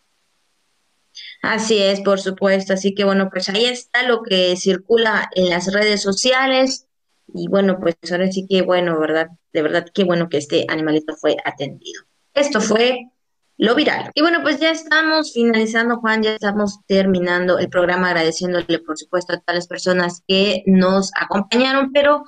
Así 1.43 1.83
es, 1.83 2.01
por 2.03 2.21
supuesto. 2.21 2.75
Así 2.75 2.95
que 2.95 3.03
bueno, 3.03 3.29
pues 3.29 3.49
ahí 3.49 3.65
está 3.65 4.05
lo 4.05 4.23
que 4.23 4.55
circula 4.57 5.29
en 5.35 5.51
las 5.51 5.73
redes 5.73 6.03
sociales. 6.03 6.87
Y 7.35 7.49
bueno, 7.49 7.81
pues 7.81 7.97
ahora 8.13 8.31
sí 8.31 8.47
que 8.49 8.63
bueno, 8.63 8.97
¿verdad? 9.01 9.27
De 9.53 9.63
verdad, 9.63 9.87
qué 9.93 10.05
bueno 10.05 10.29
que 10.29 10.37
este 10.37 10.65
animalito 10.69 11.17
fue 11.17 11.37
atendido. 11.45 12.05
Esto 12.33 12.61
fue 12.61 13.11
lo 13.59 13.75
viral. 13.75 14.13
Y 14.15 14.21
bueno, 14.21 14.39
pues 14.43 14.61
ya 14.61 14.71
estamos 14.71 15.33
finalizando, 15.33 15.97
Juan, 15.97 16.23
ya 16.23 16.37
estamos 16.37 16.79
terminando 16.87 17.59
el 17.59 17.71
programa 17.71 18.11
agradeciéndole, 18.11 18.79
por 18.79 18.97
supuesto, 18.97 19.33
a 19.33 19.41
todas 19.41 19.57
las 19.57 19.67
personas 19.67 20.23
que 20.29 20.63
nos 20.67 21.11
acompañaron, 21.19 21.91
pero 21.93 22.23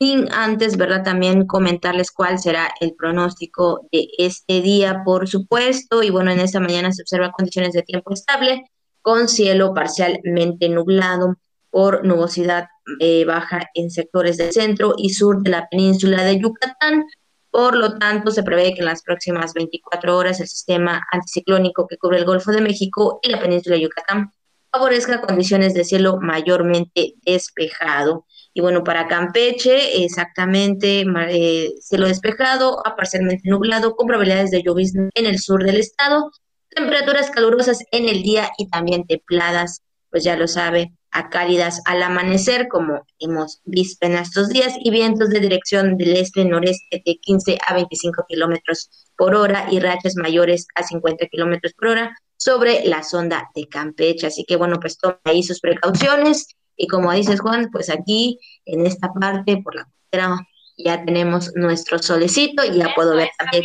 sin 0.00 0.32
antes, 0.32 0.78
¿verdad? 0.78 1.04
También 1.04 1.46
comentarles 1.46 2.10
cuál 2.10 2.38
será 2.38 2.72
el 2.80 2.94
pronóstico 2.94 3.86
de 3.92 4.08
este 4.16 4.62
día, 4.62 5.02
por 5.04 5.28
supuesto. 5.28 6.02
Y 6.02 6.08
bueno, 6.08 6.30
en 6.30 6.40
esta 6.40 6.58
mañana 6.58 6.90
se 6.90 7.02
observan 7.02 7.32
condiciones 7.32 7.74
de 7.74 7.82
tiempo 7.82 8.14
estable 8.14 8.64
con 9.02 9.28
cielo 9.28 9.74
parcialmente 9.74 10.70
nublado 10.70 11.36
por 11.68 12.04
nubosidad 12.04 12.68
eh, 12.98 13.24
baja 13.26 13.68
en 13.74 13.90
sectores 13.90 14.38
del 14.38 14.52
centro 14.52 14.94
y 14.96 15.10
sur 15.10 15.42
de 15.42 15.50
la 15.50 15.68
península 15.68 16.24
de 16.24 16.40
Yucatán. 16.40 17.04
Por 17.50 17.76
lo 17.76 17.98
tanto, 17.98 18.30
se 18.30 18.42
prevé 18.42 18.72
que 18.72 18.80
en 18.80 18.86
las 18.86 19.02
próximas 19.02 19.52
24 19.52 20.16
horas 20.16 20.40
el 20.40 20.48
sistema 20.48 21.06
anticiclónico 21.12 21.86
que 21.86 21.98
cubre 21.98 22.18
el 22.18 22.24
Golfo 22.24 22.52
de 22.52 22.62
México 22.62 23.20
y 23.22 23.28
la 23.28 23.40
península 23.40 23.76
de 23.76 23.82
Yucatán 23.82 24.32
favorezca 24.72 25.20
condiciones 25.20 25.74
de 25.74 25.84
cielo 25.84 26.18
mayormente 26.20 27.16
despejado. 27.22 28.24
Y 28.52 28.60
bueno, 28.60 28.82
para 28.82 29.06
Campeche, 29.06 30.02
exactamente 30.04 31.04
eh, 31.28 31.72
cielo 31.80 32.08
despejado 32.08 32.84
a 32.86 32.96
parcialmente 32.96 33.48
nublado, 33.48 33.94
con 33.94 34.08
probabilidades 34.08 34.50
de 34.50 34.62
llovizna 34.62 35.08
en 35.14 35.26
el 35.26 35.38
sur 35.38 35.62
del 35.64 35.76
estado, 35.76 36.32
temperaturas 36.68 37.30
calurosas 37.30 37.84
en 37.92 38.08
el 38.08 38.22
día 38.22 38.50
y 38.58 38.68
también 38.68 39.06
templadas, 39.06 39.82
pues 40.10 40.24
ya 40.24 40.36
lo 40.36 40.48
sabe, 40.48 40.92
a 41.12 41.28
cálidas 41.28 41.80
al 41.86 42.02
amanecer, 42.02 42.68
como 42.68 43.04
hemos 43.18 43.60
visto 43.64 44.06
en 44.06 44.14
estos 44.14 44.48
días, 44.48 44.74
y 44.78 44.90
vientos 44.90 45.30
de 45.30 45.40
dirección 45.40 45.96
del 45.96 46.16
este-noreste 46.16 47.02
de 47.04 47.16
15 47.16 47.58
a 47.66 47.74
25 47.74 48.24
kilómetros 48.28 48.90
por 49.16 49.34
hora 49.34 49.66
y 49.70 49.80
rachas 49.80 50.16
mayores 50.16 50.66
a 50.74 50.82
50 50.82 51.26
kilómetros 51.26 51.72
por 51.74 51.88
hora 51.88 52.16
sobre 52.36 52.84
la 52.84 53.02
sonda 53.02 53.50
de 53.54 53.68
Campeche. 53.68 54.26
Así 54.26 54.44
que 54.44 54.56
bueno, 54.56 54.78
pues 54.80 54.98
tome 54.98 55.18
ahí 55.24 55.42
sus 55.42 55.60
precauciones 55.60 56.56
y 56.82 56.86
como 56.86 57.12
dices, 57.12 57.40
Juan, 57.40 57.68
pues 57.70 57.90
aquí 57.90 58.40
en 58.64 58.86
esta 58.86 59.12
parte, 59.12 59.58
por 59.58 59.74
la 59.74 59.84
costera, 59.84 60.48
ya 60.78 61.04
tenemos 61.04 61.52
nuestro 61.54 61.98
solecito, 61.98 62.64
y 62.64 62.78
ya 62.78 62.94
puedo 62.94 63.14
ver 63.14 63.28
también 63.38 63.64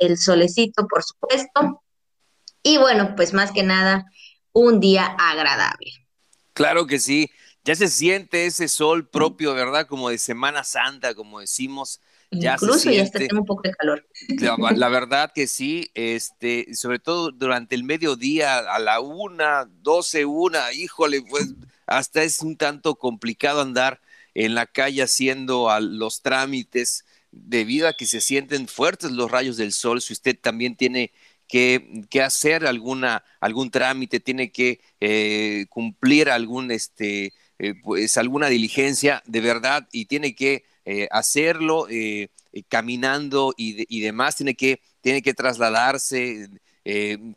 el 0.00 0.18
solecito, 0.18 0.88
por 0.88 1.04
supuesto. 1.04 1.84
Y 2.64 2.78
bueno, 2.78 3.14
pues 3.14 3.32
más 3.32 3.52
que 3.52 3.62
nada, 3.62 4.06
un 4.52 4.80
día 4.80 5.06
agradable. 5.06 5.92
Claro 6.52 6.88
que 6.88 6.98
sí, 6.98 7.30
ya 7.62 7.76
se 7.76 7.86
siente 7.86 8.46
ese 8.46 8.66
sol 8.66 9.08
propio, 9.08 9.54
¿verdad? 9.54 9.86
Como 9.86 10.08
de 10.08 10.18
Semana 10.18 10.64
Santa, 10.64 11.14
como 11.14 11.38
decimos. 11.38 12.00
Ya 12.32 12.54
Incluso 12.54 12.90
ya 12.90 13.04
está 13.04 13.20
un 13.38 13.44
poco 13.44 13.62
de 13.62 13.70
calor. 13.70 14.04
La, 14.76 14.88
verdad 14.88 15.30
que 15.32 15.46
sí, 15.46 15.92
este, 15.94 16.74
sobre 16.74 16.98
todo 16.98 17.30
durante 17.30 17.76
el 17.76 17.84
mediodía, 17.84 18.58
a 18.58 18.80
la 18.80 18.98
una, 18.98 19.64
doce, 19.64 20.24
una, 20.24 20.72
híjole, 20.72 21.22
pues 21.22 21.54
hasta 21.86 22.22
es 22.22 22.40
un 22.40 22.56
tanto 22.56 22.96
complicado 22.96 23.60
andar 23.60 24.00
en 24.34 24.54
la 24.54 24.66
calle 24.66 25.02
haciendo 25.02 25.68
los 25.80 26.20
trámites 26.22 27.04
debido 27.30 27.88
a 27.88 27.94
que 27.94 28.06
se 28.06 28.20
sienten 28.20 28.68
fuertes 28.68 29.10
los 29.10 29.30
rayos 29.30 29.56
del 29.56 29.72
sol. 29.72 30.00
Si 30.00 30.12
usted 30.12 30.38
también 30.38 30.76
tiene 30.76 31.12
que, 31.48 32.22
hacer 32.22 32.66
alguna, 32.66 33.24
algún 33.40 33.70
trámite, 33.70 34.20
tiene 34.20 34.50
que 34.50 34.80
eh, 35.00 35.66
cumplir 35.70 36.28
algún, 36.30 36.70
este, 36.70 37.32
eh, 37.58 37.74
pues 37.82 38.16
alguna 38.18 38.48
diligencia 38.48 39.22
de 39.26 39.40
verdad 39.40 39.88
y 39.92 40.06
tiene 40.06 40.34
que 40.34 40.64
eh, 40.84 41.08
hacerlo 41.10 41.86
caminando 42.68 43.54
y, 43.56 44.00
demás, 44.00 44.36
tiene 44.36 44.54
que, 44.54 44.80
tiene 45.00 45.22
que 45.22 45.34
trasladarse 45.34 46.48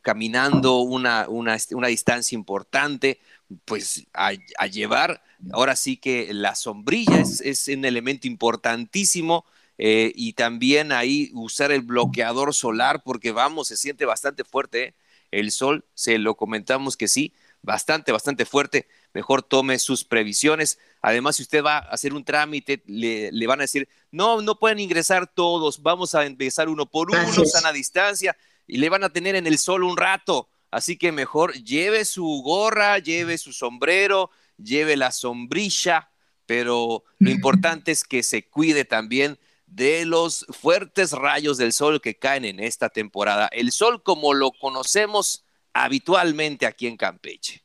caminando 0.03 0.81
una, 0.81 1.27
una, 1.27 1.57
una 1.71 1.87
distancia 1.87 2.35
importante 2.35 3.19
pues 3.65 4.05
a, 4.13 4.33
llevar. 4.67 5.23
Ahora 5.51 5.75
sí 5.75 5.97
que 5.97 6.33
la 6.33 6.55
sombrilla 6.55 7.21
es, 7.21 7.67
un 7.67 7.85
elemento 7.85 8.27
importantísimo 8.27 9.45
eh, 9.77 10.11
y 10.15 10.33
también 10.33 10.91
ahí 10.91 11.31
usar 11.33 11.71
el 11.71 11.81
bloqueador 11.81 12.53
solar 12.53 13.01
porque 13.03 13.31
vamos, 13.31 13.69
se 13.69 13.77
siente 13.77 14.05
bastante 14.05 14.43
fuerte 14.43 14.83
¿eh? 14.83 14.93
el 15.31 15.51
sol, 15.51 15.85
se 15.93 16.17
lo 16.17 16.35
comentamos 16.35 16.97
que 16.97 17.07
sí, 17.07 17.33
bastante, 17.61 18.11
bastante 18.11 18.45
fuerte. 18.45 18.87
Mejor 19.13 19.43
tome 19.43 19.79
sus 19.79 20.03
previsiones. 20.03 20.79
Además, 21.01 21.37
si 21.37 21.43
usted 21.43 21.63
va 21.63 21.77
a 21.77 21.79
hacer 21.79 22.13
un 22.13 22.23
trámite, 22.23 22.83
le, 22.85 23.47
van 23.47 23.59
a 23.59 23.63
decir, 23.63 23.87
no, 24.11 24.41
no 24.41 24.59
pueden 24.59 24.79
ingresar 24.79 25.27
todos, 25.27 25.81
vamos 25.81 26.15
a 26.15 26.25
empezar 26.25 26.69
uno 26.69 26.85
por 26.85 27.09
uno, 27.11 27.45
sana 27.45 27.71
distancia, 27.71 28.35
y 28.67 28.77
le 28.77 28.89
van 28.89 29.03
a 29.03 29.09
tener 29.09 29.35
en 29.35 29.47
el 29.47 29.57
sol 29.57 29.83
un 29.83 29.97
rato. 29.97 30.49
Así 30.71 30.97
que 30.97 31.11
mejor 31.11 31.53
lleve 31.53 32.05
su 32.05 32.41
gorra, 32.43 32.99
lleve 32.99 33.37
su 33.37 33.53
sombrero, 33.53 34.29
lleve 34.57 34.97
la 34.97 35.11
sombrilla, 35.11 36.11
pero 36.45 37.03
lo 37.19 37.29
importante 37.29 37.91
es 37.91 38.03
que 38.03 38.23
se 38.23 38.47
cuide 38.47 38.85
también 38.85 39.39
de 39.65 40.05
los 40.05 40.45
fuertes 40.49 41.11
rayos 41.11 41.57
del 41.57 41.73
sol 41.73 42.01
que 42.01 42.17
caen 42.17 42.45
en 42.45 42.59
esta 42.59 42.89
temporada. 42.89 43.47
El 43.51 43.71
sol 43.71 44.03
como 44.03 44.33
lo 44.33 44.51
conocemos 44.51 45.45
habitualmente 45.73 46.65
aquí 46.65 46.87
en 46.87 46.97
Campeche. 46.97 47.63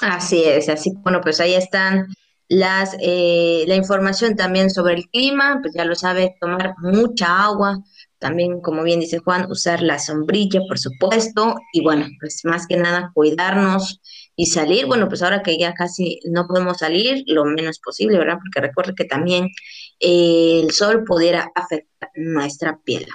Así 0.00 0.42
es, 0.44 0.68
así 0.68 0.92
bueno, 1.02 1.20
pues 1.20 1.40
ahí 1.40 1.54
están 1.54 2.08
las 2.48 2.96
eh, 3.00 3.64
la 3.66 3.74
información 3.74 4.36
también 4.36 4.70
sobre 4.70 4.94
el 4.94 5.08
clima, 5.08 5.60
pues 5.62 5.74
ya 5.74 5.84
lo 5.84 5.94
sabe, 5.94 6.36
tomar 6.40 6.74
mucha 6.78 7.44
agua, 7.44 7.78
también, 8.24 8.62
como 8.62 8.82
bien 8.82 9.00
dice 9.00 9.18
Juan, 9.18 9.50
usar 9.50 9.82
la 9.82 9.98
sombrilla, 9.98 10.62
por 10.66 10.78
supuesto, 10.78 11.56
y 11.74 11.82
bueno, 11.82 12.06
pues 12.18 12.40
más 12.44 12.66
que 12.66 12.78
nada 12.78 13.10
cuidarnos 13.12 14.00
y 14.34 14.46
salir. 14.46 14.86
Bueno, 14.86 15.08
pues 15.08 15.20
ahora 15.22 15.42
que 15.42 15.58
ya 15.58 15.74
casi 15.74 16.20
no 16.32 16.46
podemos 16.46 16.78
salir, 16.78 17.22
lo 17.26 17.44
menos 17.44 17.80
posible, 17.80 18.16
¿verdad? 18.16 18.38
Porque 18.42 18.66
recuerde 18.66 18.94
que 18.96 19.04
también 19.04 19.48
eh, 20.00 20.62
el 20.64 20.70
sol 20.70 21.04
pudiera 21.04 21.52
afectar 21.54 22.08
nuestra 22.14 22.78
piel. 22.82 23.06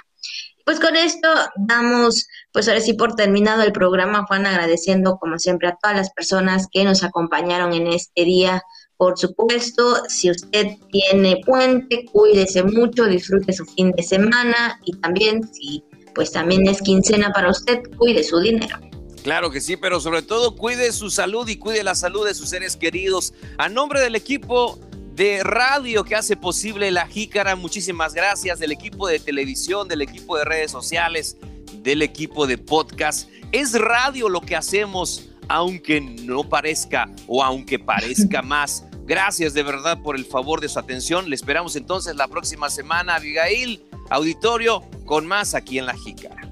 Pues 0.64 0.78
con 0.78 0.94
esto 0.94 1.28
damos, 1.56 2.28
pues 2.52 2.68
ahora 2.68 2.80
sí 2.80 2.92
por 2.92 3.16
terminado 3.16 3.64
el 3.64 3.72
programa, 3.72 4.26
Juan, 4.28 4.46
agradeciendo 4.46 5.16
como 5.18 5.40
siempre 5.40 5.66
a 5.66 5.76
todas 5.82 5.96
las 5.96 6.12
personas 6.12 6.68
que 6.70 6.84
nos 6.84 7.02
acompañaron 7.02 7.72
en 7.72 7.88
este 7.88 8.24
día 8.24 8.62
Por 9.00 9.16
supuesto, 9.16 10.02
si 10.10 10.30
usted 10.30 10.76
tiene 10.92 11.40
puente, 11.46 12.04
cuídese 12.12 12.62
mucho, 12.62 13.06
disfrute 13.06 13.50
su 13.50 13.64
fin 13.64 13.92
de 13.92 14.02
semana 14.02 14.78
y 14.84 14.94
también 14.98 15.42
si 15.54 15.82
pues 16.14 16.32
también 16.32 16.68
es 16.68 16.82
quincena 16.82 17.32
para 17.32 17.48
usted, 17.48 17.80
cuide 17.96 18.22
su 18.22 18.38
dinero. 18.40 18.78
Claro 19.22 19.50
que 19.50 19.62
sí, 19.62 19.78
pero 19.78 20.00
sobre 20.00 20.20
todo 20.20 20.54
cuide 20.54 20.92
su 20.92 21.08
salud 21.08 21.48
y 21.48 21.56
cuide 21.56 21.82
la 21.82 21.94
salud 21.94 22.26
de 22.26 22.34
sus 22.34 22.50
seres 22.50 22.76
queridos. 22.76 23.32
A 23.56 23.70
nombre 23.70 24.02
del 24.02 24.16
equipo 24.16 24.78
de 25.14 25.42
radio 25.44 26.04
que 26.04 26.14
hace 26.14 26.36
posible 26.36 26.90
la 26.90 27.06
jícara, 27.06 27.56
muchísimas 27.56 28.12
gracias, 28.12 28.58
del 28.58 28.70
equipo 28.70 29.08
de 29.08 29.18
televisión, 29.18 29.88
del 29.88 30.02
equipo 30.02 30.36
de 30.36 30.44
redes 30.44 30.72
sociales, 30.72 31.38
del 31.82 32.02
equipo 32.02 32.46
de 32.46 32.58
podcast. 32.58 33.30
Es 33.50 33.72
radio 33.72 34.28
lo 34.28 34.42
que 34.42 34.56
hacemos, 34.56 35.30
aunque 35.48 36.02
no 36.02 36.46
parezca 36.46 37.10
o 37.26 37.42
aunque 37.42 37.78
parezca 37.78 38.42
más. 38.42 38.84
Gracias 39.10 39.54
de 39.54 39.64
verdad 39.64 40.00
por 40.00 40.14
el 40.14 40.24
favor 40.24 40.60
de 40.60 40.68
su 40.68 40.78
atención. 40.78 41.28
Le 41.28 41.34
esperamos 41.34 41.74
entonces 41.74 42.14
la 42.14 42.28
próxima 42.28 42.70
semana, 42.70 43.16
Abigail, 43.16 43.82
auditorio, 44.08 44.82
con 45.04 45.26
más 45.26 45.56
aquí 45.56 45.80
en 45.80 45.86
la 45.86 45.94
jícara. 45.94 46.48